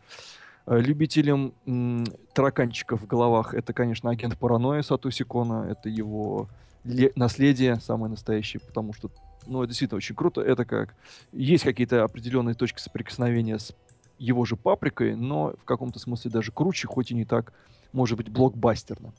Э, 0.68 0.80
любителям 0.80 1.54
м, 1.66 2.06
тараканчиков 2.34 3.02
в 3.02 3.08
головах 3.08 3.54
это, 3.54 3.74
конечно, 3.74 4.10
агент 4.10 4.38
паранойя 4.38 4.82
Сатоси 4.82 5.24
Кона, 5.24 5.68
это 5.70 5.90
его 5.90 6.48
наследие 6.84 7.80
самое 7.80 8.10
настоящее, 8.10 8.62
потому 8.62 8.94
что, 8.94 9.12
ну, 9.46 9.62
это 9.62 9.70
действительно 9.70 9.98
очень 9.98 10.16
круто. 10.16 10.42
Это 10.42 10.66
как... 10.66 10.96
Есть 11.32 11.64
какие-то 11.64 12.04
определенные 12.04 12.56
точки 12.56 12.80
соприкосновения 12.80 13.60
с 13.60 13.74
его 14.18 14.46
же 14.46 14.56
паприкой, 14.56 15.16
но 15.16 15.54
в 15.62 15.64
каком-то 15.64 16.00
смысле 16.00 16.32
даже 16.32 16.52
круче, 16.52 16.88
хоть 16.88 17.12
и 17.12 17.16
не 17.16 17.26
так, 17.26 17.54
может 17.92 18.18
быть, 18.18 18.30
блокбастерно. 18.30 19.14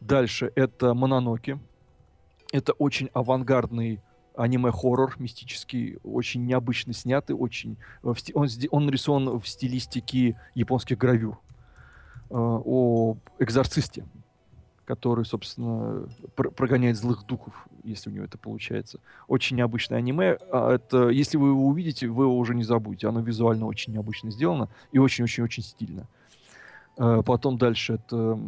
Дальше 0.00 0.52
это 0.54 0.94
Мононоки. 0.94 1.58
Это 2.52 2.72
очень 2.72 3.10
авангардный 3.12 4.00
аниме-хоррор 4.34 5.16
мистический, 5.18 5.98
очень 6.02 6.46
необычно 6.46 6.92
снятый, 6.92 7.36
очень... 7.36 7.76
Он, 8.02 8.48
он 8.70 8.86
нарисован 8.86 9.38
в 9.38 9.46
стилистике 9.46 10.40
японских 10.54 10.98
гравюр. 10.98 11.38
Э, 12.30 12.34
о 12.34 13.16
экзорцисте, 13.40 14.06
который, 14.90 15.24
собственно, 15.24 16.08
пр 16.34 16.50
прогоняет 16.50 16.96
злых 16.96 17.24
духов, 17.24 17.54
если 17.84 18.10
у 18.10 18.12
него 18.12 18.24
это 18.24 18.36
получается. 18.38 18.98
Очень 19.28 19.56
необычное 19.56 19.98
аниме. 19.98 20.36
А 20.50 20.74
это, 20.74 21.10
если 21.10 21.36
вы 21.36 21.50
его 21.50 21.64
увидите, 21.68 22.08
вы 22.08 22.24
его 22.24 22.36
уже 22.36 22.56
не 22.56 22.64
забудете. 22.64 23.06
Оно 23.06 23.20
визуально 23.20 23.66
очень 23.66 23.92
необычно 23.92 24.32
сделано 24.32 24.68
и 24.90 24.98
очень-очень-очень 24.98 25.62
стильно. 25.62 26.08
А, 26.98 27.22
потом 27.22 27.56
дальше 27.56 28.00
это... 28.00 28.40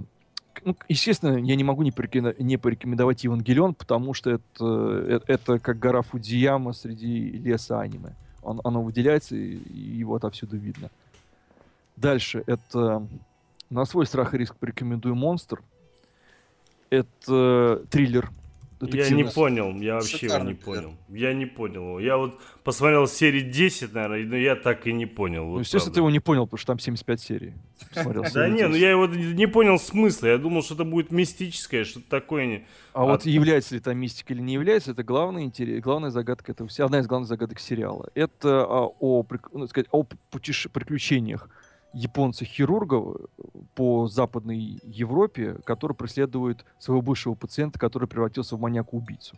Ну, 0.65 0.77
естественно, 0.89 1.37
я 1.37 1.55
не 1.55 1.63
могу 1.63 1.85
не, 1.85 1.93
порекомендовать, 1.93 2.41
не 2.41 2.57
порекомендовать 2.57 3.23
Евангелион, 3.23 3.75
потому 3.75 4.13
что 4.13 4.31
это, 4.31 5.07
это, 5.09 5.25
это 5.33 5.59
как 5.61 5.79
гора 5.79 6.03
Фудзияма 6.03 6.73
среди 6.73 7.31
леса 7.31 7.81
аниме. 7.81 8.17
Он, 8.43 8.61
оно 8.65 8.83
выделяется, 8.83 9.37
и 9.37 9.59
его 10.01 10.17
отовсюду 10.17 10.57
видно. 10.57 10.91
Дальше 11.95 12.43
это 12.49 13.07
на 13.71 13.85
свой 13.85 14.07
страх 14.07 14.35
и 14.35 14.39
риск 14.39 14.57
порекомендую 14.57 15.15
монстр 15.15 15.63
это 16.93 17.85
триллер. 17.91 18.31
Я 18.81 19.11
не 19.11 19.25
понял, 19.25 19.73
я 19.81 19.95
вообще 19.95 20.19
Шикарный 20.19 20.55
его 20.55 20.75
не 20.75 20.81
понял. 20.81 20.95
Я 21.09 21.35
не 21.35 21.47
понял 21.47 21.83
его. 21.83 22.01
Я 22.01 22.17
вот 22.17 22.41
посмотрел 22.65 23.07
серии 23.07 23.41
10, 23.41 23.93
наверное, 23.95 24.25
но 24.27 24.37
я 24.37 24.57
так 24.57 24.89
и 24.89 24.93
не 24.93 25.07
понял. 25.07 25.45
Вот 25.45 25.55
ну, 25.55 25.59
естественно, 25.61 25.83
правда. 25.83 25.95
ты 25.95 26.01
его 26.01 26.11
не 26.11 26.19
понял, 26.19 26.47
потому 26.47 26.59
что 26.59 26.67
там 26.67 26.79
75 26.81 27.21
серий. 27.21 27.55
Да 28.35 28.49
не, 28.49 28.67
ну 28.67 28.75
я 28.75 28.91
его 28.91 29.07
не 29.07 29.47
понял 29.47 29.79
смысла. 29.79 30.27
Я 30.27 30.39
думал, 30.39 30.65
что 30.65 30.75
это 30.75 30.85
будет 30.85 31.13
мистическое, 31.13 31.85
что-то 31.85 32.11
такое. 32.11 32.67
А 32.93 33.05
вот 33.05 33.25
является 33.25 33.75
ли 33.75 33.81
это 33.81 33.95
мистика 33.95 34.35
или 34.35 34.41
не 34.41 34.55
является, 34.55 34.91
это 34.91 35.05
главная, 35.05 35.51
главная 35.81 36.11
загадка 36.11 36.51
этого, 36.51 36.69
одна 36.79 36.99
из 36.99 37.07
главных 37.07 37.29
загадок 37.29 37.61
сериала. 37.61 38.11
Это 38.15 38.65
а, 38.65 38.89
о, 38.99 39.25
ну, 39.53 39.69
сказать, 39.69 39.87
о 39.93 40.03
приключениях 40.03 41.49
японца-хирурга 41.93 42.97
э, 42.97 43.59
по 43.75 44.09
Западной 44.09 44.81
Европе, 44.85 45.57
который 45.65 45.95
преследует 45.95 46.65
своего 46.79 47.03
бывшего 47.03 47.35
пациента, 47.35 47.79
который 47.79 48.09
превратился 48.09 48.57
в 48.57 48.61
маньяка-убийцу. 48.61 49.37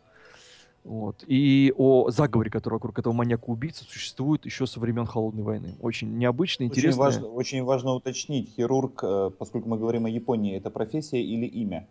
Вот. 0.85 1.25
И 1.27 1.73
о 1.77 2.11
заговоре, 2.11 2.51
который 2.51 2.75
вокруг 2.75 2.99
этого 2.99 3.15
маньяка-убийцы 3.15 3.85
существует 3.85 4.45
еще 4.45 4.67
со 4.67 4.81
времен 4.81 5.07
Холодной 5.07 5.43
войны. 5.43 5.77
Очень 5.81 6.19
необычно, 6.19 6.65
интересно. 6.65 7.05
Очень 7.05 7.21
важно, 7.21 7.29
очень 7.29 7.65
важно 7.65 7.93
уточнить, 7.93 8.51
хирург, 8.55 9.01
э, 9.03 9.31
поскольку 9.39 9.69
мы 9.69 9.79
говорим 9.79 10.05
о 10.05 10.11
Японии, 10.11 10.57
это 10.57 10.71
профессия 10.71 11.23
или 11.23 11.47
имя? 11.47 11.87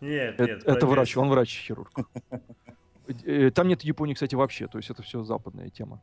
Нет, 0.00 0.38
нет. 0.38 0.50
Это, 0.62 0.70
это 0.72 0.86
врач, 0.86 1.16
он 1.16 1.28
врач-хирург. 1.28 1.90
Э, 3.24 3.50
там 3.50 3.68
нет 3.68 3.82
Японии, 3.82 4.14
кстати, 4.14 4.34
вообще, 4.34 4.66
то 4.66 4.78
есть 4.78 4.90
это 4.90 5.02
все 5.02 5.22
западная 5.24 5.70
тема. 5.70 6.00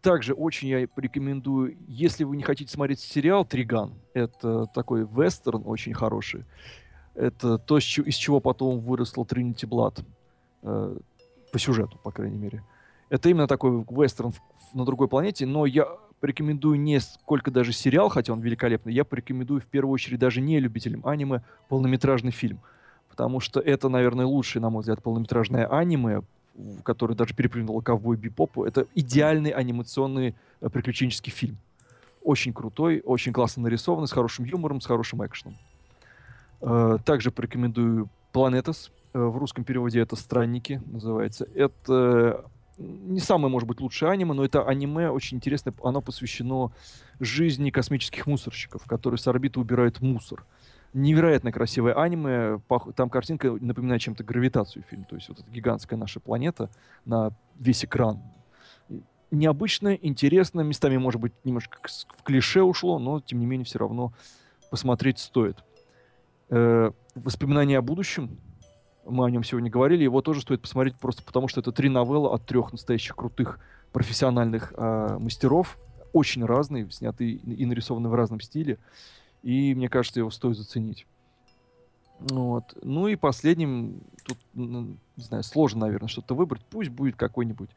Также 0.00 0.34
очень 0.34 0.68
я 0.68 0.80
рекомендую, 0.96 1.76
если 1.86 2.24
вы 2.24 2.36
не 2.36 2.42
хотите 2.42 2.72
смотреть 2.72 3.00
сериал 3.00 3.44
«Триган», 3.44 3.94
это 4.14 4.66
такой 4.66 5.04
вестерн 5.04 5.62
очень 5.64 5.94
хороший. 5.94 6.44
Это 7.14 7.58
то, 7.58 7.78
из 7.78 8.14
чего 8.14 8.40
потом 8.40 8.80
выросла 8.80 9.24
Тринити 9.26 9.66
Блад. 9.66 10.00
Э, 10.62 10.96
по 11.52 11.58
сюжету, 11.58 11.98
по 12.02 12.10
крайней 12.10 12.36
мере. 12.36 12.62
Это 13.08 13.28
именно 13.30 13.46
такой 13.46 13.84
вестерн 13.88 14.34
на 14.74 14.84
другой 14.84 15.08
планете, 15.08 15.46
но 15.46 15.66
я 15.66 15.86
порекомендую 16.20 16.78
не 16.78 17.00
сколько 17.00 17.50
даже 17.50 17.72
сериал, 17.72 18.08
хотя 18.08 18.32
он 18.32 18.40
великолепный, 18.40 18.92
я 18.92 19.04
порекомендую 19.04 19.60
в 19.60 19.66
первую 19.66 19.94
очередь 19.94 20.18
даже 20.18 20.40
не 20.40 20.60
любителям 20.60 21.06
аниме 21.06 21.42
полнометражный 21.68 22.32
фильм– 22.32 22.60
потому 23.18 23.40
что 23.40 23.58
это, 23.58 23.88
наверное, 23.88 24.26
лучшее, 24.26 24.62
на 24.62 24.70
мой 24.70 24.82
взгляд, 24.82 25.02
полнометражное 25.02 25.66
аниме, 25.66 26.22
которое 26.84 27.16
даже 27.16 27.34
переплюнуло 27.34 27.80
ковбой 27.80 28.16
бипопу. 28.16 28.64
Это 28.64 28.86
идеальный 28.94 29.50
анимационный 29.50 30.36
э, 30.60 30.68
приключенческий 30.68 31.32
фильм. 31.32 31.56
Очень 32.22 32.52
крутой, 32.52 33.02
очень 33.04 33.32
классно 33.32 33.64
нарисованный, 33.64 34.06
с 34.06 34.12
хорошим 34.12 34.44
юмором, 34.44 34.80
с 34.80 34.86
хорошим 34.86 35.26
экшеном. 35.26 35.56
Э, 36.60 36.98
также 37.04 37.32
порекомендую 37.32 38.08
«Планетас». 38.30 38.92
Э, 39.14 39.18
в 39.18 39.36
русском 39.36 39.64
переводе 39.64 39.98
это 39.98 40.14
«Странники» 40.14 40.80
называется. 40.86 41.48
Это 41.56 42.44
не 42.78 43.18
самое, 43.18 43.50
может 43.50 43.68
быть, 43.68 43.80
лучшее 43.80 44.12
аниме, 44.12 44.32
но 44.32 44.44
это 44.44 44.62
аниме 44.62 45.10
очень 45.10 45.38
интересное. 45.38 45.74
Оно 45.82 46.00
посвящено 46.00 46.70
жизни 47.18 47.70
космических 47.70 48.28
мусорщиков, 48.28 48.84
которые 48.84 49.18
с 49.18 49.26
орбиты 49.26 49.58
убирают 49.58 50.00
мусор 50.00 50.44
невероятно 50.92 51.52
красивое 51.52 51.94
аниме. 51.94 52.60
Там 52.96 53.10
картинка 53.10 53.52
напоминает 53.52 54.00
чем-то 54.00 54.24
гравитацию 54.24 54.84
фильм. 54.88 55.04
То 55.04 55.16
есть 55.16 55.28
вот 55.28 55.40
эта 55.40 55.50
гигантская 55.50 55.98
наша 55.98 56.20
планета 56.20 56.70
на 57.04 57.32
весь 57.58 57.84
экран. 57.84 58.22
Необычно, 59.30 59.94
интересно, 59.94 60.62
местами, 60.62 60.96
может 60.96 61.20
быть, 61.20 61.34
немножко 61.44 61.78
в 62.16 62.22
клише 62.22 62.62
ушло, 62.62 62.98
но, 62.98 63.20
тем 63.20 63.40
не 63.40 63.46
менее, 63.46 63.66
все 63.66 63.78
равно 63.78 64.12
посмотреть 64.70 65.18
стоит. 65.18 65.62
Э, 66.48 66.92
воспоминания 67.14 67.76
о 67.76 67.82
будущем. 67.82 68.38
Мы 69.04 69.26
о 69.26 69.30
нем 69.30 69.44
сегодня 69.44 69.70
говорили. 69.70 70.02
Его 70.02 70.22
тоже 70.22 70.40
стоит 70.40 70.62
посмотреть 70.62 70.96
просто 70.96 71.22
потому, 71.22 71.48
что 71.48 71.60
это 71.60 71.72
три 71.72 71.90
новеллы 71.90 72.30
от 72.30 72.46
трех 72.46 72.72
настоящих 72.72 73.16
крутых 73.16 73.60
профессиональных 73.92 74.72
э, 74.76 75.18
мастеров. 75.18 75.76
Очень 76.14 76.46
разные, 76.46 76.90
сняты 76.90 77.32
и 77.32 77.66
нарисованы 77.66 78.08
в 78.08 78.14
разном 78.14 78.40
стиле. 78.40 78.78
И 79.42 79.74
мне 79.74 79.88
кажется, 79.88 80.20
его 80.20 80.30
стоит 80.30 80.56
заценить. 80.56 81.06
Вот. 82.18 82.76
Ну 82.82 83.08
и 83.08 83.16
последним, 83.16 84.00
тут, 84.24 84.38
ну, 84.54 84.96
не 85.16 85.22
знаю, 85.22 85.42
сложно, 85.44 85.86
наверное, 85.86 86.08
что-то 86.08 86.34
выбрать. 86.34 86.64
Пусть 86.68 86.90
будет 86.90 87.16
какой-нибудь 87.16 87.70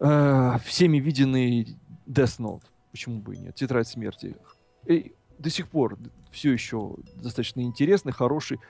э, 0.00 0.52
всеми 0.64 0.98
виденный 0.98 1.76
Death 2.06 2.38
Note. 2.38 2.64
Почему 2.90 3.20
бы 3.20 3.34
и 3.34 3.38
нет? 3.38 3.54
Тетрадь 3.54 3.88
смерти. 3.88 4.36
И 4.86 5.14
до 5.38 5.50
сих 5.50 5.68
пор 5.68 5.98
все 6.30 6.52
еще 6.52 6.96
достаточно 7.16 7.60
интересный, 7.60 8.12
хороший 8.12 8.60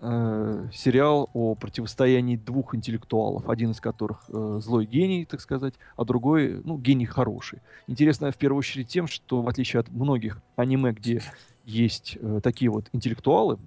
э, 0.00 0.68
сериал 0.72 1.30
о 1.34 1.54
противостоянии 1.54 2.36
двух 2.36 2.74
интеллектуалов, 2.74 3.48
один 3.48 3.70
из 3.70 3.80
которых 3.80 4.24
э, 4.28 4.58
злой 4.62 4.86
гений, 4.86 5.24
так 5.24 5.40
сказать, 5.40 5.74
а 5.96 6.04
другой, 6.04 6.60
ну, 6.64 6.78
гений 6.78 7.06
хороший. 7.06 7.60
Интересно 7.86 8.30
в 8.32 8.36
первую 8.36 8.58
очередь 8.58 8.88
тем, 8.88 9.06
что 9.06 9.42
в 9.42 9.48
отличие 9.48 9.80
от 9.80 9.90
многих 9.90 10.40
аниме, 10.56 10.92
где 10.92 11.22
есть 11.64 12.18
э, 12.20 12.40
такие 12.42 12.70
вот 12.70 12.88
интеллектуалы, 12.92 13.58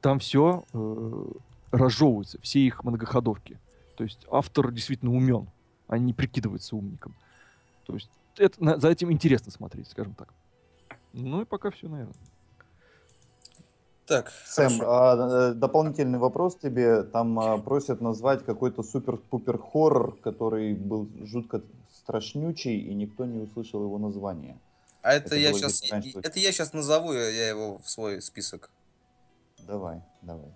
там 0.00 0.18
все 0.18 0.64
э, 0.72 1.24
разжевывается, 1.70 2.40
все 2.42 2.60
их 2.60 2.84
многоходовки. 2.84 3.58
То 3.96 4.04
есть 4.04 4.26
автор 4.30 4.72
действительно 4.72 5.12
умен, 5.12 5.48
а 5.88 5.98
не 5.98 6.12
прикидывается 6.12 6.76
умником. 6.76 7.14
То 7.86 7.94
есть 7.94 8.10
это, 8.36 8.62
на, 8.62 8.78
за 8.78 8.88
этим 8.90 9.12
интересно 9.12 9.52
смотреть, 9.52 9.88
скажем 9.88 10.14
так. 10.14 10.32
Ну 11.12 11.42
и 11.42 11.44
пока 11.44 11.70
все, 11.70 11.88
наверное. 11.88 12.14
Так, 14.12 14.32
Сэм, 14.46 14.82
а, 14.84 15.50
э, 15.50 15.54
дополнительный 15.54 16.18
вопрос 16.18 16.56
тебе. 16.56 17.02
Там 17.02 17.38
а, 17.38 17.58
просят 17.58 18.00
назвать 18.00 18.44
какой-то 18.44 18.82
супер-пупер 18.82 19.58
хоррор, 19.58 20.16
который 20.22 20.74
был 20.74 21.08
жутко 21.22 21.62
страшнючий, 21.90 22.78
и 22.78 22.94
никто 22.94 23.24
не 23.24 23.38
услышал 23.38 23.82
его 23.82 23.98
название. 23.98 24.58
А 25.02 25.14
это, 25.14 25.26
это 25.26 25.36
я 25.36 25.52
сейчас, 25.52 25.82
это 25.82 26.38
я 26.38 26.52
сейчас 26.52 26.72
назову, 26.72 27.12
я 27.12 27.48
его 27.48 27.78
в 27.78 27.88
свой 27.88 28.22
список. 28.22 28.70
Давай, 29.66 30.00
давай. 30.22 30.52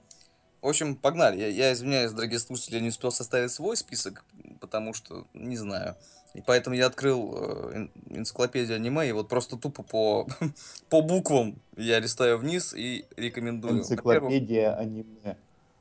В 0.67 0.69
общем, 0.69 0.97
погнали. 0.97 1.39
Я, 1.39 1.47
я 1.47 1.73
извиняюсь, 1.73 2.11
дорогие 2.11 2.41
слушатели, 2.41 2.75
я 2.75 2.81
не 2.81 2.89
успел 2.89 3.13
составить 3.13 3.53
свой 3.53 3.77
список, 3.77 4.25
потому 4.61 4.95
что 4.95 5.25
не 5.33 5.57
знаю. 5.57 5.95
И 6.35 6.41
поэтому 6.45 6.75
я 6.75 6.87
открыл 6.87 7.35
э, 7.37 7.87
энциклопедию 8.11 8.75
аниме, 8.75 9.09
и 9.09 9.13
вот 9.13 9.29
просто 9.29 9.57
тупо 9.57 9.85
по, 9.85 10.27
по 10.91 11.03
буквам 11.03 11.63
я 11.77 12.01
листаю 12.01 12.39
вниз 12.39 12.75
и 12.75 13.05
рекомендую. 13.17 13.79
Энциклопедия 13.79 14.75
аниме. 14.75 15.37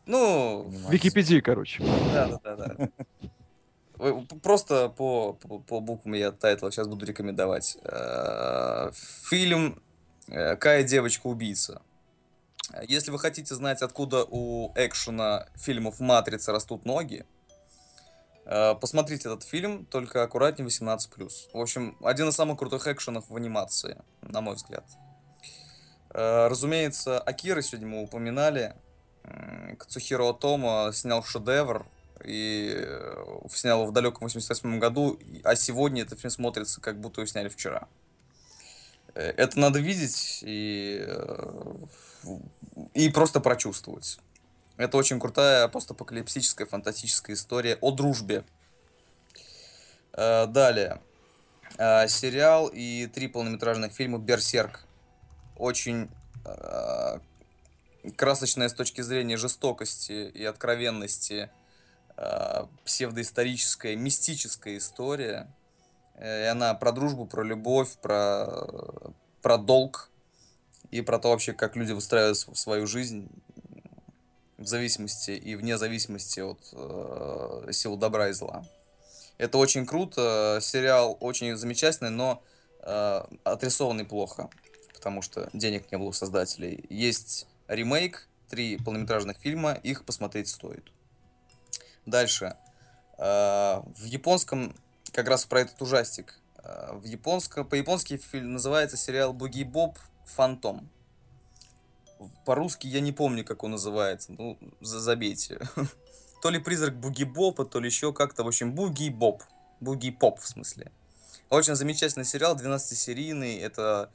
Ну... 0.05 0.71
Википедия, 0.91 1.41
короче. 1.41 1.83
Да, 2.13 2.39
да, 2.43 2.55
да, 2.55 2.75
да. 3.97 4.21
Просто 4.43 4.89
по, 4.89 5.33
по, 5.33 5.57
по 5.61 5.79
буквам 5.79 6.13
я 6.13 6.31
тайтл 6.31 6.69
сейчас 6.69 6.88
буду 6.88 7.07
рекомендовать. 7.07 7.75
Э, 7.86 8.91
фильм 8.93 9.81
э, 10.27 10.55
«Кайт 10.57 10.84
девочка-убийца». 10.83 11.81
Если 12.88 13.11
вы 13.11 13.20
хотите 13.20 13.53
знать, 13.55 13.82
откуда 13.82 14.26
у 14.26 14.72
экшена 14.76 15.47
фильмов 15.55 15.99
«Матрица» 15.99 16.51
растут 16.51 16.86
ноги, 16.86 17.26
Э, 18.45 18.76
посмотрите 18.80 19.28
этот 19.28 19.43
фильм, 19.43 19.86
только 19.86 20.24
аккуратнее 20.24 20.68
18+. 20.68 21.49
В 21.53 21.59
общем, 21.59 21.97
один 22.03 22.30
из 22.30 22.36
самых 22.36 22.59
крутых 22.59 22.88
экшенов 22.88 23.30
в 23.30 23.36
анимации, 23.36 23.97
на 24.22 24.41
мой 24.41 24.55
взгляд. 24.55 24.86
Э, 26.11 26.47
разумеется, 26.47 27.20
Акира 27.20 27.61
сегодня 27.61 27.88
мы 27.88 28.03
упоминали. 28.03 28.76
Кацухиро 29.80 30.34
Тома 30.34 30.91
снял 30.93 31.24
шедевр 31.24 31.88
и 32.24 32.76
э, 32.78 33.39
снял 33.49 33.82
его 33.82 33.89
в 33.89 33.93
далеком 33.93 34.22
88 34.22 34.78
году, 34.78 35.20
а 35.43 35.55
сегодня 35.55 36.03
этот 36.03 36.20
фильм 36.20 36.30
смотрится, 36.30 36.80
как 36.80 37.01
будто 37.01 37.22
его 37.22 37.28
сняли 37.28 37.49
вчера. 37.49 37.88
Это 39.16 39.59
надо 39.59 39.80
видеть 39.80 40.43
и, 40.43 41.03
и 42.93 43.09
просто 43.09 43.39
прочувствовать. 43.39 44.19
Это 44.78 44.97
очень 44.97 45.19
крутая 45.19 45.67
постапокалипсическая 45.67 46.67
фантастическая 46.67 47.36
история 47.36 47.78
о 47.82 47.91
дружбе. 47.91 48.43
Э, 50.13 50.47
далее. 50.47 51.01
Э, 51.78 52.07
сериал 52.07 52.69
и 52.73 53.07
три 53.07 53.28
полнометражных 53.28 53.93
фильма 53.93 54.17
«Берсерк». 54.17 54.82
Очень 55.57 56.09
э, 56.45 57.19
красочная 58.17 58.67
с 58.67 58.73
точки 58.73 59.01
зрения 59.01 59.38
жестокости 59.38 60.30
и 60.30 60.43
откровенности 60.43 61.49
псевдоисторическая, 62.86 63.97
мистическая 63.97 64.78
история. 64.78 65.53
И 66.17 66.47
она 66.49 66.73
про 66.73 66.93
дружбу, 66.93 67.26
про 67.26 67.43
любовь, 67.43 67.97
про, 68.01 68.47
про 69.41 69.57
долг 69.57 70.09
и 70.91 71.01
про 71.01 71.19
то 71.19 71.29
вообще, 71.29 71.53
как 71.53 71.75
люди 71.75 71.91
выстраивают 71.91 72.38
свою 72.38 72.88
жизнь 72.88 73.29
в 74.57 74.65
зависимости 74.65 75.31
и 75.31 75.55
вне 75.55 75.77
зависимости 75.77 76.39
от 76.39 76.59
э, 76.71 77.71
сил 77.71 77.97
добра 77.97 78.29
и 78.29 78.33
зла. 78.33 78.65
Это 79.38 79.57
очень 79.57 79.86
круто, 79.86 80.59
сериал 80.61 81.17
очень 81.19 81.55
замечательный, 81.57 82.09
но 82.09 82.41
э, 82.79 83.23
отрисованный 83.43 84.05
плохо, 84.05 84.49
потому 84.93 85.21
что 85.21 85.49
денег 85.53 85.91
не 85.91 85.97
было 85.97 86.09
у 86.09 86.13
создателей. 86.13 86.86
Есть 86.89 87.47
ремейк, 87.67 88.27
три 88.49 88.77
полнометражных 88.77 89.38
фильма, 89.38 89.73
их 89.73 90.05
посмотреть 90.05 90.47
стоит. 90.47 90.86
Дальше. 92.05 92.55
Э, 93.17 93.81
в 93.97 94.05
японском, 94.05 94.75
как 95.11 95.27
раз 95.27 95.45
про 95.45 95.61
этот 95.61 95.81
ужастик, 95.81 96.39
э, 96.63 96.93
в 96.93 97.03
японском, 97.03 97.67
по-японски 97.67 98.21
называется 98.38 98.97
сериал 98.97 99.33
«Буги 99.33 99.63
Боб. 99.63 99.97
Фантом». 100.26 100.89
По-русски 102.45 102.88
я 102.88 103.01
не 103.01 103.11
помню, 103.11 103.43
как 103.43 103.63
он 103.63 103.71
называется. 103.71 104.34
Ну, 104.38 104.57
забейте. 104.82 105.59
То 106.41 106.49
ли 106.49 106.59
призрак 106.59 106.95
Буги 106.95 107.23
Бопа, 107.23 107.65
то 107.65 107.80
ли 107.80 107.88
еще 107.88 108.13
как-то. 108.13 108.43
В 108.43 108.47
общем, 108.47 108.73
Буги 108.73 109.09
Боб. 109.09 109.43
Буги 109.80 110.11
Поп, 110.11 110.39
в 110.39 110.47
смысле. 110.47 110.91
Очень 111.49 111.76
замечательный 111.76 112.26
сериал, 112.26 112.55
12-серийный. 112.55 113.59
Это 113.59 114.11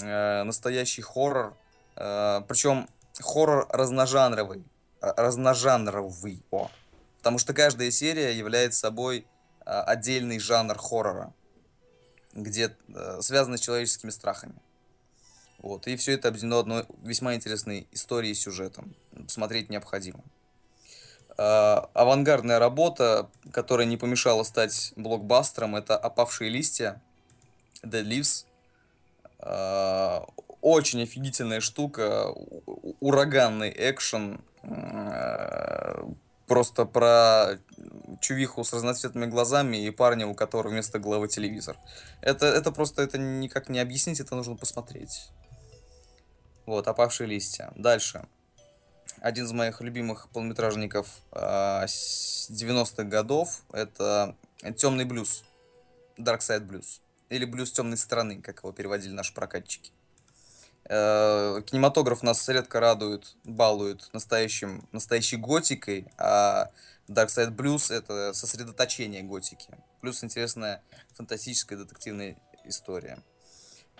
э, 0.00 0.42
настоящий 0.44 1.02
хоррор. 1.02 1.56
Э, 1.96 2.42
причем 2.46 2.88
хоррор 3.20 3.66
разножанровый. 3.70 4.64
Разножанровый. 5.00 6.42
О. 6.50 6.70
Потому 7.18 7.38
что 7.38 7.52
каждая 7.52 7.90
серия 7.90 8.36
является 8.36 8.80
собой 8.80 9.26
э, 9.64 9.70
отдельный 9.70 10.38
жанр 10.38 10.78
хоррора. 10.78 11.32
Где 12.32 12.76
э, 12.88 13.18
связано 13.20 13.56
с 13.56 13.60
человеческими 13.60 14.10
страхами. 14.10 14.54
Вот, 15.62 15.86
и 15.86 15.96
все 15.96 16.12
это 16.12 16.28
объединено 16.28 16.58
одной 16.58 16.84
весьма 17.02 17.34
интересной 17.34 17.86
историей 17.92 18.32
и 18.32 18.34
сюжетом. 18.34 18.94
Смотреть 19.28 19.70
необходимо. 19.70 20.24
А, 21.38 21.88
авангардная 21.94 22.58
работа, 22.58 23.30
которая 23.52 23.86
не 23.86 23.96
помешала 23.96 24.42
стать 24.42 24.92
блокбастером, 24.96 25.76
это 25.76 25.96
«Опавшие 25.96 26.50
листья», 26.50 27.00
«Dead 27.84 28.04
Leaves». 28.04 28.44
А, 29.38 30.26
очень 30.60 31.02
офигительная 31.02 31.60
штука, 31.60 32.26
ураганный 33.00 33.72
экшен, 33.74 34.40
а, 34.64 36.08
просто 36.46 36.86
про 36.86 37.58
чувиху 38.20 38.64
с 38.64 38.72
разноцветными 38.72 39.26
глазами 39.26 39.76
и 39.78 39.90
парня, 39.90 40.26
у 40.26 40.34
которого 40.34 40.72
вместо 40.72 40.98
головы 40.98 41.28
телевизор. 41.28 41.76
Это, 42.20 42.46
это 42.46 42.72
просто 42.72 43.02
это 43.02 43.16
никак 43.16 43.68
не 43.68 43.78
объяснить, 43.78 44.20
это 44.20 44.34
нужно 44.34 44.56
посмотреть. 44.56 45.30
Вот, 46.72 46.88
опавшие 46.88 47.26
листья. 47.26 47.70
Дальше 47.76 48.24
один 49.20 49.44
из 49.44 49.52
моих 49.52 49.82
любимых 49.82 50.30
полнометражников 50.30 51.06
э, 51.32 51.84
90-х 51.84 53.02
годов. 53.04 53.60
Это 53.74 54.34
Темный 54.78 55.04
блюз. 55.04 55.44
Dark 56.16 56.38
Side 56.38 56.66
Blues. 56.66 57.00
Или 57.28 57.44
блюз 57.44 57.72
темной 57.72 57.98
стороны, 57.98 58.40
как 58.40 58.60
его 58.60 58.72
переводили 58.72 59.12
наши 59.12 59.34
прокатчики. 59.34 59.92
Э, 60.86 61.60
кинематограф 61.66 62.22
нас 62.22 62.48
редко 62.48 62.80
радует, 62.80 63.36
балует 63.44 64.08
настоящим, 64.14 64.88
настоящей 64.92 65.36
готикой, 65.36 66.06
а 66.16 66.70
Dark 67.06 67.26
Side 67.26 67.54
Blues 67.54 67.92
это 67.92 68.32
сосредоточение 68.32 69.22
готики. 69.22 69.76
Плюс 70.00 70.24
интересная 70.24 70.82
фантастическая 71.16 71.76
детективная 71.76 72.38
история. 72.64 73.22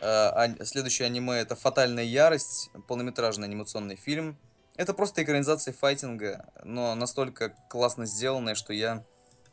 Э, 0.01 0.65
следующее 0.65 1.07
аниме 1.07 1.35
это 1.35 1.57
«Фатальная 1.57 2.05
ярость», 2.05 2.71
полнометражный 2.89 3.47
анимационный 3.47 3.97
фильм– 3.97 4.37
это 4.77 4.95
просто 4.95 5.23
экранизация 5.23 5.75
файтинга, 5.75 6.47
но 6.65 6.95
настолько 6.95 7.51
классно 7.69 8.07
сделанная, 8.07 8.55
что 8.55 8.73
я, 8.73 9.05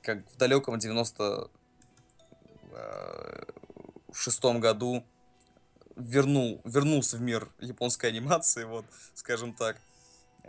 как 0.02 0.26
в 0.32 0.38
далеком 0.38 0.80
96 0.80 1.50
э, 4.46 4.60
году, 4.60 5.04
вернул, 5.98 6.62
вернулся 6.64 7.18
в 7.18 7.22
мир 7.22 7.50
японской 7.60 8.06
анимации, 8.06 8.64
вот, 8.64 8.86
скажем 9.14 9.54
так, 9.54 9.76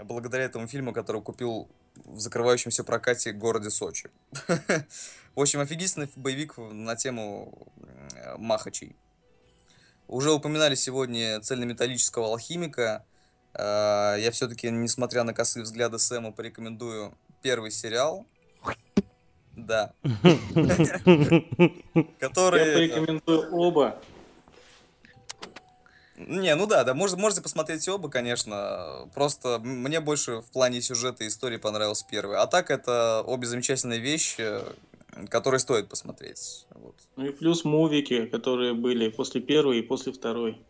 благодаря 0.05 0.45
этому 0.45 0.69
фильму, 0.69 0.93
который 0.93 1.21
купил 1.21 1.69
в 1.97 2.21
закрывающемся 2.21 2.85
прокате 2.85 3.33
городе 3.33 3.71
Сочи. 3.71 4.09
В 5.35 5.41
общем, 5.41 5.59
офигительный 5.61 6.09
боевик 6.15 6.57
на 6.59 6.95
тему 6.95 7.67
Махачей. 8.39 8.95
Уже 10.11 10.33
упоминали 10.33 10.75
сегодня 10.75 11.41
цельнометаллического 11.41 12.27
алхимика. 12.27 13.05
Э, 13.55 14.17
я 14.19 14.33
все-таки, 14.33 14.69
несмотря 14.69 15.23
на 15.23 15.33
косые 15.33 15.63
взгляды 15.63 16.01
Сэма, 16.01 16.33
порекомендую 16.33 17.15
первый 17.43 17.71
сериал. 17.71 18.27
Да. 19.55 19.93
Который... 22.19 22.67
Я 22.67 22.75
порекомендую 22.75 23.55
оба. 23.55 24.01
Не, 26.17 26.57
ну 26.57 26.67
да, 26.67 26.83
да, 26.83 26.93
может, 26.93 27.17
можете 27.17 27.41
посмотреть 27.41 27.89
оба, 27.89 28.11
конечно. 28.11 29.09
Просто 29.15 29.61
мне 29.61 30.01
больше 30.01 30.41
в 30.41 30.51
плане 30.51 30.83
сюжета 30.83 31.23
и 31.23 31.29
истории 31.29 31.57
понравился 31.57 32.05
первый. 32.11 32.37
А 32.37 32.49
так 32.49 32.73
это 32.73 33.23
обе 33.25 33.47
замечательные 33.47 34.01
вещи, 34.01 34.61
которые 35.29 35.61
стоит 35.61 35.89
посмотреть. 35.89 36.67
Вот. 36.75 36.95
Ну 37.17 37.27
и 37.27 37.31
плюс 37.31 37.65
мувики, 37.65 38.27
которые 38.27 38.75
были 38.75 39.09
после 39.09 39.41
первой 39.41 39.79
и 39.79 39.83
после 39.83 40.13
второй. 40.13 40.61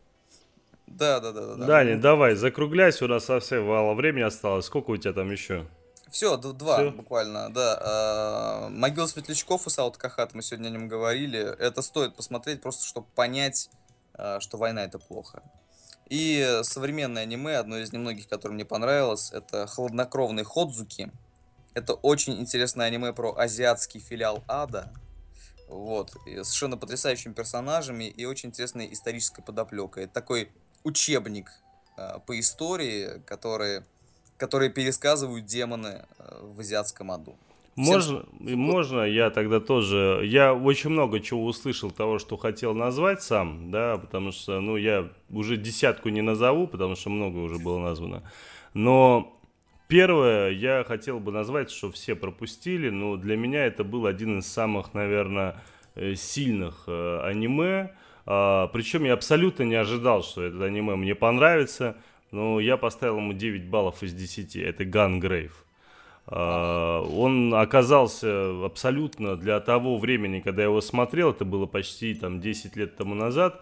Да, 0.86 1.20
да, 1.20 1.32
да, 1.32 1.54
да. 1.54 1.66
Дани, 1.66 1.94
давай, 1.94 2.34
закругляйся, 2.34 3.04
у 3.04 3.08
нас 3.08 3.24
совсем 3.24 3.66
мало 3.66 3.94
времени 3.94 4.22
осталось. 4.22 4.66
Сколько 4.66 4.90
у 4.90 4.96
тебя 4.96 5.12
там 5.12 5.30
еще? 5.30 5.66
Все, 6.10 6.36
два 6.36 6.78
Все? 6.78 6.90
буквально, 6.90 7.50
да. 7.50 7.78
А, 7.80 8.68
Могил 8.68 9.06
светлячков 9.06 9.66
и 9.66 9.70
Саут 9.70 9.96
Кахат, 9.96 10.34
мы 10.34 10.42
сегодня 10.42 10.68
о 10.68 10.70
нем 10.72 10.88
говорили. 10.88 11.38
Это 11.58 11.82
стоит 11.82 12.16
посмотреть, 12.16 12.60
просто 12.60 12.84
чтобы 12.84 13.06
понять, 13.14 13.70
а, 14.14 14.40
что 14.40 14.56
война 14.56 14.84
это 14.84 14.98
плохо. 14.98 15.42
И 16.08 16.60
современное 16.62 17.22
аниме, 17.22 17.56
одно 17.56 17.78
из 17.78 17.92
немногих, 17.92 18.28
которое 18.28 18.54
мне 18.54 18.64
понравилось, 18.64 19.30
это 19.32 19.68
«Хладнокровный 19.68 20.42
Ходзуки». 20.42 21.12
Это 21.74 21.94
очень 21.94 22.40
интересное 22.40 22.86
аниме 22.86 23.12
про 23.12 23.36
азиатский 23.36 24.00
филиал 24.00 24.42
ада. 24.48 24.92
Вот. 25.68 26.16
И 26.26 26.30
совершенно 26.42 26.76
потрясающими 26.76 27.32
персонажами 27.32 28.04
и 28.04 28.24
очень 28.24 28.48
интересной 28.48 28.92
исторической 28.92 29.42
подоплекой. 29.42 30.04
Это 30.04 30.14
такой 30.14 30.50
учебник 30.82 31.50
э, 31.96 32.18
по 32.26 32.38
истории, 32.38 33.22
которые, 33.24 33.84
которые 34.36 34.70
пересказывают 34.70 35.46
демоны 35.46 36.04
э, 36.18 36.40
в 36.42 36.60
азиатском 36.60 37.12
аду. 37.12 37.36
Можно, 37.76 38.24
Всем... 38.40 38.58
можно 38.58 39.02
я 39.02 39.30
тогда 39.30 39.60
тоже. 39.60 40.22
Я 40.24 40.54
очень 40.54 40.90
много 40.90 41.20
чего 41.20 41.44
услышал 41.44 41.92
того, 41.92 42.18
что 42.18 42.36
хотел 42.36 42.74
назвать 42.74 43.22
сам, 43.22 43.70
да, 43.70 43.96
потому 43.96 44.32
что, 44.32 44.60
ну, 44.60 44.76
я 44.76 45.08
уже 45.30 45.56
десятку 45.56 46.08
не 46.08 46.20
назову, 46.20 46.66
потому 46.66 46.96
что 46.96 47.10
много 47.10 47.38
уже 47.38 47.58
было 47.58 47.78
названо. 47.78 48.28
Но 48.74 49.39
первое 49.90 50.50
я 50.50 50.84
хотел 50.84 51.20
бы 51.20 51.32
назвать, 51.32 51.70
что 51.70 51.90
все 51.90 52.14
пропустили, 52.14 52.88
но 52.88 53.16
для 53.16 53.36
меня 53.36 53.66
это 53.66 53.84
был 53.84 54.06
один 54.06 54.38
из 54.38 54.46
самых, 54.46 54.94
наверное, 54.94 55.60
э, 55.96 56.14
сильных 56.14 56.84
э, 56.86 57.20
аниме. 57.24 57.90
А, 58.24 58.68
причем 58.68 59.04
я 59.04 59.14
абсолютно 59.14 59.64
не 59.64 59.74
ожидал, 59.74 60.22
что 60.22 60.42
этот 60.42 60.62
аниме 60.62 60.94
мне 60.94 61.14
понравится. 61.14 61.96
Но 62.30 62.60
я 62.60 62.76
поставил 62.76 63.16
ему 63.16 63.32
9 63.32 63.64
баллов 63.64 64.04
из 64.04 64.14
10. 64.14 64.56
Это 64.56 64.84
Гангрейв. 64.84 65.64
Uh, 66.26 67.12
он 67.16 67.52
оказался 67.54 68.64
абсолютно 68.64 69.34
для 69.34 69.58
того 69.58 69.98
времени, 69.98 70.38
когда 70.38 70.62
я 70.62 70.68
его 70.68 70.80
смотрел, 70.80 71.30
это 71.30 71.44
было 71.44 71.66
почти 71.66 72.14
там 72.14 72.40
10 72.40 72.76
лет 72.76 72.94
тому 72.94 73.16
назад, 73.16 73.60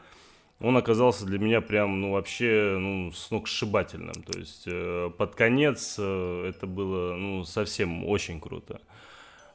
он 0.60 0.76
оказался 0.76 1.24
для 1.24 1.38
меня 1.38 1.60
прям, 1.60 2.00
ну, 2.00 2.12
вообще, 2.12 2.76
ну, 2.78 3.12
сногсшибательным. 3.12 4.22
То 4.24 4.38
есть 4.38 4.64
э, 4.66 5.10
под 5.16 5.34
конец 5.34 5.96
э, 5.98 6.46
это 6.48 6.66
было, 6.66 7.14
ну, 7.14 7.44
совсем 7.44 8.04
очень 8.04 8.40
круто. 8.40 8.80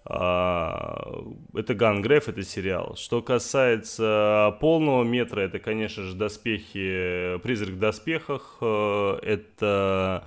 А, 0.06 1.24
это 1.54 1.74
Гангреф, 1.74 2.28
это 2.30 2.44
сериал. 2.44 2.96
Что 2.96 3.22
касается 3.22 4.58
полного 4.60 5.04
метра, 5.04 5.42
это, 5.42 5.60
конечно 5.60 6.04
же, 6.04 6.16
доспехи, 6.16 7.38
призрак 7.40 7.72
в 7.72 7.80
доспехах, 7.80 8.58
э, 8.62 9.20
это 9.24 10.26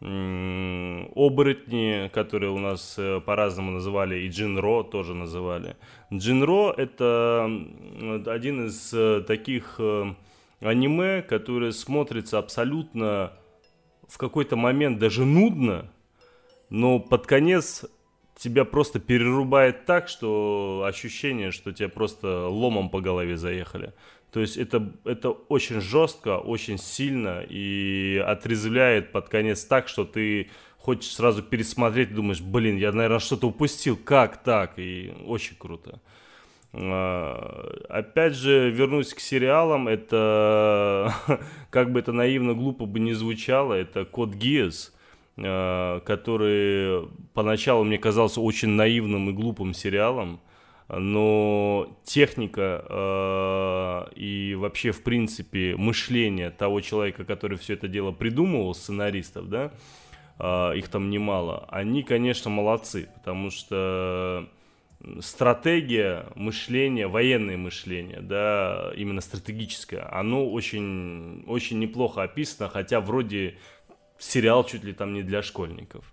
оборотни, 0.00 2.10
которые 2.12 2.50
у 2.50 2.58
нас 2.58 2.96
э, 2.98 3.20
по-разному 3.24 3.70
называли, 3.70 4.20
и 4.20 4.28
Джинро 4.28 4.82
тоже 4.82 5.14
называли. 5.14 5.76
Джинро 6.12 6.74
это 6.76 7.44
один 8.26 8.66
из 8.66 8.92
э, 8.92 9.22
таких 9.26 9.80
аниме, 10.60 11.22
который 11.22 11.72
смотрится 11.72 12.38
абсолютно 12.38 13.32
в 14.06 14.18
какой-то 14.18 14.56
момент 14.56 14.98
даже 14.98 15.24
нудно, 15.24 15.90
но 16.68 17.00
под 17.00 17.26
конец 17.26 17.86
тебя 18.36 18.64
просто 18.64 19.00
перерубает 19.00 19.86
так, 19.86 20.08
что 20.08 20.84
ощущение, 20.86 21.50
что 21.50 21.72
тебя 21.72 21.88
просто 21.88 22.48
ломом 22.48 22.90
по 22.90 23.00
голове 23.00 23.36
заехали. 23.36 23.94
То 24.36 24.42
есть 24.42 24.58
это, 24.58 24.92
это 25.06 25.30
очень 25.30 25.80
жестко, 25.80 26.36
очень 26.36 26.76
сильно 26.76 27.42
и 27.48 28.22
отрезвляет 28.22 29.10
под 29.10 29.30
конец 29.30 29.64
так, 29.64 29.88
что 29.88 30.04
ты 30.04 30.50
хочешь 30.76 31.14
сразу 31.14 31.42
пересмотреть 31.42 32.14
думаешь, 32.14 32.42
блин, 32.42 32.76
я, 32.76 32.92
наверное, 32.92 33.18
что-то 33.18 33.48
упустил, 33.48 33.96
как 33.96 34.42
так? 34.42 34.78
И 34.78 35.10
очень 35.24 35.56
круто. 35.56 36.02
А, 36.74 37.78
опять 37.88 38.34
же, 38.34 38.68
вернусь 38.68 39.14
к 39.14 39.20
сериалам, 39.20 39.88
это, 39.88 41.14
как 41.70 41.90
бы 41.90 42.00
это 42.00 42.12
наивно, 42.12 42.52
глупо 42.52 42.84
бы 42.84 43.00
не 43.00 43.14
звучало, 43.14 43.72
это 43.72 44.04
Код 44.04 44.34
Гиас. 44.34 44.92
Э, 45.38 46.00
который 46.06 47.08
поначалу 47.34 47.84
мне 47.84 47.98
казался 47.98 48.40
очень 48.40 48.70
наивным 48.70 49.28
и 49.28 49.32
глупым 49.34 49.74
сериалом, 49.74 50.40
но 50.88 51.98
техника 52.04 52.84
э, 52.88 54.14
и 54.14 54.54
вообще, 54.54 54.92
в 54.92 55.02
принципе, 55.02 55.74
мышление 55.76 56.50
того 56.50 56.80
человека, 56.80 57.24
который 57.24 57.58
все 57.58 57.74
это 57.74 57.88
дело 57.88 58.12
придумывал, 58.12 58.74
сценаристов, 58.74 59.48
да, 59.48 59.72
э, 60.38 60.78
их 60.78 60.88
там 60.88 61.10
немало, 61.10 61.66
они, 61.70 62.02
конечно, 62.02 62.50
молодцы, 62.50 63.08
потому 63.16 63.50
что 63.50 64.48
стратегия 65.20 66.26
мышления, 66.34 67.06
военное 67.08 67.56
мышление, 67.56 68.20
да, 68.20 68.92
именно 68.96 69.20
стратегическое, 69.20 70.08
оно 70.12 70.48
очень, 70.50 71.44
очень 71.46 71.78
неплохо 71.80 72.22
описано, 72.22 72.68
хотя 72.68 73.00
вроде 73.00 73.58
сериал 74.18 74.64
чуть 74.64 74.84
ли 74.84 74.92
там 74.92 75.12
не 75.12 75.22
для 75.22 75.42
школьников. 75.42 76.12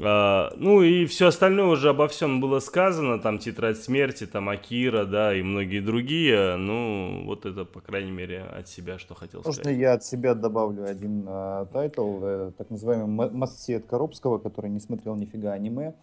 А, 0.00 0.52
ну 0.56 0.82
и 0.82 1.06
все 1.06 1.28
остальное 1.28 1.66
уже 1.66 1.90
обо 1.90 2.08
всем 2.08 2.40
было 2.40 2.60
сказано, 2.60 3.18
там 3.18 3.38
«Тетрадь 3.38 3.78
смерти», 3.78 4.26
там 4.26 4.48
«Акира», 4.48 5.04
да, 5.04 5.34
и 5.34 5.42
многие 5.42 5.80
другие. 5.80 6.56
Ну, 6.56 7.24
вот 7.24 7.46
это, 7.46 7.64
по 7.64 7.80
крайней 7.80 8.10
мере, 8.10 8.42
от 8.42 8.68
себя, 8.68 8.98
что 8.98 9.14
хотел 9.14 9.40
Можно 9.40 9.52
сказать. 9.52 9.78
я 9.78 9.94
от 9.94 10.04
себя 10.04 10.34
добавлю 10.34 10.84
один 10.84 11.24
э, 11.26 11.66
тайтл, 11.72 12.18
э, 12.22 12.52
так 12.56 12.70
называемый 12.70 13.30
«Массет 13.30 13.86
Коробского», 13.86 14.38
который 14.38 14.70
не 14.70 14.80
смотрел 14.80 15.16
нифига 15.16 15.52
аниме. 15.52 15.94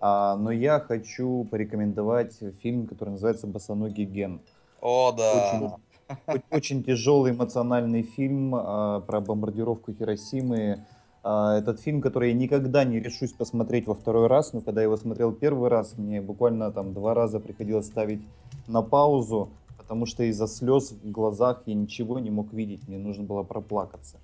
А, 0.00 0.36
но 0.36 0.50
я 0.50 0.80
хочу 0.80 1.46
порекомендовать 1.50 2.38
фильм, 2.62 2.86
который 2.86 3.10
называется 3.10 3.46
«Босоногий 3.46 4.04
ген». 4.04 4.40
О, 4.80 5.12
да. 5.12 5.78
Очень, 6.26 6.42
очень 6.50 6.84
тяжелый 6.84 7.32
эмоциональный 7.32 8.02
фильм 8.02 8.54
а, 8.54 9.00
про 9.00 9.20
бомбардировку 9.20 9.92
Хиросимы 9.92 10.84
этот 11.22 11.80
фильм, 11.80 12.00
который 12.00 12.30
я 12.30 12.34
никогда 12.34 12.84
не 12.84 12.98
решусь 12.98 13.32
посмотреть 13.32 13.86
во 13.86 13.94
второй 13.94 14.26
раз, 14.26 14.52
но 14.52 14.60
когда 14.60 14.80
я 14.80 14.86
его 14.86 14.96
смотрел 14.96 15.32
первый 15.32 15.68
раз, 15.70 15.96
мне 15.96 16.20
буквально 16.20 16.72
там 16.72 16.94
два 16.94 17.14
раза 17.14 17.38
приходилось 17.38 17.86
ставить 17.86 18.20
на 18.66 18.82
паузу, 18.82 19.50
потому 19.76 20.06
что 20.06 20.24
из-за 20.24 20.48
слез 20.48 20.92
в 20.92 21.10
глазах 21.10 21.62
я 21.66 21.74
ничего 21.74 22.18
не 22.18 22.30
мог 22.30 22.52
видеть, 22.52 22.88
мне 22.88 22.98
нужно 22.98 23.22
было 23.22 23.44
проплакаться. 23.44 24.18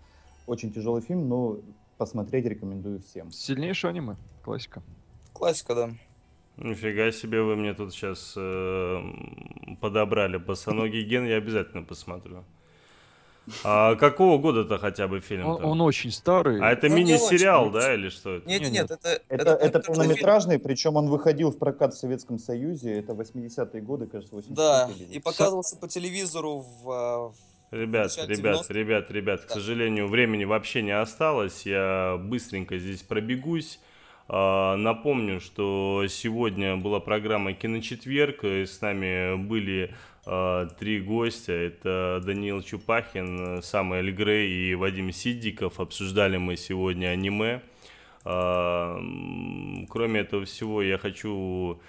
Очень 0.46 0.72
тяжелый 0.72 1.03
фильм, 1.03 1.28
но 1.28 1.59
посмотреть 1.99 2.46
рекомендую 2.46 3.01
всем. 3.01 3.30
Сильнейшее 3.30 3.90
аниме, 3.90 4.16
классика. 4.42 4.82
Классика, 5.32 5.74
да. 5.74 5.90
Нифига 6.57 7.12
себе, 7.12 7.42
вы 7.42 7.55
мне 7.55 7.74
тут 7.74 7.92
сейчас 7.92 8.34
э, 8.36 9.01
подобрали 9.80 10.38
босоногий 10.38 11.05
ген, 11.05 11.26
я 11.26 11.36
обязательно 11.36 11.84
посмотрю. 11.84 12.42
А 13.64 13.94
какого 13.96 14.38
года-то 14.38 14.78
хотя 14.78 15.09
бы 15.09 15.20
фильм? 15.20 15.46
Он, 15.46 15.64
он 15.64 15.80
очень 15.80 16.11
старый. 16.11 16.61
А 16.61 16.72
это 16.72 16.88
Ну, 16.88 16.96
мини-сериал, 16.96 17.70
да, 17.70 17.94
или 17.94 18.09
что 18.09 18.36
это? 18.36 18.49
Нет, 18.49 18.62
Не, 18.62 18.70
нет, 18.70 18.90
нет. 18.90 18.90
это... 18.90 19.22
Это, 19.28 19.51
это, 19.53 19.82
фильм. 19.82 19.96
полнометражный, 19.96 20.59
причем 20.59 20.96
он 20.96 21.09
выходил 21.09 21.51
в 21.51 21.59
прокат 21.59 21.94
в 21.94 21.99
Советском 21.99 22.38
Союзе, 22.38 22.99
это 22.99 23.12
80-е 23.12 23.82
годы, 23.82 24.07
кажется, 24.07 24.34
80 24.34 24.57
Да, 24.57 24.90
и 25.11 25.18
показывался 25.20 25.76
по 25.76 25.88
телевизору 25.88 26.64
в... 26.82 26.90
а, 26.90 27.28
в 27.28 27.34
Ребят, 27.70 28.16
ребят, 28.26 28.61
90-х. 28.61 28.74
ребят, 28.74 29.11
ребят, 29.11 29.44
к 29.44 29.51
сожалению, 29.51 30.09
времени 30.09 30.44
вообще 30.44 30.80
не 30.80 30.99
осталось. 30.99 31.66
Я 31.66 32.16
быстренько 32.18 32.78
здесь 32.78 33.03
пробегусь. 33.03 33.78
А, 34.29 34.76
Напомню, 34.76 35.41
что 35.41 36.05
сегодня 36.09 36.76
была 36.76 37.01
программа 37.01 37.55
«Киночетверг», 37.55 38.45
и 38.45 38.66
с 38.66 38.81
нами 38.83 39.37
были 39.37 39.95
а, 40.26 40.66
три 40.66 41.01
гостя. 41.01 41.53
Это 41.53 42.20
Даниил 42.24 42.62
Чупахин, 42.62 43.62
Самый 43.62 44.12
Грей 44.12 44.70
и 44.70 44.74
Вадим 44.74 45.12
Сидиков. 45.12 45.81
Обсуждали 45.81 46.37
мы 46.37 46.57
сегодня 46.57 47.09
аниме. 47.09 47.62
А, 48.24 49.01
Кроме 49.89 50.20
этого 50.20 50.45
всего, 50.45 50.83
я 50.83 50.99
хочу 50.99 51.81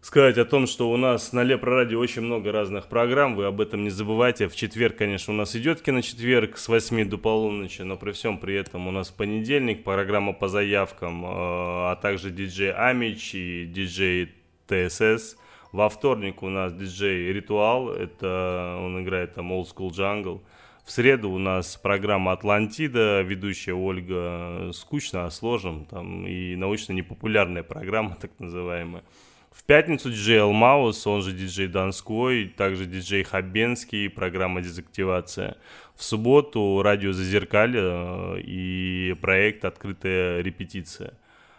сказать 0.00 0.38
о 0.38 0.44
том, 0.44 0.66
что 0.66 0.90
у 0.90 0.96
нас 0.96 1.32
на 1.32 1.42
Лепро 1.42 1.74
Радио 1.74 1.98
очень 1.98 2.22
много 2.22 2.52
разных 2.52 2.86
программ, 2.86 3.36
вы 3.36 3.46
об 3.46 3.60
этом 3.60 3.84
не 3.84 3.90
забывайте. 3.90 4.48
В 4.48 4.56
четверг, 4.56 4.96
конечно, 4.96 5.34
у 5.34 5.36
нас 5.36 5.54
идет 5.54 5.82
киночетверг 5.82 6.56
с 6.56 6.68
8 6.68 7.08
до 7.08 7.18
полуночи, 7.18 7.82
но 7.82 7.96
при 7.96 8.12
всем 8.12 8.38
при 8.38 8.54
этом 8.54 8.88
у 8.88 8.90
нас 8.90 9.10
понедельник 9.10 9.84
программа 9.84 10.32
по 10.32 10.48
заявкам, 10.48 11.24
э, 11.24 11.28
а 11.30 11.96
также 11.96 12.30
диджей 12.30 12.72
Амич 12.72 13.34
и 13.34 13.66
диджей 13.66 14.32
ТСС. 14.66 15.36
Во 15.72 15.88
вторник 15.88 16.42
у 16.42 16.48
нас 16.48 16.72
диджей 16.72 17.32
Ритуал, 17.32 17.90
это 17.90 18.76
он 18.80 19.02
играет 19.02 19.34
там 19.34 19.52
Old 19.52 19.68
School 19.74 19.90
Jungle. 19.90 20.40
В 20.84 20.90
среду 20.90 21.30
у 21.30 21.38
нас 21.38 21.76
программа 21.76 22.32
Атлантида, 22.32 23.20
ведущая 23.20 23.74
Ольга 23.74 24.72
скучно, 24.72 25.26
а 25.26 25.30
сложим, 25.30 25.84
там 25.84 26.26
и 26.26 26.56
научно-непопулярная 26.56 27.62
программа, 27.62 28.16
так 28.20 28.32
называемая. 28.40 29.04
В 29.50 29.64
пятницу 29.64 30.10
диджей 30.10 30.40
Алмаус, 30.40 31.06
он 31.08 31.22
же 31.22 31.32
диджей 31.32 31.66
Донской, 31.66 32.46
также 32.46 32.86
диджей 32.86 33.24
Хабенский, 33.24 34.08
программа 34.08 34.62
«Дезактивация». 34.62 35.56
В 35.96 36.04
субботу 36.04 36.80
радио 36.82 37.12
«Зазеркалье» 37.12 37.82
э, 37.82 38.40
и 38.42 39.16
проект 39.20 39.64
«Открытая 39.64 40.40
репетиция». 40.40 41.14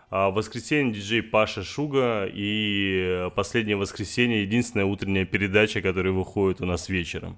А 0.09 0.29
в 0.29 0.35
воскресенье 0.35 0.93
диджей 0.93 1.21
Паша 1.21 1.63
Шуга 1.63 2.25
и 2.31 3.29
последнее 3.35 3.75
воскресенье 3.75 4.43
единственная 4.43 4.85
утренняя 4.85 5.25
передача, 5.25 5.81
которая 5.81 6.13
выходит 6.13 6.61
у 6.61 6.65
нас 6.65 6.89
вечером. 6.89 7.37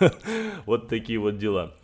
Вот 0.66 0.88
такие 0.88 1.18
вот 1.18 1.38
дела. 1.38 1.74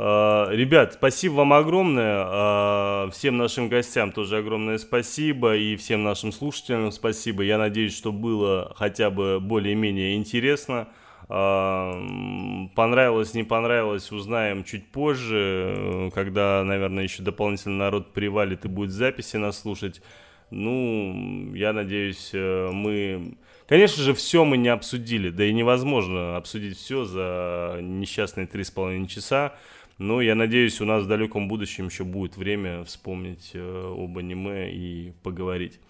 А, 0.00 0.48
Ребят, 0.52 0.94
спасибо 0.94 1.32
вам 1.34 1.52
огромное. 1.52 2.24
А, 2.24 3.10
Всем 3.10 3.36
нашим 3.36 3.68
гостям 3.68 4.12
тоже 4.12 4.38
огромное 4.38 4.78
спасибо. 4.78 5.56
И 5.56 5.74
всем 5.74 6.04
нашим 6.04 6.30
слушателям 6.30 6.92
спасибо. 6.92 7.42
Я 7.42 7.58
надеюсь, 7.58 7.96
что 7.96 8.12
было 8.12 8.72
хотя 8.76 9.10
бы 9.10 9.40
более-менее 9.40 10.14
интересно. 10.14 10.86
М, 11.28 12.70
Понравилось, 12.76 13.34
не 13.34 13.42
понравилось, 13.42 14.12
узнаем 14.12 14.62
чуть 14.62 14.86
позже, 14.86 15.74
э, 15.76 16.10
когда, 16.14 16.62
наверное, 16.64 17.02
еще 17.02 17.22
дополнительно 17.24 17.76
народ 17.78 18.12
привалит 18.12 18.64
и 18.64 18.68
будет 18.68 18.92
записи 18.92 19.36
нас 19.36 19.60
слушать. 19.60 20.00
Ну, 20.50 21.52
я 21.54 21.72
надеюсь, 21.72 22.30
э, 22.32 22.70
мы... 22.72 23.36
Конечно 23.66 24.02
же, 24.02 24.14
все 24.14 24.44
мы 24.46 24.56
не 24.56 24.68
обсудили, 24.70 25.28
да 25.28 25.44
и 25.44 25.52
невозможно 25.52 26.36
обсудить 26.38 26.78
все 26.78 27.04
за 27.04 27.78
несчастные 27.82 28.46
три 28.46 28.64
с 28.64 28.70
половиной 28.70 29.08
часа. 29.08 29.54
Но 29.98 30.20
я 30.20 30.36
надеюсь, 30.36 30.80
у 30.80 30.84
нас 30.84 31.02
в 31.04 31.08
далеком 31.08 31.48
будущем 31.48 31.86
еще 31.86 32.04
будет 32.04 32.36
время 32.36 32.84
вспомнить 32.84 33.50
э, 33.54 33.94
об 33.96 34.16
аниме 34.16 34.72
и 34.72 35.12
поговорить. 35.24 35.80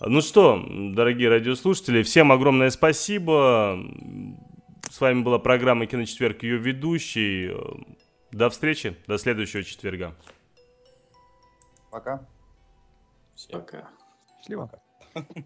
Ну 0.00 0.20
что, 0.20 0.64
дорогие 0.68 1.28
радиослушатели, 1.28 2.02
всем 2.02 2.32
огромное 2.32 2.70
спасибо. 2.70 3.78
С 4.90 5.00
вами 5.00 5.22
была 5.22 5.38
программа 5.38 5.86
«Киночетверг», 5.86 6.42
ее 6.42 6.56
ведущий. 6.56 7.52
До 8.32 8.50
встречи, 8.50 8.96
до 9.06 9.18
следующего 9.18 9.62
четверга. 9.62 10.16
Пока. 11.90 12.26
Пока. 13.50 13.88
Счастливо. 14.38 14.70
то, 15.12 15.24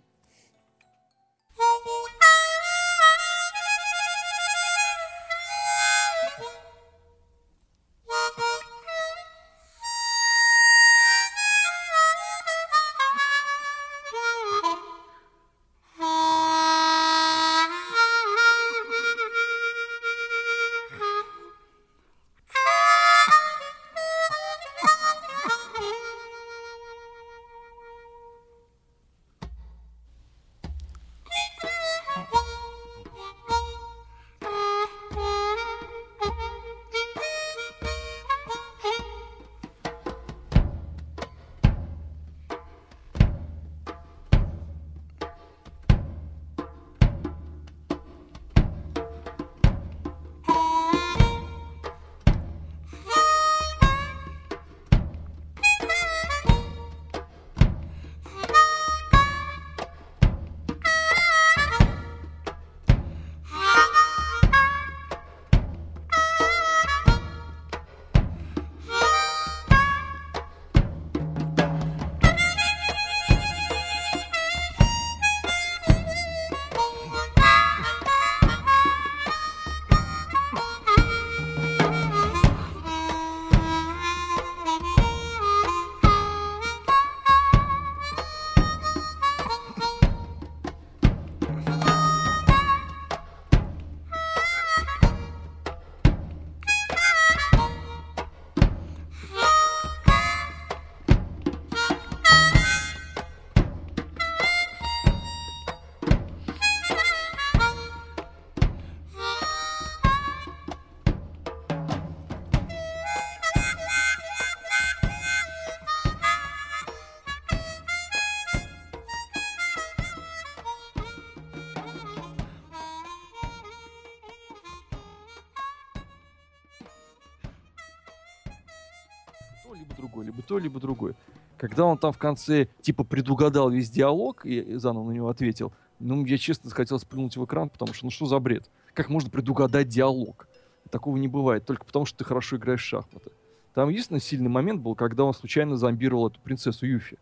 то, 130.45 130.59
либо 130.59 130.81
другой. 130.81 131.15
Когда 131.57 131.85
он 131.85 131.99
там 131.99 132.13
в 132.13 132.19
конце, 132.19 132.69
типа, 132.83 133.05
предугадал 133.05 133.71
весь 133.71 133.91
диалог 133.91 134.45
и 134.45 134.75
заново 134.77 135.09
на 135.09 135.13
него 135.13 135.29
ответил, 135.29 135.73
ну, 136.01 136.25
я 136.25 136.39
честно 136.39 136.71
хотел 136.71 136.99
сплюнуть 136.99 137.37
в 137.37 137.45
экран, 137.45 137.69
потому 137.69 137.95
что, 137.95 138.07
ну, 138.07 138.11
что 138.11 138.27
за 138.27 138.39
бред? 138.39 138.69
Как 138.93 139.09
можно 139.09 139.31
предугадать 139.31 139.89
диалог? 139.89 140.49
Такого 140.91 141.17
не 141.17 141.29
бывает, 141.29 141.65
только 141.65 141.85
потому 141.85 142.05
что 142.05 142.19
ты 142.19 142.25
хорошо 142.25 142.57
играешь 142.57 142.83
в 142.83 142.85
шахматы. 142.85 143.31
Там 143.75 143.89
единственный 143.89 144.21
сильный 144.21 144.51
момент 144.51 144.81
был, 144.81 144.95
когда 144.95 145.25
он 145.25 145.35
случайно 145.35 145.77
зомбировал 145.77 146.29
эту 146.29 146.41
принцессу 146.41 146.87
Юфи, 146.87 147.19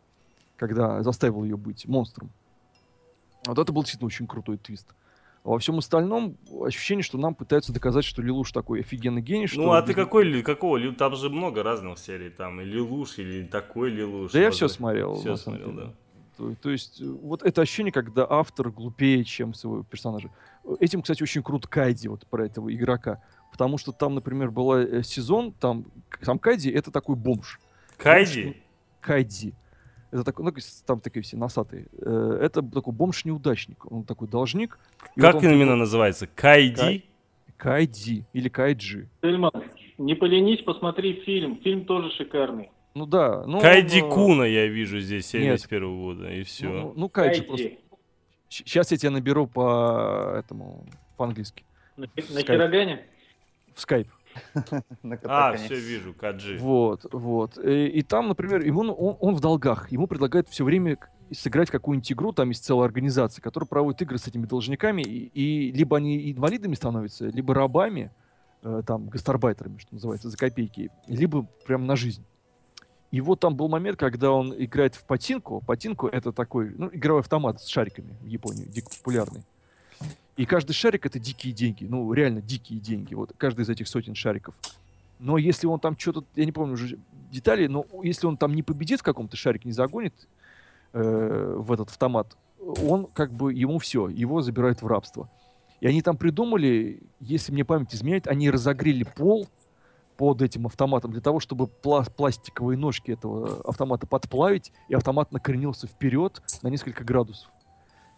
когда 0.56 1.02
заставил 1.02 1.44
ее 1.44 1.56
быть 1.56 1.86
монстром. 1.86 2.30
Вот 3.46 3.58
это 3.58 3.72
был 3.72 3.82
действительно 3.82 4.06
очень 4.06 4.26
крутой 4.26 4.58
твист. 4.58 4.86
А 5.44 5.50
во 5.50 5.58
всем 5.58 5.78
остальном 5.78 6.36
ощущение, 6.64 7.02
что 7.02 7.18
нам 7.18 7.34
пытаются 7.34 7.72
доказать, 7.72 8.04
что 8.04 8.22
Лилуш 8.22 8.52
такой 8.52 8.80
офигенный 8.80 9.22
гений. 9.22 9.48
Что 9.48 9.62
ну, 9.62 9.72
а 9.72 9.82
ты 9.82 9.92
какой, 9.92 10.42
какого? 10.42 10.80
Там 10.92 11.16
же 11.16 11.30
много 11.30 11.64
разных 11.64 11.98
серий. 11.98 12.30
Там 12.30 12.60
и 12.60 12.64
Лилуш, 12.64 13.18
или 13.18 13.44
такой 13.44 13.90
Лилуш. 13.90 14.32
Да 14.32 14.40
я 14.40 14.50
все 14.52 14.68
смотрел. 14.68 15.16
Все 15.16 15.36
смотрел, 15.36 15.72
да. 15.72 15.94
То, 16.36 16.54
то 16.54 16.70
есть, 16.70 17.00
э, 17.00 17.04
вот 17.04 17.42
это 17.42 17.60
ощущение, 17.60 17.92
когда 17.92 18.26
автор 18.28 18.70
глупее, 18.70 19.24
чем 19.24 19.52
своего 19.52 19.82
персонажа. 19.82 20.30
Этим, 20.80 21.02
кстати, 21.02 21.22
очень 21.22 21.42
крут 21.42 21.66
Кайди, 21.66 22.08
вот 22.08 22.26
про 22.26 22.46
этого 22.46 22.72
игрока. 22.72 23.20
Потому 23.50 23.76
что 23.78 23.92
там, 23.92 24.14
например, 24.14 24.50
был 24.50 24.72
э, 24.74 25.02
сезон, 25.02 25.52
там 25.52 25.86
сам 26.22 26.38
Кайди 26.38 26.70
это 26.70 26.90
такой 26.90 27.16
бомж. 27.16 27.60
Кайди? 27.98 28.44
Бомж, 28.44 28.56
Кайди. 29.00 29.54
Это 30.12 30.24
такой, 30.24 30.44
ну, 30.44 30.52
там 30.86 31.00
такие 31.00 31.22
все 31.22 31.38
носатые. 31.38 31.86
Э, 31.98 32.38
это 32.42 32.62
такой 32.62 32.92
бомж-неудачник. 32.92 33.90
Он 33.90 34.04
такой 34.04 34.28
должник. 34.28 34.78
Как 35.16 35.34
вот 35.34 35.44
он, 35.44 35.52
именно 35.52 35.74
называется? 35.74 36.28
Кайди? 36.34 36.76
Кай... 36.76 37.04
Кайди 37.56 38.24
или 38.34 38.48
Кайджи. 38.50 39.08
Тельман, 39.22 39.52
не 39.96 40.14
поленись, 40.14 40.62
посмотри 40.62 41.22
фильм. 41.24 41.58
Фильм 41.62 41.86
тоже 41.86 42.10
шикарный. 42.10 42.70
Ну 42.94 43.06
да. 43.06 43.44
Ну, 43.46 43.58
Кайди 43.60 44.02
он, 44.02 44.10
Куна 44.10 44.46
я 44.46 44.66
вижу 44.66 45.00
здесь 45.00 45.26
71 45.28 45.82
-го 45.82 46.02
года, 46.02 46.30
и 46.30 46.42
все. 46.42 46.68
Ну, 46.68 46.92
ну 46.94 47.08
Кайджи 47.08 47.42
Кайди. 47.42 47.46
просто... 47.46 47.70
Сейчас 48.50 48.92
я 48.92 48.98
тебя 48.98 49.10
наберу 49.10 49.46
по 49.46 50.34
этому, 50.36 50.84
по-английски. 51.16 51.64
На, 51.96 52.06
на 52.06 52.42
Кирогане? 52.42 53.06
в 53.74 53.80
скайп. 53.80 54.08
А, 55.24 55.54
все 55.56 55.74
вижу, 55.74 56.14
Каджи. 56.14 56.58
Вот, 56.58 57.06
вот. 57.12 57.58
И, 57.58 57.86
и 57.86 58.02
там, 58.02 58.28
например, 58.28 58.62
ему, 58.62 58.80
он, 58.80 59.16
он 59.20 59.34
в 59.34 59.40
долгах. 59.40 59.90
Ему 59.90 60.06
предлагают 60.06 60.48
все 60.48 60.64
время 60.64 60.98
сыграть 61.32 61.70
какую-нибудь 61.70 62.12
игру, 62.12 62.32
там 62.32 62.50
есть 62.50 62.64
целая 62.64 62.86
организация, 62.86 63.42
которая 63.42 63.66
проводит 63.66 64.02
игры 64.02 64.18
с 64.18 64.26
этими 64.26 64.46
должниками, 64.46 65.02
и, 65.02 65.26
и 65.26 65.72
либо 65.72 65.96
они 65.96 66.30
инвалидами 66.32 66.74
становятся, 66.74 67.26
либо 67.26 67.54
рабами, 67.54 68.10
э, 68.62 68.82
там, 68.86 69.08
гастарбайтерами, 69.08 69.78
что 69.78 69.94
называется, 69.94 70.28
за 70.28 70.36
копейки, 70.36 70.90
либо 71.06 71.46
прям 71.66 71.86
на 71.86 71.96
жизнь. 71.96 72.24
И 73.10 73.20
вот 73.20 73.40
там 73.40 73.54
был 73.56 73.68
момент, 73.68 73.98
когда 73.98 74.32
он 74.32 74.54
играет 74.56 74.94
в 74.94 75.04
патинку. 75.04 75.62
Патинку— 75.66 76.06
это 76.08 76.32
такой, 76.32 76.74
ну, 76.76 76.88
игровой 76.92 77.20
автомат 77.20 77.60
с 77.60 77.66
шариками 77.66 78.16
в 78.22 78.26
Японии, 78.26 78.64
дико 78.64 78.88
популярный. 78.98 79.44
И 80.36 80.46
каждый 80.46 80.72
шарик 80.72 81.06
это 81.06 81.18
дикие 81.18 81.52
деньги. 81.52 81.84
Ну, 81.84 82.12
реально 82.12 82.40
дикие 82.40 82.80
деньги. 82.80 83.14
Вот 83.14 83.32
каждый 83.36 83.62
из 83.62 83.68
этих 83.68 83.88
сотен 83.88 84.14
шариков. 84.14 84.54
Но 85.18 85.38
если 85.38 85.66
он 85.66 85.78
там 85.78 85.96
что-то, 85.98 86.24
я 86.34 86.44
не 86.44 86.52
помню 86.52 86.74
уже 86.74 86.98
детали, 87.30 87.66
но 87.66 87.86
если 88.02 88.26
он 88.26 88.36
там 88.36 88.54
не 88.54 88.62
победит 88.62 89.00
в 89.00 89.02
каком-то 89.04 89.36
шарике, 89.36 89.68
не 89.68 89.72
загонит 89.72 90.14
э, 90.92 91.54
в 91.58 91.70
этот 91.70 91.90
автомат, 91.90 92.36
он 92.82 93.06
как 93.06 93.32
бы 93.32 93.52
ему 93.52 93.78
все, 93.78 94.08
его 94.08 94.42
забирают 94.42 94.82
в 94.82 94.86
рабство. 94.86 95.28
И 95.80 95.86
они 95.86 96.00
там 96.00 96.16
придумали, 96.16 97.02
если 97.20 97.52
мне 97.52 97.64
память 97.64 97.94
изменяет, 97.94 98.26
они 98.26 98.50
разогрели 98.50 99.04
пол 99.04 99.48
под 100.16 100.42
этим 100.42 100.66
автоматом 100.66 101.10
для 101.10 101.20
того, 101.20 101.40
чтобы 101.40 101.68
пла- 101.82 102.08
пластиковые 102.10 102.78
ножки 102.78 103.10
этого 103.10 103.60
автомата 103.62 104.06
подплавить, 104.06 104.72
и 104.88 104.94
автомат 104.94 105.32
накренился 105.32 105.86
вперед 105.86 106.40
на 106.62 106.68
несколько 106.68 107.04
градусов. 107.04 107.50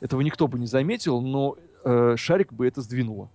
Этого 0.00 0.20
никто 0.20 0.46
бы 0.48 0.58
не 0.58 0.66
заметил, 0.66 1.20
но 1.22 1.56
э, 1.84 2.14
шарик 2.16 2.52
бы 2.52 2.66
это 2.66 2.80
сдвинуло. 2.82 3.30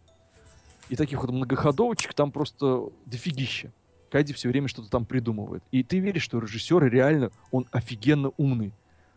И 0.90 0.96
таких 0.96 1.22
вот 1.22 1.32
многоходовочек 1.32 2.14
там 2.14 2.32
просто 2.32 2.90
дофигища. 3.06 3.72
Кайди 4.10 4.34
все 4.34 4.50
время 4.50 4.68
что-то 4.68 4.90
там 4.90 5.06
придумывает. 5.06 5.64
И 5.72 5.84
ты 5.84 6.00
веришь, 6.00 6.24
что 6.24 6.40
режиссер 6.40 6.84
реально, 6.86 7.32
он 7.52 7.68
офигенно 7.72 8.32
умный. 8.38 8.74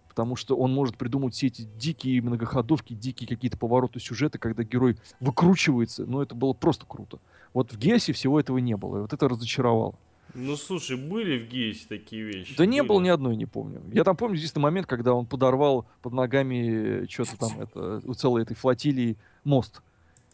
Потому 0.09 0.37
что 0.37 0.55
он 0.55 0.75
может 0.75 0.99
придумать 0.99 1.33
все 1.33 1.47
эти 1.47 1.63
дикие 1.63 2.21
многоходовки, 2.21 2.93
дикие 2.93 3.27
какие-то 3.27 3.57
повороты 3.57 3.99
сюжета, 3.99 4.39
когда 4.39 4.63
герой 4.63 4.99
выкручивается. 5.21 6.05
Но 6.05 6.23
это 6.23 6.35
было 6.35 6.53
просто 6.53 6.85
круто. 6.85 7.19
Вот 7.55 7.73
в 7.73 7.79
Гесе 7.79 8.13
всего 8.13 8.39
этого 8.39 8.59
не 8.59 8.77
было. 8.77 8.99
И 8.99 9.01
вот 9.01 9.13
это 9.15 9.27
разочаровало. 9.27 9.95
Ну, 10.35 10.57
слушай, 10.57 10.97
были 10.97 11.39
в 11.39 11.49
Гейсе 11.49 11.87
такие 11.89 12.23
вещи? 12.23 12.57
Да 12.57 12.65
были. 12.65 12.71
не 12.71 12.83
было 12.83 13.01
ни 13.01 13.09
одной, 13.09 13.37
не 13.37 13.47
помню. 13.47 13.83
Я 13.93 14.05
там 14.05 14.17
помню 14.17 14.37
единственный 14.37 14.63
момент, 14.63 14.87
когда 14.87 15.13
он 15.13 15.27
подорвал 15.27 15.87
под 16.01 16.15
ногами 16.15 17.07
что-то 17.09 17.37
там, 17.39 17.61
это, 17.61 18.01
у 18.05 18.15
целой 18.15 18.43
этой 18.43 18.57
флотилии 18.57 19.17
мост. 19.45 19.83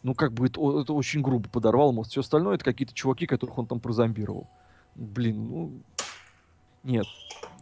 Ну, 0.03 0.13
как 0.13 0.33
бы 0.33 0.45
это, 0.47 0.81
это 0.81 0.93
очень 0.93 1.21
грубо 1.21 1.49
подорвал 1.49 1.91
мост. 1.91 2.11
Все 2.11 2.21
остальное 2.21 2.55
это 2.55 2.63
какие-то 2.63 2.93
чуваки, 2.93 3.25
которых 3.25 3.57
он 3.57 3.67
там 3.67 3.79
прозомбировал. 3.79 4.47
Блин, 4.95 5.49
ну... 5.49 5.71
Нет. 6.83 7.05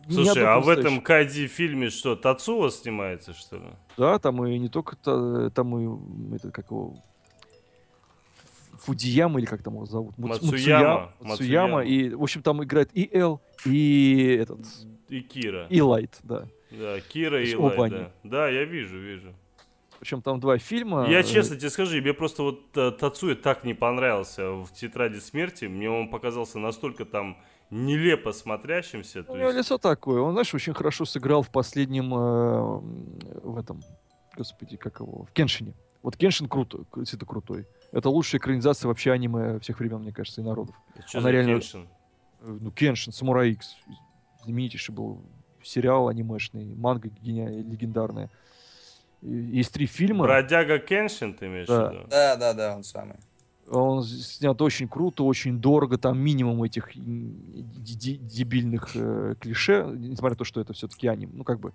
Слушай, 0.09 0.45
а 0.45 0.59
в 0.59 0.69
этом 0.69 1.01
Кади 1.01 1.47
фильме 1.47 1.89
что, 1.89 2.15
Тацула 2.15 2.71
снимается, 2.71 3.33
что 3.33 3.57
ли? 3.57 3.63
Да, 3.97 4.19
там 4.19 4.45
и 4.45 4.57
не 4.57 4.69
только 4.69 4.95
там 4.95 5.77
и 5.77 6.35
это 6.35 6.51
как 6.51 6.69
его 6.71 6.95
Фудияма, 8.82 9.39
или 9.39 9.45
как 9.45 9.63
там 9.63 9.73
его 9.75 9.86
зовут? 9.86 10.17
Мацуяма. 10.17 11.13
Мацуяма. 11.19 11.82
И, 11.82 12.09
в 12.09 12.23
общем, 12.23 12.41
там 12.41 12.63
играет 12.63 12.89
и 12.93 13.09
Эл, 13.11 13.41
и 13.65 14.38
этот... 14.41 14.59
И 15.09 15.21
Кира. 15.21 15.67
И 15.69 15.82
Лайт, 15.82 16.19
да. 16.23 16.47
Да, 16.71 16.99
Кира 16.99 17.41
и 17.41 17.55
Лайт, 17.55 17.91
да. 17.91 18.11
Да, 18.23 18.49
я 18.49 18.65
вижу, 18.65 18.97
вижу. 18.99 19.34
Причем 19.99 20.21
там 20.21 20.39
два 20.39 20.57
фильма. 20.57 21.09
Я 21.09 21.23
честно 21.23 21.55
тебе 21.55 21.69
скажу, 21.69 21.99
мне 21.99 22.13
просто 22.13 22.43
вот 22.43 22.78
э, 22.78 22.91
Тацуя 22.91 23.36
так 23.36 23.63
не 23.63 23.73
понравился 23.73 24.51
в 24.51 24.71
«Тетради 24.73 25.19
смерти». 25.19 25.65
Мне 25.65 25.89
он 25.89 26.09
показался 26.09 26.59
настолько 26.59 27.05
там 27.05 27.38
нелепо 27.71 28.32
смотрящимся. 28.32 29.25
У 29.28 29.36
него 29.36 29.47
есть... 29.47 29.57
лицо 29.57 29.78
такое. 29.78 30.21
Он, 30.21 30.34
знаешь, 30.34 30.53
очень 30.53 30.73
хорошо 30.73 31.05
сыграл 31.05 31.41
в 31.41 31.49
последнем, 31.49 32.13
э, 32.13 33.39
в 33.43 33.57
этом, 33.57 33.82
господи, 34.36 34.78
как 34.78 34.99
его, 34.99 35.23
в 35.23 35.32
Кеншине. 35.32 35.73
Вот 36.03 36.15
Кеншин 36.15 36.47
крутой, 36.47 36.86
это 36.95 37.25
крутой. 37.25 37.65
Это 37.91 38.09
лучшая 38.09 38.39
экранизация 38.39 38.88
вообще 38.88 39.11
аниме 39.11 39.59
всех 39.59 39.79
времен, 39.79 39.99
мне 39.99 40.11
кажется, 40.11 40.41
и 40.41 40.43
народов. 40.43 40.75
Что 41.05 41.19
Она 41.19 41.31
реально... 41.31 41.53
Кеншин? 41.53 41.88
Э, 42.41 42.57
ну, 42.59 42.71
Кеншин, 42.71 43.13
Самурай 43.13 43.51
Икс. 43.51 43.75
Знаменитейший 44.43 44.93
был 44.93 45.21
сериал 45.63 46.07
анимешный, 46.07 46.75
манга 46.75 47.09
гениальная, 47.21 47.63
легендарная. 47.63 48.29
Есть 49.21 49.73
три 49.73 49.85
фильма. 49.85 50.25
Бродяга 50.25 50.79
Кеншин, 50.79 51.33
ты 51.33 51.47
имеешь 51.47 51.67
да. 51.67 51.89
в 51.89 51.93
виду? 51.93 52.05
Да, 52.09 52.35
да, 52.35 52.53
да, 52.53 52.75
он 52.75 52.83
самый. 52.83 53.15
Он 53.69 54.01
снят 54.03 54.61
очень 54.61 54.88
круто, 54.88 55.23
очень 55.23 55.59
дорого, 55.59 55.97
там 55.97 56.17
минимум 56.17 56.63
этих 56.63 56.91
дебильных 56.95 58.91
э, 58.95 59.35
клише, 59.41 59.83
несмотря 59.93 60.35
на 60.35 60.38
то, 60.38 60.45
что 60.45 60.61
это 60.61 60.71
все-таки 60.71 61.07
аниме, 61.07 61.33
ну 61.33 61.43
как 61.43 61.59
бы 61.59 61.73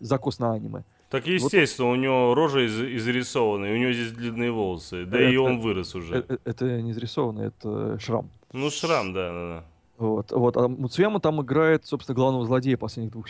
закос 0.00 0.38
на 0.38 0.54
аниме. 0.54 0.84
Так 1.14 1.28
естественно, 1.28 1.88
вот. 1.88 1.94
у 1.94 2.00
него 2.00 2.34
рожа 2.34 2.66
из 2.66 2.80
изрисована, 2.80 3.66
и 3.66 3.72
у 3.72 3.76
него 3.76 3.92
здесь 3.92 4.10
длинные 4.10 4.50
волосы, 4.50 5.06
да 5.06 5.18
это, 5.18 5.30
и 5.30 5.36
он 5.36 5.60
вырос 5.60 5.94
уже. 5.94 6.16
Это, 6.16 6.38
это 6.44 6.82
не 6.82 6.90
изрисовано, 6.90 7.42
это 7.42 7.98
шрам. 8.00 8.28
Ну 8.52 8.68
шрам, 8.68 9.12
да, 9.12 9.32
да, 9.32 9.48
да. 9.48 9.64
Вот, 9.96 10.32
вот. 10.32 10.56
А 10.56 10.66
Муцуяма 10.66 11.20
там 11.20 11.40
играет, 11.40 11.86
собственно, 11.86 12.16
главного 12.16 12.44
злодея 12.46 12.76
последних 12.76 13.12
двух 13.12 13.28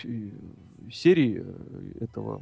серий 0.90 1.42
э, 1.42 2.04
этого 2.04 2.40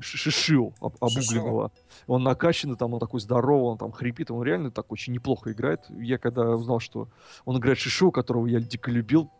Шишио 0.00 0.72
обугленного. 0.80 1.70
Он 2.08 2.24
накачанный, 2.24 2.76
там 2.76 2.94
он 2.94 3.00
такой 3.00 3.20
здоровый, 3.20 3.72
он 3.72 3.78
там 3.78 3.92
хрипит, 3.92 4.32
он 4.32 4.42
реально 4.42 4.72
так 4.72 4.90
очень 4.90 5.12
неплохо 5.12 5.52
играет. 5.52 5.82
Я 6.00 6.18
когда 6.18 6.50
узнал, 6.50 6.80
что 6.80 7.08
он 7.44 7.58
играет 7.58 7.78
Шишио, 7.78 8.10
которого 8.10 8.46
я 8.46 8.58
дико 8.58 8.90
любил, 8.90 9.30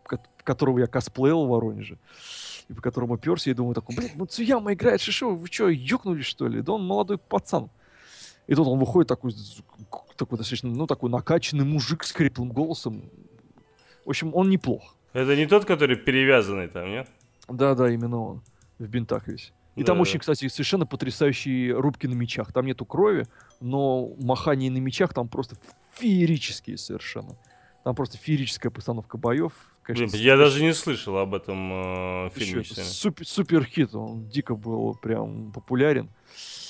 которого 0.44 0.78
я 0.78 0.86
косплеил 0.86 1.44
в 1.44 1.48
Воронеже, 1.48 1.98
и 2.68 2.72
по 2.72 2.80
которому 2.80 3.18
перся, 3.18 3.50
я 3.50 3.56
думаю 3.56 3.74
такой, 3.74 3.96
блин, 3.96 4.10
ну 4.14 4.26
Цуяма 4.26 4.72
играет 4.72 5.00
Шишио, 5.00 5.34
вы 5.34 5.46
что, 5.48 5.68
ёкнули 5.68 6.22
что 6.22 6.48
ли? 6.48 6.62
Да 6.62 6.72
он 6.72 6.86
молодой 6.86 7.18
пацан. 7.18 7.70
И 8.46 8.54
тут 8.54 8.66
он 8.66 8.78
выходит 8.78 9.08
такой, 9.08 9.34
такой 10.16 10.38
достаточно, 10.38 10.68
ну, 10.68 10.86
такой 10.86 11.10
накачанный 11.10 11.64
мужик 11.64 12.04
с 12.04 12.12
креплым 12.12 12.50
голосом. 12.50 13.02
В 14.04 14.10
общем, 14.10 14.34
он 14.34 14.50
неплох. 14.50 14.96
Это 15.12 15.34
не 15.36 15.46
тот, 15.46 15.64
который 15.64 15.96
перевязанный 15.96 16.68
там, 16.68 16.88
нет? 16.88 17.08
Да-да, 17.48 17.90
именно 17.90 18.20
он. 18.20 18.42
В 18.78 18.86
бинтах 18.86 19.28
весь. 19.28 19.52
И 19.76 19.80
да, 19.80 19.88
там 19.88 20.00
очень, 20.00 20.20
кстати, 20.20 20.46
совершенно 20.48 20.86
потрясающие 20.86 21.72
рубки 21.72 22.06
на 22.06 22.14
мечах. 22.14 22.52
Там 22.52 22.66
нету 22.66 22.84
крови, 22.84 23.26
но 23.60 24.14
махание 24.20 24.70
на 24.70 24.78
мечах 24.78 25.14
там 25.14 25.28
просто 25.28 25.56
феерические 25.94 26.76
совершенно. 26.76 27.36
Там 27.82 27.94
просто 27.94 28.18
феерическая 28.18 28.70
постановка 28.70 29.16
боев. 29.18 29.52
Конечно, 29.84 30.16
Блин, 30.16 30.24
я 30.24 30.36
даже 30.38 30.62
не 30.62 30.72
слышал 30.72 31.18
об 31.18 31.34
этом 31.34 32.26
э, 32.26 32.30
фильме. 32.34 32.64
Супер, 32.64 33.26
супер 33.26 33.64
хит, 33.64 33.94
он 33.94 34.26
дико 34.28 34.54
был 34.54 34.94
прям 34.94 35.52
популярен. 35.52 36.08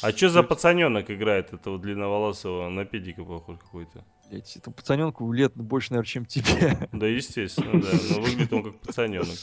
А 0.03 0.11
что 0.11 0.29
за 0.29 0.43
пацаненок 0.43 1.09
играет 1.11 1.53
этого 1.53 1.79
длинноволосого 1.79 2.69
на 2.69 2.85
педика 2.85 3.23
похож 3.25 3.59
какой-то? 3.59 4.05
Блять, 4.29 4.57
этому 4.57 4.75
пацаненку 4.75 5.31
лет 5.33 5.53
больше, 5.55 5.93
наверное, 5.93 6.09
чем 6.09 6.27
тебе. 6.27 6.89
Да, 6.93 7.07
естественно, 7.07 7.81
да. 7.81 7.89
Но 8.11 8.21
выглядит 8.21 8.53
он 8.53 8.65
как 8.65 8.81
пацаненок. 8.81 9.39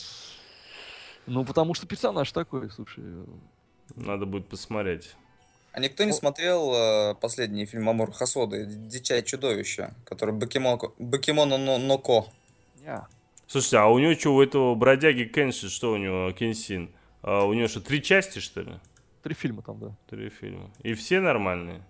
Ну, 1.25 1.45
потому 1.45 1.73
что 1.73 1.87
персонаж 1.87 2.29
такой, 2.33 2.69
слушай. 2.71 3.03
Надо 3.95 4.25
будет 4.25 4.49
посмотреть. 4.49 5.15
А 5.71 5.79
никто 5.79 6.03
не 6.03 6.11
смотрел 6.11 6.73
э, 6.73 7.15
последний 7.15 7.65
фильм 7.65 7.87
Амур 7.87 8.11
Хасоды 8.11 8.65
«Дичай 8.65 9.23
чудовище», 9.23 9.93
который 10.03 10.33
Бакимон, 10.33 10.77
Бакимоно 10.99 11.57
но, 11.57 11.77
Ноко? 11.77 12.25
Yeah. 12.83 13.05
Слушайте, 13.51 13.79
а 13.79 13.87
у 13.87 13.99
него 13.99 14.13
что, 14.13 14.33
у 14.33 14.41
этого 14.41 14.75
бродяги 14.75 15.23
Кенши, 15.23 15.69
что 15.69 15.91
у 15.91 15.97
него, 15.97 16.31
Кенсин? 16.31 16.89
А 17.21 17.43
у 17.43 17.51
него 17.51 17.67
что, 17.67 17.81
три 17.81 18.01
части, 18.01 18.39
что 18.39 18.61
ли? 18.61 18.71
Три 19.23 19.33
фильма 19.33 19.61
там, 19.61 19.77
да. 19.77 19.93
Три 20.09 20.29
фильма. 20.29 20.71
И 20.83 20.93
все 20.93 21.19
нормальные? 21.19 21.81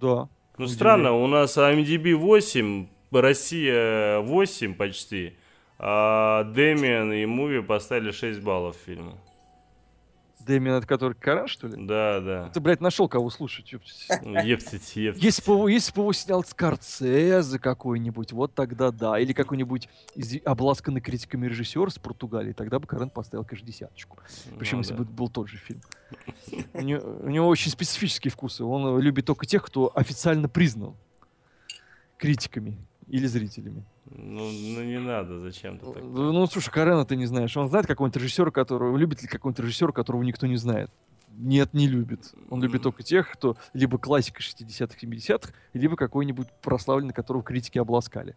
Да. 0.00 0.30
Ну, 0.56 0.66
странно, 0.66 1.12
у 1.12 1.26
нас 1.26 1.58
IMDb 1.58 2.14
8, 2.14 2.86
Россия 3.10 4.20
8 4.20 4.74
почти, 4.74 5.36
а 5.78 6.44
Дэмиан 6.44 7.12
и 7.12 7.26
Муви 7.26 7.60
поставили 7.60 8.10
6 8.10 8.40
баллов 8.40 8.76
фильму. 8.86 9.20
Дэмиан, 10.44 10.76
это 10.76 10.86
который 10.86 11.14
Каран, 11.14 11.48
что 11.48 11.66
ли? 11.66 11.86
Да, 11.86 12.20
да. 12.20 12.50
Ты, 12.50 12.60
блядь, 12.60 12.80
нашел 12.80 13.08
кого 13.08 13.30
слушать. 13.30 13.72
Ептить, 13.72 14.96
ептить. 14.96 15.22
Если 15.22 15.50
бы, 15.50 15.70
если 15.70 15.92
бы 15.92 16.02
его 16.02 16.12
снял 16.12 16.44
Скорцезе 16.44 17.58
какой-нибудь, 17.58 18.32
вот 18.32 18.54
тогда 18.54 18.90
да. 18.90 19.18
Или 19.18 19.32
какой-нибудь 19.32 19.88
из, 20.14 20.36
обласканный 20.44 21.00
критиками 21.00 21.46
режиссер 21.46 21.90
с 21.90 21.98
Португалии, 21.98 22.52
тогда 22.52 22.78
бы 22.78 22.86
Карен 22.86 23.10
поставил, 23.10 23.44
конечно, 23.44 23.66
десяточку. 23.66 24.18
Причем, 24.58 24.78
ну, 24.78 24.82
если 24.82 24.94
да. 24.94 24.98
бы 24.98 25.04
был 25.04 25.28
тот 25.28 25.48
же 25.48 25.56
фильм. 25.56 25.80
У 26.74 26.80
него, 26.80 27.18
у 27.22 27.28
него 27.28 27.48
очень 27.48 27.70
специфические 27.70 28.30
вкусы. 28.30 28.64
Он 28.64 28.98
любит 29.00 29.26
только 29.26 29.46
тех, 29.46 29.64
кто 29.64 29.90
официально 29.94 30.48
признан 30.48 30.94
критиками 32.18 32.76
или 33.12 33.26
зрителями. 33.26 33.84
Ну, 34.06 34.50
ну 34.50 34.82
не 34.82 34.98
надо, 34.98 35.38
зачем 35.38 35.78
ты 35.78 35.84
так? 35.84 36.02
Ну, 36.02 36.32
ну, 36.32 36.46
слушай, 36.46 36.70
Карена 36.70 37.04
ты 37.04 37.14
не 37.14 37.26
знаешь. 37.26 37.54
Он 37.58 37.68
знает 37.68 37.86
какого-нибудь 37.86 38.16
режиссера, 38.16 38.50
которого... 38.50 38.96
Любит 38.96 39.20
ли 39.20 39.28
какого-нибудь 39.28 39.62
режиссера, 39.62 39.92
которого 39.92 40.22
никто 40.22 40.46
не 40.46 40.56
знает? 40.56 40.90
Нет, 41.36 41.74
не 41.74 41.88
любит. 41.88 42.32
Он 42.48 42.62
любит 42.62 42.82
только 42.82 43.02
тех, 43.02 43.30
кто 43.30 43.56
либо 43.74 43.98
классика 43.98 44.40
60-х, 44.40 44.96
70-х, 44.98 45.52
либо 45.74 45.96
какой-нибудь 45.96 46.48
прославленный, 46.62 47.12
которого 47.12 47.42
критики 47.42 47.78
обласкали. 47.78 48.34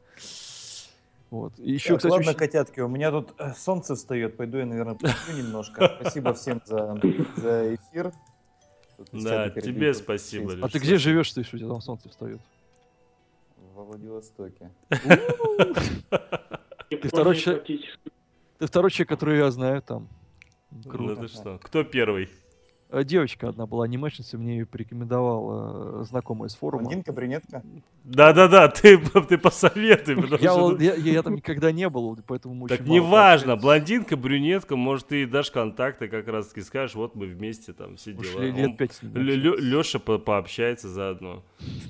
Вот. 1.30 1.53
И 1.57 1.71
еще, 1.71 1.89
так, 1.89 1.97
кстати, 1.97 2.11
ладно, 2.11 2.30
очень... 2.32 2.39
котятки, 2.39 2.80
у 2.82 2.89
меня 2.89 3.11
тут 3.11 3.34
э, 3.38 3.53
солнце 3.57 3.95
встает, 3.95 4.36
пойду 4.36 4.57
я, 4.57 4.65
наверное, 4.65 4.95
посплю 4.95 5.38
немножко. 5.38 5.97
Спасибо 6.01 6.34
всем 6.34 6.61
за, 6.65 6.99
за 7.38 7.76
эфир. 7.76 8.11
да, 9.13 9.49
тебе 9.49 9.93
спасибо. 9.93 10.53
А 10.61 10.67
ты 10.67 10.80
где 10.80 10.97
живешь, 10.97 11.28
что 11.28 11.39
еще 11.39 11.55
у 11.55 11.59
тебя 11.59 11.69
там 11.69 11.82
солнце 11.82 12.09
встает? 12.09 12.41
Во 13.76 13.84
Владивостоке. 13.84 14.71
Ты 16.89 17.09
второй 17.09 17.36
человек, 17.36 17.65
ты 18.57 18.67
второй 18.67 18.89
человек, 18.91 19.09
который 19.09 19.38
я 19.38 19.51
знаю 19.51 19.82
там. 19.82 20.07
Круто. 20.88 21.21
Ну 21.21 21.28
что? 21.28 21.59
Кто 21.61 21.84
первый? 21.84 22.30
Э, 22.95 23.03
девочка 23.03 23.49
одна 23.49 23.65
была 23.65 23.83
анимешница, 23.83 24.37
мне 24.37 24.59
ее 24.59 24.65
порекомендовал 24.65 26.01
э, 26.01 26.05
знакомая 26.05 26.47
с 26.47 26.55
форума. 26.55 26.85
Блондинка, 26.85 27.11
брюнетка? 27.11 27.61
Да-да-да, 28.05 28.69
ты, 28.69 28.97
ты 28.97 29.37
посоветуй. 29.37 30.15
Я, 30.39 30.51
что... 30.51 30.77
я, 30.79 30.95
я, 30.95 31.11
я 31.11 31.21
там 31.21 31.35
никогда 31.35 31.73
не 31.73 31.89
был, 31.89 32.17
поэтому 32.25 32.69
Так 32.69 32.87
неважно, 32.87 33.57
блондинка, 33.57 34.15
брюнетка, 34.15 34.77
может, 34.77 35.07
ты 35.07 35.27
дашь 35.27 35.51
контакты, 35.51 36.07
как 36.07 36.29
раз 36.29 36.47
таки 36.47 36.61
скажешь, 36.61 36.95
вот 36.95 37.15
мы 37.15 37.25
вместе 37.25 37.73
там 37.73 37.97
все 37.97 38.13
дела. 38.13 38.39
лет 38.39 38.77
пять 38.77 38.97
Леша 39.03 39.99
по 39.99 40.17
пообщается 40.17 40.87
заодно. 40.87 41.43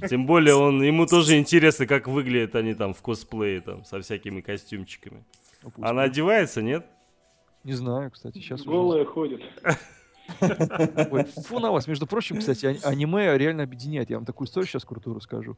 Тем 0.09 0.25
более, 0.25 0.55
он, 0.55 0.81
ему 0.81 1.05
тоже 1.05 1.37
интересно, 1.37 1.85
как 1.85 2.07
выглядят 2.07 2.55
они 2.55 2.73
там 2.73 2.95
в 2.95 3.01
косплее, 3.03 3.61
там, 3.61 3.85
со 3.85 4.01
всякими 4.01 4.41
костюмчиками. 4.41 5.23
Ну, 5.61 5.71
Она 5.83 6.03
одевается, 6.03 6.63
нет? 6.63 6.83
Не 7.63 7.73
знаю, 7.73 8.09
кстати, 8.09 8.39
сейчас 8.39 8.63
Голая 8.63 9.03
уже... 9.03 9.11
ходит. 9.11 9.41
Ой, 11.11 11.23
фу 11.45 11.59
на 11.59 11.71
вас. 11.71 11.87
Между 11.87 12.07
прочим, 12.07 12.39
кстати, 12.39 12.65
а- 12.65 12.89
аниме 12.89 13.37
реально 13.37 13.63
объединяет. 13.63 14.09
Я 14.09 14.17
вам 14.17 14.25
такую 14.25 14.47
историю 14.47 14.67
сейчас 14.67 14.85
крутую 14.85 15.15
расскажу. 15.15 15.57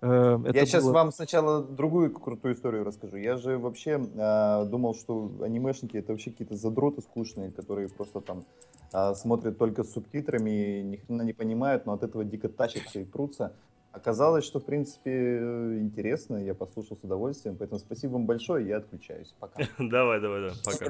Э, 0.00 0.38
это 0.44 0.56
я 0.56 0.66
сейчас 0.66 0.84
было... 0.84 0.92
вам 0.92 1.12
сначала 1.12 1.62
другую 1.62 2.10
крутую 2.12 2.54
историю 2.54 2.84
расскажу. 2.84 3.16
Я 3.16 3.36
же 3.36 3.58
вообще 3.58 3.92
э, 3.92 4.64
думал, 4.66 4.94
что 4.94 5.30
анимешники 5.42 5.96
это 5.96 6.12
вообще 6.12 6.30
какие-то 6.30 6.56
задроты 6.56 7.02
скучные, 7.02 7.50
которые 7.50 7.88
просто 7.88 8.20
там 8.20 8.44
э, 8.92 9.14
смотрят 9.14 9.58
только 9.58 9.84
с 9.84 9.92
субтитрами, 9.92 10.82
ни 10.82 10.96
хрена 10.96 11.22
не 11.22 11.32
понимают, 11.32 11.86
но 11.86 11.92
от 11.92 12.02
этого 12.02 12.24
дико 12.24 12.48
тащатся 12.48 13.00
и 13.00 13.04
прутся. 13.04 13.52
Оказалось, 13.94 14.44
что, 14.44 14.58
в 14.58 14.64
принципе, 14.64 15.38
интересно, 15.78 16.36
я 16.36 16.52
послушал 16.52 16.96
с 16.96 17.04
удовольствием, 17.04 17.56
поэтому 17.56 17.78
спасибо 17.78 18.14
вам 18.14 18.26
большое, 18.26 18.66
я 18.66 18.78
отключаюсь. 18.78 19.32
Пока. 19.38 19.62
Давай, 19.78 20.20
давай, 20.20 20.40
давай, 20.40 20.56
пока. 20.64 20.86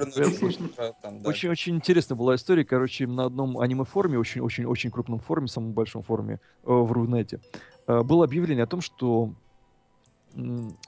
Очень-очень 1.23 1.75
интересная 1.75 2.17
была 2.17 2.33
история, 2.33 2.65
короче, 2.65 3.05
на 3.05 3.25
одном 3.25 3.59
аниме-форуме, 3.59 4.17
очень-очень-очень 4.17 4.89
крупном 4.89 5.19
форуме, 5.19 5.47
самом 5.47 5.73
большом 5.73 6.01
форуме 6.01 6.39
э, 6.63 6.71
в 6.71 6.91
Рунете, 6.91 7.41
э, 7.85 8.01
было 8.01 8.25
объявление 8.25 8.63
о 8.63 8.67
том, 8.67 8.81
что 8.81 9.35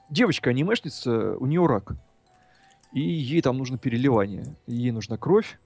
девочка-анимешница, 0.09 1.37
у 1.37 1.45
нее 1.45 1.67
рак, 1.67 1.93
и 2.93 2.99
ей 2.99 3.43
там 3.43 3.59
нужно 3.59 3.77
переливание, 3.77 4.55
ей 4.65 4.89
нужна 4.89 5.17
кровь, 5.17 5.59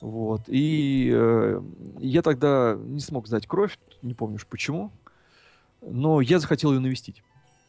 вот. 0.00 0.42
И 0.48 1.12
э, 1.14 1.62
я 2.00 2.22
тогда 2.22 2.76
не 2.76 2.98
смог 2.98 3.28
сдать 3.28 3.46
кровь, 3.46 3.78
не 4.02 4.14
помню 4.14 4.40
почему. 4.50 4.90
Но 5.82 6.20
я 6.20 6.38
захотел 6.38 6.72
ее 6.72 6.80
навестить. 6.80 7.22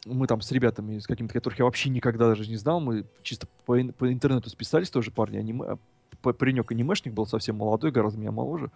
Мы 0.05 0.27
там 0.27 0.41
с 0.41 0.51
ребятами, 0.51 0.99
с 0.99 1.07
какими-то, 1.07 1.33
которых 1.33 1.59
я 1.59 1.65
вообще 1.65 1.89
никогда 1.89 2.27
даже 2.27 2.47
не 2.47 2.57
знал, 2.57 2.79
мы 2.79 3.05
чисто 3.21 3.47
по, 3.65 3.77
по 3.97 4.11
интернету 4.11 4.49
списались 4.49 4.89
тоже 4.89 5.11
парни, 5.11 5.37
аниме, 5.37 5.77
паренек 6.21 6.71
анимешник 6.71 7.13
был 7.13 7.25
совсем 7.25 7.55
молодой, 7.57 7.91
гораздо 7.91 8.19
меня 8.19 8.31
моложе. 8.31 8.69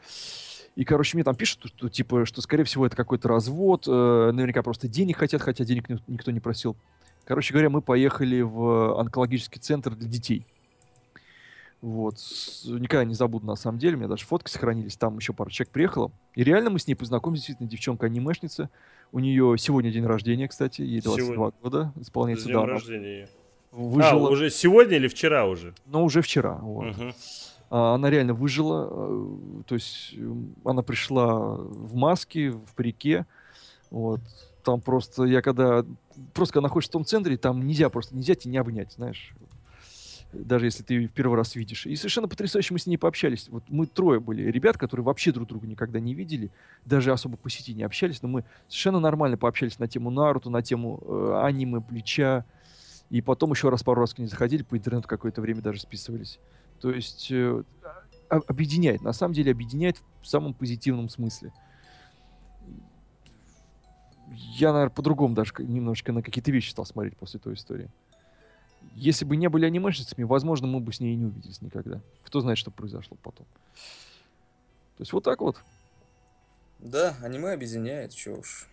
И, 0.75 0.85
короче, 0.85 1.17
мне 1.17 1.23
там 1.23 1.35
пишут, 1.35 1.65
что, 1.65 1.89
типа, 1.89 2.25
что, 2.25 2.41
скорее 2.41 2.63
всего, 2.63 2.85
это 2.85 2.95
какой-то 2.95 3.27
развод, 3.27 3.85
э, 3.87 4.31
наверняка 4.31 4.61
просто 4.61 4.87
денег 4.87 5.17
хотят, 5.17 5.41
хотя 5.41 5.65
денег 5.65 5.89
никто 6.07 6.31
не 6.31 6.39
просил. 6.39 6.77
Короче 7.25 7.51
говоря, 7.53 7.69
мы 7.69 7.81
поехали 7.81 8.41
в 8.41 8.99
онкологический 8.99 9.59
центр 9.59 9.95
для 9.95 10.07
детей. 10.07 10.45
Вот. 11.81 12.15
Никогда 12.65 13.05
не 13.05 13.13
забуду, 13.13 13.45
на 13.45 13.55
самом 13.55 13.77
деле. 13.77 13.95
У 13.95 13.99
меня 13.99 14.07
даже 14.07 14.25
фотки 14.25 14.49
сохранились. 14.49 14.97
Там 14.97 15.17
еще 15.17 15.33
пара 15.33 15.49
человек 15.49 15.71
приехала. 15.71 16.11
И 16.33 16.43
реально 16.43 16.71
мы 16.71 16.79
с 16.79 16.87
ней 16.87 16.95
познакомились. 16.95 17.41
Действительно, 17.41 17.69
девчонка-анимешница. 17.69 18.69
У 19.11 19.19
нее 19.19 19.55
сегодня 19.59 19.91
день 19.91 20.05
рождения, 20.05 20.47
кстати, 20.47 20.81
ей 20.81 21.01
22 21.01 21.35
сегодня. 21.35 21.59
года 21.61 21.93
исполняется. 21.99 22.47
День 22.47 22.57
рождения. 22.57 23.29
Выжила. 23.71 24.27
А, 24.27 24.31
уже 24.31 24.49
сегодня 24.49 24.95
или 24.95 25.07
вчера 25.07 25.45
уже? 25.45 25.73
Ну, 25.85 26.03
уже 26.03 26.21
вчера. 26.21 26.55
Вот. 26.55 26.97
Угу. 26.97 27.13
Она 27.69 28.09
реально 28.09 28.33
выжила. 28.33 28.89
Э, 28.89 29.63
то 29.67 29.75
есть 29.75 30.15
она 30.63 30.81
пришла 30.81 31.55
в 31.55 31.95
маске, 31.95 32.49
в 32.49 32.73
парике. 32.75 33.27
Вот. 33.91 34.21
Там 34.63 34.81
просто, 34.81 35.25
я 35.25 35.41
когда... 35.41 35.85
Просто 36.33 36.53
когда 36.53 36.67
находишься 36.67 36.89
в 36.89 36.93
том 36.93 37.05
центре, 37.05 37.37
там 37.37 37.67
нельзя 37.67 37.89
просто, 37.89 38.15
нельзя 38.15 38.33
тебя 38.33 38.53
не 38.53 38.57
обнять, 38.57 38.93
знаешь 38.93 39.35
даже 40.33 40.65
если 40.65 40.83
ты 40.83 41.07
в 41.07 41.11
первый 41.11 41.35
раз 41.35 41.55
видишь. 41.55 41.85
И 41.85 41.95
совершенно 41.95 42.27
потрясающе 42.27 42.73
мы 42.73 42.79
с 42.79 42.85
ней 42.85 42.97
пообщались. 42.97 43.47
Вот 43.49 43.63
мы 43.69 43.85
трое 43.85 44.19
были 44.19 44.43
ребят, 44.43 44.77
которые 44.77 45.05
вообще 45.05 45.31
друг 45.31 45.47
друга 45.47 45.67
никогда 45.67 45.99
не 45.99 46.13
видели, 46.13 46.51
даже 46.85 47.11
особо 47.11 47.37
по 47.37 47.49
сети 47.49 47.73
не 47.73 47.83
общались, 47.83 48.21
но 48.21 48.27
мы 48.27 48.43
совершенно 48.67 48.99
нормально 48.99 49.37
пообщались 49.37 49.79
на 49.79 49.87
тему 49.87 50.09
Наруто, 50.09 50.49
на 50.49 50.61
тему 50.61 51.01
э, 51.05 51.41
аниме, 51.43 51.81
плеча. 51.81 52.45
И 53.09 53.21
потом 53.21 53.51
еще 53.51 53.69
раз 53.69 53.83
пару 53.83 54.01
раз 54.01 54.13
к 54.13 54.17
ней 54.19 54.27
заходили, 54.27 54.63
по 54.63 54.77
интернету 54.77 55.07
какое-то 55.07 55.41
время 55.41 55.61
даже 55.61 55.79
списывались. 55.79 56.39
То 56.81 56.91
есть 56.91 57.31
э, 57.31 57.63
объединяет, 58.29 59.01
на 59.01 59.13
самом 59.13 59.33
деле 59.33 59.51
объединяет 59.51 59.97
в 60.21 60.27
самом 60.27 60.53
позитивном 60.53 61.07
смысле. 61.07 61.53
Я, 64.29 64.73
наверное, 64.73 64.93
по-другому 64.93 65.33
даже 65.33 65.53
немножечко 65.59 66.11
на 66.11 66.21
какие-то 66.21 66.51
вещи 66.51 66.71
стал 66.71 66.85
смотреть 66.85 67.15
после 67.15 67.39
той 67.39 67.53
истории 67.53 67.89
если 68.95 69.25
бы 69.25 69.37
не 69.37 69.47
были 69.49 69.65
анимешницами, 69.65 70.23
возможно, 70.23 70.67
мы 70.67 70.79
бы 70.79 70.91
с 70.93 70.99
ней 70.99 71.13
и 71.13 71.17
не 71.17 71.25
увиделись 71.25 71.61
никогда. 71.61 72.01
Кто 72.23 72.41
знает, 72.41 72.57
что 72.57 72.71
произошло 72.71 73.17
потом. 73.21 73.45
То 74.97 75.01
есть 75.01 75.13
вот 75.13 75.23
так 75.23 75.41
вот. 75.41 75.57
Да, 76.79 77.15
аниме 77.21 77.51
объединяет, 77.53 78.13
что 78.13 78.33
уж. 78.33 78.67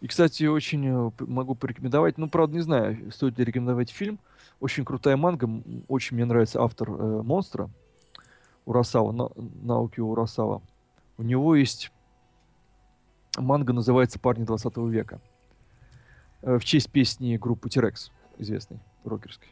И, 0.00 0.06
кстати, 0.06 0.44
очень 0.44 0.86
э, 0.86 1.10
могу 1.20 1.54
порекомендовать, 1.54 2.18
ну, 2.18 2.28
правда, 2.28 2.54
не 2.54 2.62
знаю, 2.62 3.10
стоит 3.10 3.38
ли 3.38 3.44
рекомендовать 3.44 3.90
фильм. 3.90 4.18
Очень 4.60 4.84
крутая 4.84 5.16
манга, 5.16 5.48
очень 5.88 6.16
мне 6.16 6.24
нравится 6.24 6.62
автор 6.62 6.90
э, 6.90 7.22
«Монстра», 7.22 7.70
Урасава, 8.64 9.12
на, 9.12 9.30
Науки 9.62 10.00
Урасава. 10.00 10.62
У 11.16 11.22
него 11.22 11.56
есть 11.56 11.90
манга, 13.36 13.72
называется 13.72 14.18
«Парни 14.20 14.44
20 14.44 14.76
века». 14.76 15.20
Э, 16.42 16.58
в 16.58 16.64
честь 16.64 16.90
песни 16.90 17.36
группы 17.36 17.68
T-Rex 17.68 18.10
известной, 18.38 18.78
рокерской. 19.04 19.48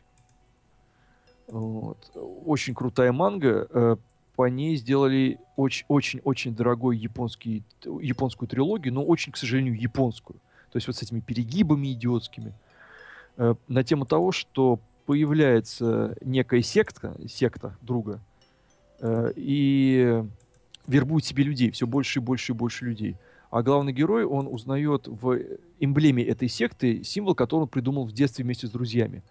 Вот. 1.49 2.11
Очень 2.15 2.75
крутая 2.75 3.13
манга. 3.13 3.69
Э, 3.71 3.97
по 4.35 4.49
ней 4.49 4.77
сделали 4.77 5.39
очень-очень-очень 5.57 6.55
дорогой 6.55 6.99
японский, 6.99 7.63
японскую 7.85 8.49
трилогию, 8.49 8.93
но 8.93 9.05
очень, 9.05 9.33
к 9.33 9.37
сожалению, 9.37 9.79
японскую. 9.81 10.39
То 10.73 10.77
есть 10.77 10.87
вот 10.87 10.97
с 10.97 11.03
этими 11.03 11.21
перегибами 11.21 11.93
идиотскими. 11.93 12.53
Э, 13.37 13.55
на 13.69 13.85
тему 13.85 14.07
того, 14.07 14.33
что 14.33 14.81
появляется 15.07 16.17
некая 16.21 16.63
секта, 16.63 17.17
секта 17.29 17.77
друга, 17.81 18.21
э, 19.01 19.33
и 19.37 20.23
вербует 20.87 21.25
себе 21.25 21.45
людей, 21.45 21.71
все 21.71 21.87
больше 21.87 22.19
и 22.19 22.23
больше 22.23 22.53
и 22.53 22.55
больше 22.55 22.85
людей. 22.85 23.17
А 23.51 23.63
главный 23.63 23.93
герой, 23.93 24.25
он 24.25 24.49
узнает 24.49 25.07
в 25.07 25.39
эмблеме 25.81 26.25
этой 26.25 26.49
секты 26.49 27.05
символ, 27.05 27.35
который 27.35 27.63
он 27.63 27.69
придумал 27.69 28.05
в 28.05 28.13
детстве 28.13 28.45
вместе 28.45 28.67
с 28.67 28.71
друзьями. 28.71 29.23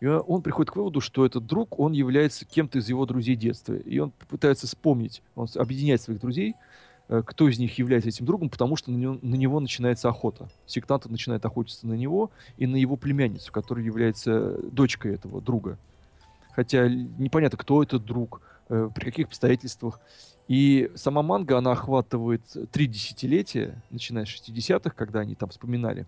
И 0.00 0.06
он 0.06 0.42
приходит 0.42 0.72
к 0.72 0.76
выводу, 0.76 1.00
что 1.00 1.24
этот 1.24 1.46
друг, 1.46 1.78
он 1.78 1.92
является 1.92 2.44
кем-то 2.44 2.78
из 2.78 2.88
его 2.88 3.06
друзей 3.06 3.36
детства. 3.36 3.74
И 3.74 3.98
он 3.98 4.12
пытается 4.28 4.66
вспомнить, 4.66 5.22
он 5.34 5.46
объединяет 5.54 6.02
своих 6.02 6.20
друзей, 6.20 6.56
э, 7.08 7.22
кто 7.24 7.48
из 7.48 7.58
них 7.58 7.78
является 7.78 8.08
этим 8.08 8.26
другом, 8.26 8.48
потому 8.50 8.76
что 8.76 8.90
на 8.90 8.96
него, 8.96 9.18
на 9.22 9.36
него 9.36 9.60
начинается 9.60 10.08
охота. 10.08 10.48
Сектанты 10.66 11.08
начинают 11.08 11.46
охотиться 11.46 11.86
на 11.86 11.94
него 11.94 12.30
и 12.56 12.66
на 12.66 12.76
его 12.76 12.96
племянницу, 12.96 13.52
которая 13.52 13.84
является 13.84 14.58
дочкой 14.70 15.14
этого 15.14 15.40
друга. 15.40 15.78
Хотя 16.54 16.88
непонятно, 16.88 17.56
кто 17.56 17.82
этот 17.82 18.04
друг, 18.04 18.40
э, 18.68 18.90
при 18.94 19.04
каких 19.04 19.28
обстоятельствах. 19.28 20.00
И 20.46 20.90
сама 20.94 21.22
манга, 21.22 21.58
она 21.58 21.72
охватывает 21.72 22.42
три 22.70 22.86
десятилетия, 22.86 23.82
начиная 23.90 24.26
с 24.26 24.28
60-х, 24.28 24.90
когда 24.90 25.20
они 25.20 25.34
там 25.34 25.48
вспоминали 25.48 26.06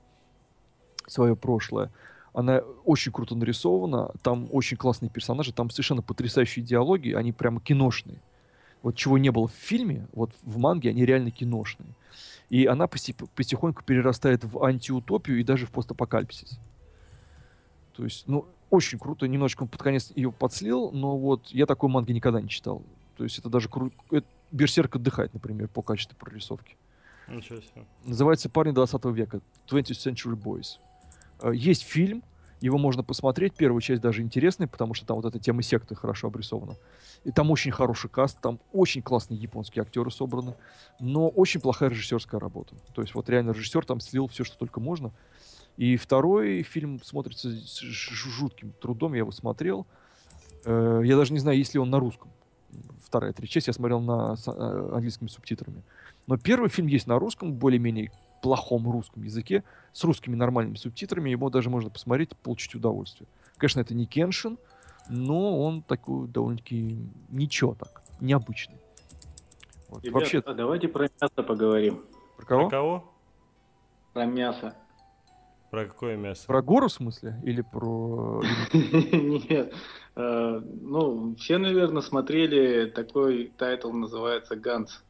свое 1.06 1.36
прошлое. 1.36 1.90
Она 2.34 2.58
очень 2.84 3.12
круто 3.12 3.34
нарисована, 3.34 4.10
там 4.22 4.48
очень 4.52 4.76
классные 4.76 5.08
персонажи, 5.08 5.54
там 5.54 5.70
совершенно 5.70 6.02
потрясающие 6.02 6.62
диалоги, 6.62 7.12
они 7.12 7.32
прямо 7.32 7.60
киношные. 7.60 8.20
Вот 8.82 8.94
чего 8.94 9.16
не 9.16 9.30
было 9.30 9.48
в 9.48 9.52
фильме, 9.52 10.06
вот 10.12 10.32
в 10.42 10.58
манге 10.58 10.90
они 10.90 11.06
реально 11.06 11.30
киношные. 11.30 11.88
И 12.50 12.66
она 12.66 12.86
потихоньку 12.86 13.82
перерастает 13.82 14.44
в 14.44 14.62
антиутопию 14.62 15.40
и 15.40 15.44
даже 15.44 15.64
в 15.66 15.70
постапокалипсис. 15.70 16.60
То 17.94 18.04
есть, 18.04 18.28
ну, 18.28 18.46
очень 18.68 18.98
круто. 18.98 19.26
Немножко 19.26 19.64
под 19.64 19.82
конец 19.82 20.12
ее 20.14 20.30
подслил, 20.30 20.90
но 20.92 21.16
вот 21.16 21.48
я 21.48 21.64
такой 21.64 21.88
манги 21.88 22.12
никогда 22.12 22.40
не 22.42 22.48
читал. 22.48 22.82
То 23.16 23.24
есть 23.24 23.38
это 23.38 23.48
даже 23.48 23.68
круто. 23.68 23.94
Берсерк 24.52 24.96
отдыхает, 24.96 25.34
например, 25.34 25.68
по 25.68 25.82
качеству 25.82 26.16
прорисовки. 26.16 26.76
Ничего 27.28 27.60
себе. 27.60 27.84
Называется 28.04 28.48
«Парни 28.48 28.72
20 28.72 29.04
века» 29.06 29.40
20th 29.68 30.14
Century 30.14 30.36
Boys. 30.36 30.78
Э, 31.40 31.52
есть 31.52 31.82
фильм, 31.82 32.22
его 32.60 32.78
можно 32.78 33.02
посмотреть. 33.02 33.54
Первая 33.54 33.80
часть 33.80 34.00
даже 34.00 34.22
интересная, 34.22 34.68
потому 34.68 34.94
что 34.94 35.06
там 35.06 35.16
вот 35.16 35.24
эта 35.24 35.38
тема 35.38 35.62
секты 35.62 35.94
хорошо 35.94 36.28
обрисована. 36.28 36.76
И 37.24 37.32
там 37.32 37.50
очень 37.50 37.72
хороший 37.72 38.08
каст, 38.08 38.38
там 38.40 38.60
очень 38.72 39.02
классные 39.02 39.38
японские 39.38 39.82
актеры 39.82 40.10
собраны, 40.10 40.54
но 41.00 41.28
очень 41.28 41.60
плохая 41.60 41.90
режиссерская 41.90 42.40
работа. 42.40 42.76
То 42.94 43.02
есть 43.02 43.14
вот 43.14 43.28
реально 43.28 43.50
режиссер 43.50 43.84
там 43.84 44.00
слил 44.00 44.28
все, 44.28 44.44
что 44.44 44.56
только 44.56 44.80
можно. 44.80 45.12
И 45.76 45.96
второй 45.96 46.62
фильм 46.62 47.02
смотрится 47.02 47.50
с 47.50 47.80
жутким 47.80 48.72
трудом, 48.80 49.12
я 49.12 49.18
его 49.18 49.32
смотрел. 49.32 49.86
Э, 50.64 51.02
я 51.04 51.16
даже 51.16 51.32
не 51.32 51.40
знаю, 51.40 51.58
есть 51.58 51.74
ли 51.74 51.80
он 51.80 51.90
на 51.90 51.98
русском 51.98 52.30
вторая, 53.04 53.32
третья 53.32 53.54
часть 53.54 53.66
я 53.68 53.72
смотрел 53.72 54.00
на 54.00 54.36
с, 54.36 54.48
э, 54.48 54.90
английскими 54.92 55.28
субтитрами. 55.28 55.82
Но 56.26 56.36
первый 56.36 56.68
фильм 56.68 56.88
есть 56.88 57.06
на 57.06 57.18
русском, 57.18 57.52
более-менее 57.52 58.10
плохом 58.42 58.90
русском 58.90 59.22
языке, 59.22 59.64
с 59.92 60.04
русскими 60.04 60.36
нормальными 60.36 60.76
субтитрами, 60.76 61.30
его 61.30 61.50
даже 61.50 61.70
можно 61.70 61.90
посмотреть, 61.90 62.36
получить 62.36 62.74
удовольствие. 62.74 63.28
Конечно, 63.56 63.80
это 63.80 63.94
не 63.94 64.06
Кеншин, 64.06 64.58
но 65.08 65.60
он 65.60 65.82
такой 65.82 66.28
довольно-таки 66.28 66.98
ничего 67.28 67.74
так, 67.74 68.02
необычный. 68.20 68.76
Вот. 69.88 70.04
Ребят, 70.04 70.14
Вообще... 70.14 70.38
а 70.44 70.54
давайте 70.54 70.88
про 70.88 71.08
мясо 71.20 71.42
поговорим. 71.42 72.02
Про 72.36 72.46
кого? 72.46 72.62
Про 72.62 72.70
кого? 72.70 73.12
Про 74.12 74.26
мясо. 74.26 74.74
Про 75.70 75.86
какое 75.86 76.16
мясо? 76.16 76.46
Про 76.46 76.62
гору 76.62 76.88
в 76.88 76.92
смысле? 76.92 77.40
Или 77.44 77.62
про... 77.62 78.42
Нет. 78.72 79.74
Э, 80.16 80.62
ну, 80.80 81.36
все, 81.36 81.58
наверное, 81.58 82.02
смотрели 82.02 82.86
такой 82.86 83.52
тайтл, 83.58 83.92
называется 83.92 84.56
«Ганц». 84.56 85.02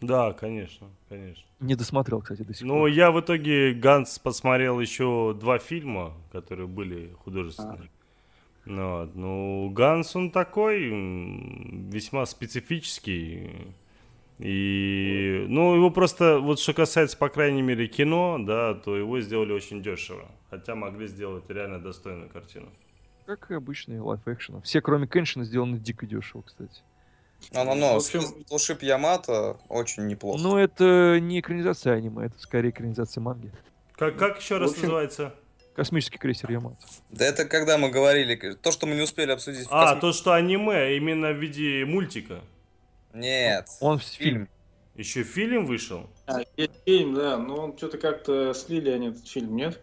Да, 0.00 0.32
конечно, 0.32 0.88
конечно. 1.08 1.44
Не 1.60 1.74
досмотрел, 1.74 2.22
кстати, 2.22 2.42
до 2.42 2.54
сих 2.54 2.66
ну, 2.66 2.74
пор. 2.74 2.80
Ну, 2.80 2.86
я 2.86 3.10
в 3.10 3.20
итоге 3.20 3.74
Ганц 3.74 4.18
посмотрел 4.18 4.80
еще 4.80 5.36
два 5.38 5.58
фильма, 5.58 6.14
которые 6.32 6.68
были 6.68 7.12
художественные. 7.24 7.90
А. 7.90 7.98
Ну, 8.64 9.10
ну, 9.14 9.70
Ганс, 9.70 10.14
он 10.14 10.30
такой 10.30 10.84
весьма 11.90 12.26
специфический. 12.26 13.50
И, 14.38 15.46
ну, 15.48 15.74
его 15.74 15.90
просто, 15.90 16.38
вот 16.38 16.60
что 16.60 16.74
касается, 16.74 17.18
по 17.18 17.28
крайней 17.28 17.62
мере, 17.62 17.88
кино, 17.88 18.38
да, 18.38 18.74
то 18.74 18.96
его 18.96 19.20
сделали 19.20 19.52
очень 19.52 19.82
дешево. 19.82 20.28
Хотя 20.48 20.76
могли 20.76 21.08
сделать 21.08 21.50
реально 21.50 21.80
достойную 21.80 22.30
картину. 22.30 22.68
Как 23.28 23.50
и 23.50 23.54
обычные 23.54 24.00
лайф-экшены. 24.00 24.62
Все, 24.62 24.80
кроме 24.80 25.06
Кеншина, 25.06 25.44
сделаны 25.44 25.78
дико 25.78 26.06
дешево, 26.06 26.40
кстати. 26.40 26.80
Ну-ну-ну, 27.52 27.96
общем... 27.96 28.22
Слушип 28.46 28.82
Ямато 28.82 29.58
очень 29.68 30.06
неплохо. 30.06 30.42
Ну, 30.42 30.56
это 30.56 31.20
не 31.20 31.40
экранизация 31.40 31.92
аниме, 31.92 32.24
это 32.24 32.38
скорее 32.38 32.70
экранизация 32.70 33.20
манги. 33.20 33.52
Как, 33.96 34.16
как 34.16 34.40
еще 34.40 34.56
раз 34.56 34.70
общем... 34.70 34.84
называется? 34.84 35.34
Космический 35.76 36.16
крейсер 36.16 36.50
Ямато. 36.50 36.78
Да 37.10 37.26
это 37.26 37.44
когда 37.44 37.76
мы 37.76 37.90
говорили, 37.90 38.54
то, 38.54 38.72
что 38.72 38.86
мы 38.86 38.94
не 38.94 39.02
успели 39.02 39.30
обсудить. 39.30 39.66
А, 39.70 39.88
косми... 39.88 40.00
то, 40.00 40.12
что 40.14 40.32
аниме, 40.32 40.96
именно 40.96 41.32
в 41.32 41.36
виде 41.36 41.84
мультика. 41.84 42.40
Нет. 43.12 43.68
Он 43.80 43.98
фильм. 43.98 44.48
Еще 44.94 45.22
фильм 45.22 45.66
вышел? 45.66 46.08
А, 46.26 46.40
есть 46.56 46.72
фильм, 46.86 47.12
да, 47.12 47.36
но 47.36 47.56
он 47.56 47.76
что-то 47.76 47.98
как-то 47.98 48.54
слили 48.54 48.88
они 48.88 49.08
этот 49.08 49.28
фильм, 49.28 49.54
нет? 49.54 49.82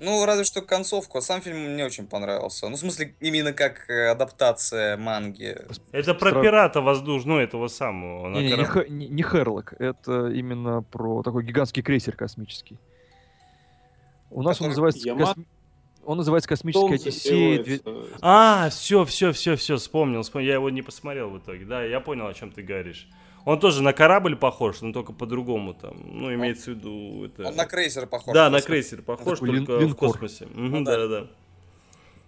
Ну, 0.00 0.24
разве 0.24 0.44
что 0.44 0.62
концовку, 0.62 1.18
а 1.18 1.20
сам 1.22 1.42
фильм 1.42 1.58
мне 1.58 1.84
очень 1.84 2.06
понравился. 2.06 2.68
Ну, 2.68 2.76
в 2.76 2.78
смысле, 2.78 3.14
именно 3.20 3.52
как 3.52 3.88
э, 3.90 4.08
адаптация 4.08 4.96
манги. 4.96 5.56
Это 5.92 6.14
про 6.14 6.30
Стра... 6.30 6.42
пирата 6.42 6.80
воздушного, 6.80 7.36
ну, 7.36 7.42
этого 7.42 7.68
самого. 7.68 8.28
Не, 8.28 8.52
не, 8.52 8.88
не, 8.90 9.08
не 9.08 9.22
Херлок, 9.22 9.74
это 9.78 10.28
именно 10.28 10.82
про 10.82 11.22
такой 11.22 11.44
гигантский 11.44 11.82
крейсер 11.82 12.16
космический. 12.16 12.78
У 14.30 14.42
нас 14.42 14.56
Который... 14.56 14.64
он 14.64 14.70
называется... 14.70 15.06
Яма... 15.06 15.26
Косми... 15.26 15.46
Он 16.02 16.16
называется 16.16 16.48
«Космическая 16.48 16.94
Одиссея». 16.94 17.80
А, 18.22 18.70
все, 18.70 19.04
все, 19.04 19.32
все, 19.32 19.56
все, 19.56 19.76
вспомнил, 19.76 20.22
вспомнил. 20.22 20.48
Я 20.48 20.54
его 20.54 20.70
не 20.70 20.80
посмотрел 20.80 21.28
в 21.28 21.38
итоге. 21.38 21.66
Да, 21.66 21.84
я 21.84 22.00
понял, 22.00 22.26
о 22.26 22.32
чем 22.32 22.50
ты 22.50 22.62
говоришь. 22.62 23.06
Он 23.44 23.58
тоже 23.58 23.82
на 23.82 23.92
корабль 23.92 24.36
похож, 24.36 24.80
но 24.80 24.92
только 24.92 25.12
по-другому 25.12 25.74
там. 25.74 25.96
Ну, 26.04 26.32
имеется 26.34 26.72
в 26.72 26.74
виду 26.74 27.24
это... 27.24 27.48
Он 27.48 27.56
на 27.56 27.66
крейсер 27.66 28.06
похож. 28.06 28.34
Да, 28.34 28.50
на 28.50 28.60
крейсер 28.60 29.02
похож, 29.02 29.38
только 29.38 29.72
лин- 29.72 29.88
в 29.88 29.94
космосе. 29.94 30.44
Угу, 30.46 30.60
ну, 30.60 30.84
да, 30.84 30.96
да, 30.96 31.08
да. 31.08 31.26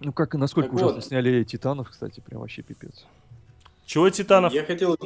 Ну, 0.01 0.13
как 0.13 0.35
и 0.35 0.39
насколько 0.39 0.69
так 0.69 0.77
ужасно 0.77 0.97
вот. 0.97 1.05
сняли 1.05 1.45
Титанов, 1.45 1.91
кстати, 1.91 2.21
прям 2.21 2.41
вообще 2.41 2.63
пипец. 2.63 3.07
Чего 3.85 4.11
Титанов? 4.11 4.53
Я 4.53 4.65
хотел... 4.65 4.97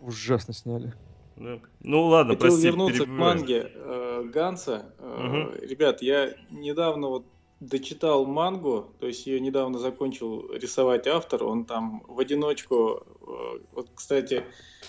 Ужасно 0.00 0.54
сняли. 0.54 0.94
Да. 1.36 1.58
Ну 1.80 2.06
ладно, 2.06 2.34
хотел 2.34 2.48
прости, 2.48 2.66
вернуться 2.66 3.04
к 3.04 3.08
манге 3.08 3.70
э, 3.74 4.24
Ганса. 4.32 4.86
Э, 4.98 5.48
угу. 5.48 5.66
Ребят, 5.66 6.02
я 6.02 6.34
недавно 6.50 7.08
вот 7.08 7.24
дочитал 7.60 8.24
мангу, 8.24 8.94
то 8.98 9.06
есть 9.06 9.26
ее 9.26 9.38
недавно 9.38 9.78
закончил 9.78 10.50
рисовать 10.52 11.06
автор, 11.06 11.44
он 11.44 11.66
там 11.66 12.02
в 12.08 12.18
одиночку, 12.18 13.02
э, 13.20 13.60
вот, 13.72 13.90
кстати, 13.94 14.44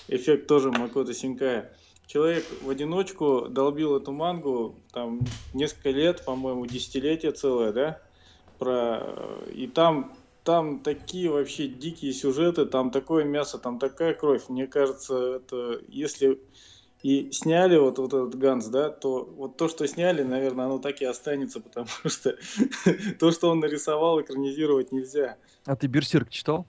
эффект 0.08 0.48
тоже 0.48 0.72
Макото 0.72 1.14
Синкая. 1.14 1.76
Человек 2.08 2.46
в 2.62 2.70
одиночку 2.70 3.48
долбил 3.50 3.96
эту 3.98 4.12
мангу 4.12 4.76
там 4.92 5.20
несколько 5.54 5.92
лет, 5.92 6.26
по-моему, 6.26 6.66
десятилетие 6.66 7.32
целое, 7.32 7.72
да, 7.72 8.02
про 8.58 9.40
и 9.54 9.68
там 9.68 10.18
там 10.44 10.80
такие 10.80 11.30
вообще 11.30 11.68
дикие 11.68 12.14
сюжеты, 12.14 12.66
там 12.66 12.90
такое 12.90 13.24
мясо, 13.24 13.60
там 13.60 13.80
такая 13.80 14.14
кровь. 14.14 14.50
Мне 14.50 14.66
кажется, 14.66 15.36
это 15.36 15.80
если 15.88 16.42
и 17.04 17.32
сняли 17.32 17.78
вот, 17.78 17.98
вот 17.98 18.14
этот 18.14 18.36
Ганс, 18.38 18.68
да, 18.68 18.90
то 18.90 19.26
вот 19.26 19.58
то, 19.58 19.68
что 19.68 19.88
сняли, 19.88 20.24
наверное, 20.24 20.66
оно 20.66 20.80
так 20.80 21.02
и 21.02 21.06
останется, 21.06 21.60
потому 21.60 21.88
что 22.06 22.38
то, 23.20 23.32
что 23.32 23.50
он 23.50 23.60
нарисовал, 23.60 24.22
экранизировать 24.22 24.92
нельзя. 24.92 25.38
А 25.66 25.76
ты 25.76 25.88
Берсерк 25.88 26.30
читал? 26.30 26.66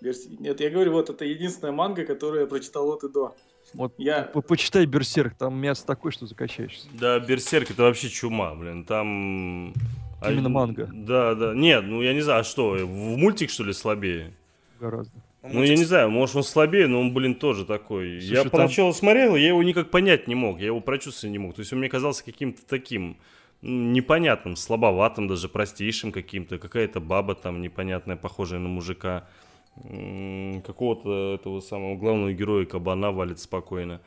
Нет, 0.00 0.60
я 0.60 0.70
говорю, 0.70 0.92
вот 0.92 1.10
это 1.10 1.24
единственная 1.24 1.72
манга, 1.72 2.04
которую 2.04 2.40
я 2.40 2.46
прочитал 2.48 2.90
от 2.90 3.04
и 3.04 3.08
до. 3.08 3.36
Вот 3.74 3.94
я... 3.98 4.24
по 4.24 4.42
почитай 4.42 4.84
Берсерк, 4.84 5.34
там 5.34 5.54
мясо 5.54 5.86
такое, 5.86 6.10
что 6.10 6.26
закачаешься. 6.26 6.88
Да, 6.92 7.20
Берсерк 7.20 7.70
это 7.70 7.84
вообще 7.84 8.08
чума, 8.08 8.54
блин, 8.54 8.84
там... 8.84 9.72
Именно 10.20 10.46
а... 10.46 10.50
манга. 10.50 10.90
Да, 10.92 11.34
да. 11.34 11.54
Нет, 11.54 11.84
ну 11.84 12.02
я 12.02 12.14
не 12.14 12.20
знаю, 12.20 12.40
а 12.40 12.44
что, 12.44 12.72
в 12.72 13.16
мультик 13.16 13.50
что 13.50 13.62
ли 13.62 13.72
слабее? 13.72 14.32
Гораздо. 14.80 15.21
Ну, 15.42 15.64
я 15.64 15.76
не 15.76 15.84
знаю, 15.84 16.08
может, 16.08 16.36
он 16.36 16.44
слабее, 16.44 16.86
но 16.86 17.00
он, 17.00 17.12
блин, 17.12 17.34
тоже 17.34 17.64
такой. 17.64 18.20
Слушай, 18.20 18.34
я 18.34 18.42
там... 18.42 18.50
поначалу 18.50 18.92
смотрел, 18.92 19.34
я 19.34 19.48
его 19.48 19.62
никак 19.62 19.90
понять 19.90 20.28
не 20.28 20.36
мог, 20.36 20.60
я 20.60 20.66
его 20.66 20.80
прочувствовать 20.80 21.32
не 21.32 21.38
мог. 21.38 21.54
То 21.54 21.60
есть 21.60 21.72
он 21.72 21.80
мне 21.80 21.88
казался 21.88 22.24
каким-то 22.24 22.64
таким 22.64 23.16
непонятным, 23.60 24.54
слабоватым, 24.54 25.26
даже 25.26 25.48
простейшим 25.48 26.12
каким-то. 26.12 26.58
Какая-то 26.58 27.00
баба 27.00 27.34
там 27.34 27.60
непонятная, 27.60 28.16
похожая 28.16 28.60
на 28.60 28.68
мужика. 28.68 29.28
Какого-то 29.74 31.34
этого 31.34 31.60
самого 31.60 31.96
главного 31.96 32.32
героя 32.32 32.64
кабана 32.64 33.10
валит 33.10 33.40
спокойно. 33.40 34.00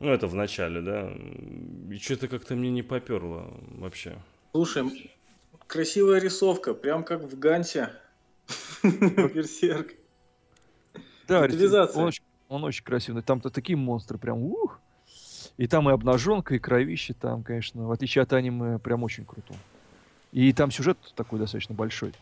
Ну, 0.00 0.10
это 0.10 0.26
в 0.26 0.34
начале, 0.34 0.80
да. 0.80 1.12
И 1.90 1.98
что-то 1.98 2.28
как-то 2.28 2.54
мне 2.54 2.70
не 2.70 2.82
поперло 2.82 3.52
вообще. 3.78 4.16
Слушай, 4.52 4.84
красивая 5.66 6.20
рисовка, 6.20 6.72
прям 6.72 7.04
как 7.04 7.22
в 7.22 7.38
Гансе. 7.38 7.90
Берсерк. 8.82 9.94
Да, 11.28 11.40
он 11.94 12.04
очень, 12.04 12.22
он 12.48 12.64
очень 12.64 12.84
красивый. 12.84 13.22
Там-то 13.22 13.50
такие 13.50 13.76
монстры 13.76 14.18
прям 14.18 14.42
ух. 14.42 14.80
И 15.58 15.66
там 15.66 15.88
и 15.88 15.92
обнаженка, 15.92 16.54
и 16.54 16.58
кровище 16.58 17.14
там, 17.14 17.42
конечно, 17.42 17.86
в 17.86 17.92
отличие 17.92 18.22
от 18.22 18.32
аниме, 18.32 18.78
прям 18.78 19.02
очень 19.02 19.24
круто. 19.24 19.54
И 20.32 20.52
там 20.54 20.70
сюжет 20.70 20.98
такой 21.14 21.38
достаточно 21.38 21.74
большой. 21.74 22.14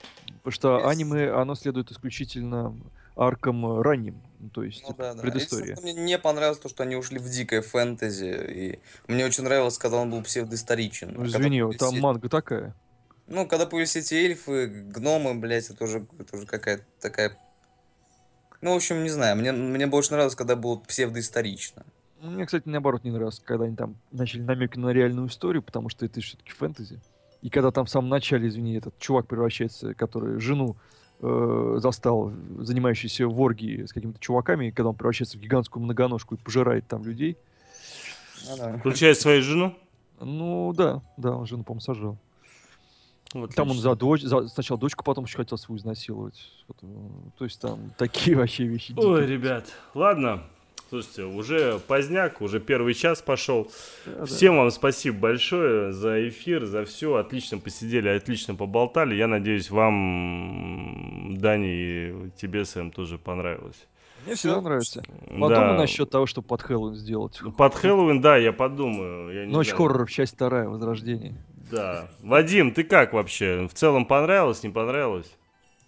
Потому 0.43 0.53
что 0.53 0.89
аниме, 0.89 1.31
оно 1.31 1.55
следует 1.55 1.93
исключительно 1.93 2.75
аркам 3.17 3.81
ранним, 3.83 4.21
ну, 4.39 4.49
то 4.49 4.63
есть 4.63 4.83
ну, 4.89 4.95
да, 4.97 5.15
да. 5.15 5.21
предыстория. 5.21 5.77
Мне 5.83 5.93
не 5.93 6.19
понравилось 6.19 6.59
то, 6.59 6.69
что 6.69 6.83
они 6.85 6.97
ушли 6.97 7.19
в 7.19 7.29
дикое 7.29 7.61
фэнтези, 7.61 8.49
и 8.49 8.81
мне 9.09 9.27
очень 9.27 9.45
нравилось, 9.45 9.79
когда 9.79 9.99
он 9.99 10.11
был 10.11 10.23
псевдоисторичен. 10.23 11.13
Ну, 11.15 11.27
извини, 11.27 11.61
а 11.61 11.71
там 11.73 11.99
манга 12.01 12.29
такая. 12.29 12.75
Ну, 13.27 13.47
когда 13.47 13.67
появились 13.67 13.95
эти 13.95 14.15
эльфы, 14.15 14.67
гномы, 14.67 15.35
блядь, 15.35 15.71
это 15.71 15.85
уже, 15.85 16.07
это 16.19 16.37
уже 16.37 16.47
какая-то 16.47 16.85
такая... 17.01 17.37
Ну, 18.61 18.73
в 18.73 18.77
общем, 18.77 19.03
не 19.03 19.09
знаю, 19.09 19.37
мне, 19.37 19.53
мне 19.53 19.87
больше 19.87 20.13
нравилось, 20.13 20.35
когда 20.35 20.55
было 20.55 20.77
псевдоисторично. 20.77 21.83
Мне, 22.21 22.45
кстати, 22.45 22.69
наоборот 22.69 23.05
не 23.05 23.11
нравилось, 23.11 23.41
когда 23.43 23.65
они 23.65 23.75
там 23.75 23.97
начали 24.13 24.43
намеки 24.43 24.79
на 24.79 24.91
реальную 24.91 25.29
историю, 25.29 25.63
потому 25.63 25.89
что 25.89 26.05
это 26.05 26.21
все-таки 26.21 26.51
фэнтези. 26.51 27.01
И 27.41 27.49
когда 27.49 27.71
там 27.71 27.87
в 27.87 27.91
самом 27.91 28.11
начале, 28.11 28.49
извини, 28.49 28.77
этот 28.77 28.99
чувак 28.99 29.27
превращается, 29.27 29.95
который 29.95 30.39
жену 30.41 30.77
э, 31.21 31.77
застал, 31.79 32.33
занимающийся 32.59 33.27
в 33.27 33.41
оргии 33.41 33.87
с 33.87 33.93
какими-то 33.95 34.21
чуваками, 34.21 34.71
когда 34.71 34.91
он 34.91 34.95
превращается 34.95 35.39
в 35.39 35.41
гигантскую 35.41 35.83
многоножку 35.83 36.35
и 36.35 36.39
пожирает 36.39 36.87
там 36.87 37.03
людей. 37.05 37.39
Ну, 38.47 38.57
да. 38.59 38.77
Включая 38.77 39.15
свою 39.15 39.43
жену? 39.43 39.75
Ну 40.21 40.75
да, 40.75 41.01
да, 41.17 41.35
он 41.35 41.47
жену, 41.47 41.65
по-моему, 41.65 41.81
сожрал. 41.81 42.19
Вот 43.33 43.55
там 43.55 43.71
он 43.71 43.77
за 43.77 43.95
дочь, 43.95 44.23
за, 44.23 44.49
сначала 44.49 44.79
дочку, 44.79 45.05
потом 45.05 45.25
еще 45.25 45.37
хотел 45.37 45.57
свою 45.57 45.79
изнасиловать. 45.79 46.41
Вот, 46.67 46.79
э, 46.83 46.87
то 47.39 47.45
есть 47.45 47.61
там 47.61 47.93
такие 47.99 48.37
вообще 48.37 48.65
вещи. 48.65 48.93
Ой, 48.97 49.27
ребят, 49.27 49.67
ладно, 49.95 50.43
Слушайте, 50.91 51.23
уже 51.23 51.79
поздняк, 51.87 52.41
уже 52.41 52.59
первый 52.59 52.95
час 52.95 53.23
пошел. 53.23 53.71
Да, 54.05 54.25
Всем 54.25 54.55
да. 54.55 54.63
вам 54.63 54.71
спасибо 54.73 55.19
большое 55.19 55.93
за 55.93 56.29
эфир, 56.29 56.67
за 56.67 56.85
все. 56.85 57.15
Отлично 57.15 57.59
посидели, 57.59 58.09
отлично 58.09 58.57
поболтали. 58.57 59.15
Я 59.15 59.29
надеюсь, 59.29 59.71
вам, 59.71 61.37
Дани, 61.39 61.69
и 61.69 62.31
тебе, 62.37 62.65
Сэм, 62.65 62.91
тоже 62.91 63.19
понравилось. 63.19 63.87
Мне 64.27 64.35
всегда 64.35 64.61
нравится. 64.61 65.03
Подумай 65.29 65.49
да. 65.51 65.77
насчет 65.79 66.11
того, 66.11 66.27
чтобы 66.27 66.49
под 66.49 66.63
Хэллоуин 66.63 66.97
сделать. 66.97 67.41
Под 67.57 67.75
Хэллоуин, 67.75 68.21
да, 68.21 68.37
я 68.37 68.53
подумаю. 68.53 69.33
Я 69.33 69.47
Ночь 69.49 69.69
знаю. 69.69 69.79
хорроров, 69.79 70.11
часть 70.11 70.35
вторая, 70.35 70.69
Возрождение. 70.69 71.37
Да. 71.71 72.09
Вадим, 72.23 72.73
ты 72.73 72.85
как 72.85 73.13
вообще? 73.13 73.67
В 73.69 73.75
целом 73.75 74.07
понравилось, 74.07 74.63
не 74.63 74.71
понравилось? 74.71 75.37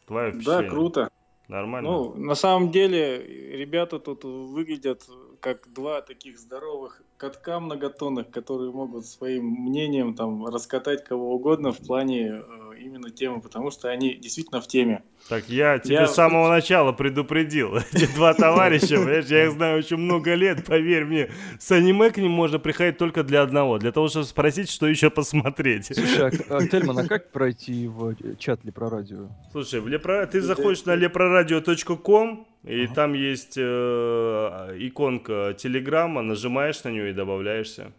Твое 0.06 0.32
впечатление? 0.32 0.62
Да, 0.62 0.70
круто. 0.70 1.10
Нормально. 1.48 1.90
Ну, 1.90 2.14
на 2.14 2.34
самом 2.34 2.70
деле, 2.70 3.22
ребята 3.56 3.98
тут 3.98 4.24
выглядят 4.24 5.06
как 5.40 5.72
два 5.72 6.00
таких 6.00 6.38
здоровых 6.38 7.02
катка 7.16 7.60
многотонных, 7.60 8.30
которые 8.30 8.72
могут 8.72 9.06
своим 9.06 9.44
мнением 9.46 10.14
там 10.14 10.46
раскатать 10.46 11.04
кого 11.04 11.34
угодно 11.34 11.72
в 11.72 11.78
плане 11.78 12.28
э, 12.28 12.42
именно 12.82 13.10
темы, 13.10 13.40
потому 13.40 13.70
что 13.70 13.88
они 13.88 14.14
действительно 14.14 14.60
в 14.60 14.66
теме. 14.66 15.02
Так 15.28 15.48
я 15.48 15.78
тебе 15.78 15.94
я... 15.94 16.06
с 16.06 16.14
самого 16.14 16.48
начала 16.48 16.92
предупредил. 16.92 17.76
Эти 17.92 18.12
два 18.14 18.34
товарища, 18.34 18.96
понимаешь, 18.96 19.26
я 19.26 19.44
их 19.46 19.52
знаю 19.52 19.78
очень 19.78 19.96
много 19.96 20.34
лет, 20.34 20.64
поверь 20.66 21.04
мне. 21.04 21.30
С 21.58 21.70
аниме 21.72 22.10
к 22.10 22.16
ним 22.16 22.32
можно 22.32 22.58
приходить 22.58 22.98
только 22.98 23.22
для 23.22 23.42
одного, 23.42 23.78
для 23.78 23.92
того, 23.92 24.08
чтобы 24.08 24.26
спросить, 24.26 24.70
что 24.70 24.86
еще 24.86 25.10
посмотреть. 25.10 25.86
Слушай, 25.86 26.30
а, 26.48 26.56
а 26.58 26.66
Тельман, 26.66 26.98
а 26.98 27.06
как 27.06 27.32
пройти 27.32 27.86
в 27.86 28.10
э, 28.10 28.36
чат 28.38 28.64
Лепрорадио? 28.64 29.28
Слушай, 29.52 29.80
в 29.80 29.88
Лепро... 29.88 30.26
ты 30.26 30.40
заходишь 30.40 30.84
на 30.84 30.96
leproradio.com, 30.96 32.46
и 32.64 32.84
ага. 32.84 32.94
там 32.94 33.12
есть 33.14 33.54
э, 33.56 34.76
иконка 34.78 35.54
Телеграма, 35.58 36.22
нажимаешь 36.22 36.82
на 36.84 36.90
нее 36.90 37.10
и 37.10 37.12
добавляешься. 37.12 37.92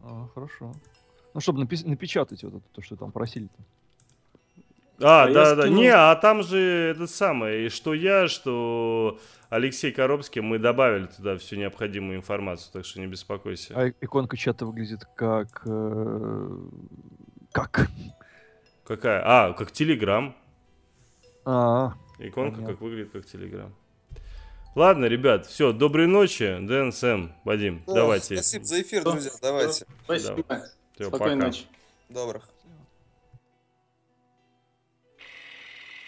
А, 0.00 0.28
хорошо. 0.34 0.72
Ну, 1.34 1.40
чтобы 1.40 1.62
напи- 1.62 1.86
напечатать 1.86 2.42
вот 2.44 2.54
это, 2.54 2.64
то, 2.72 2.82
что 2.82 2.96
там 2.96 3.10
просили-то. 3.10 3.62
А, 5.00 5.24
а 5.24 5.32
да, 5.32 5.54
да. 5.54 5.62
Скинул... 5.62 5.80
Не, 5.80 5.88
а 5.88 6.14
там 6.16 6.42
же 6.42 6.58
это 6.94 7.06
самое, 7.06 7.66
и 7.66 7.68
что 7.68 7.94
я, 7.94 8.28
что 8.28 9.18
Алексей 9.50 9.92
Коробский, 9.92 10.40
мы 10.40 10.58
добавили 10.58 11.06
туда 11.06 11.36
всю 11.36 11.56
необходимую 11.56 12.18
информацию, 12.18 12.72
так 12.72 12.84
что 12.84 13.00
не 13.00 13.06
беспокойся. 13.06 13.74
А 13.76 13.88
иконка 14.00 14.36
чата 14.36 14.66
выглядит 14.66 15.04
как... 15.16 15.62
Э, 15.66 16.58
как? 17.52 17.88
Какая? 18.84 19.22
А, 19.24 19.52
как 19.52 19.72
Телеграм. 19.72 20.36
А, 21.44 21.94
Иконка 22.18 22.56
понятно. 22.56 22.72
как 22.72 22.80
выглядит 22.80 23.12
как 23.12 23.26
Телеграм. 23.26 23.74
Ладно, 24.74 25.04
ребят, 25.04 25.46
все, 25.46 25.72
доброй 25.72 26.06
ночи. 26.06 26.58
Дэн, 26.60 26.92
Сэм, 26.92 27.32
Вадим, 27.44 27.82
да, 27.86 27.94
давайте. 27.94 28.36
Спасибо 28.36 28.64
за 28.64 28.82
эфир, 28.82 29.04
друзья, 29.04 29.30
давайте. 29.40 29.86
Спасибо. 30.04 30.44
Все, 30.94 31.08
Спокойной 31.08 31.36
пока. 31.36 31.46
ночи. 31.46 31.64
Добрых. 32.08 32.53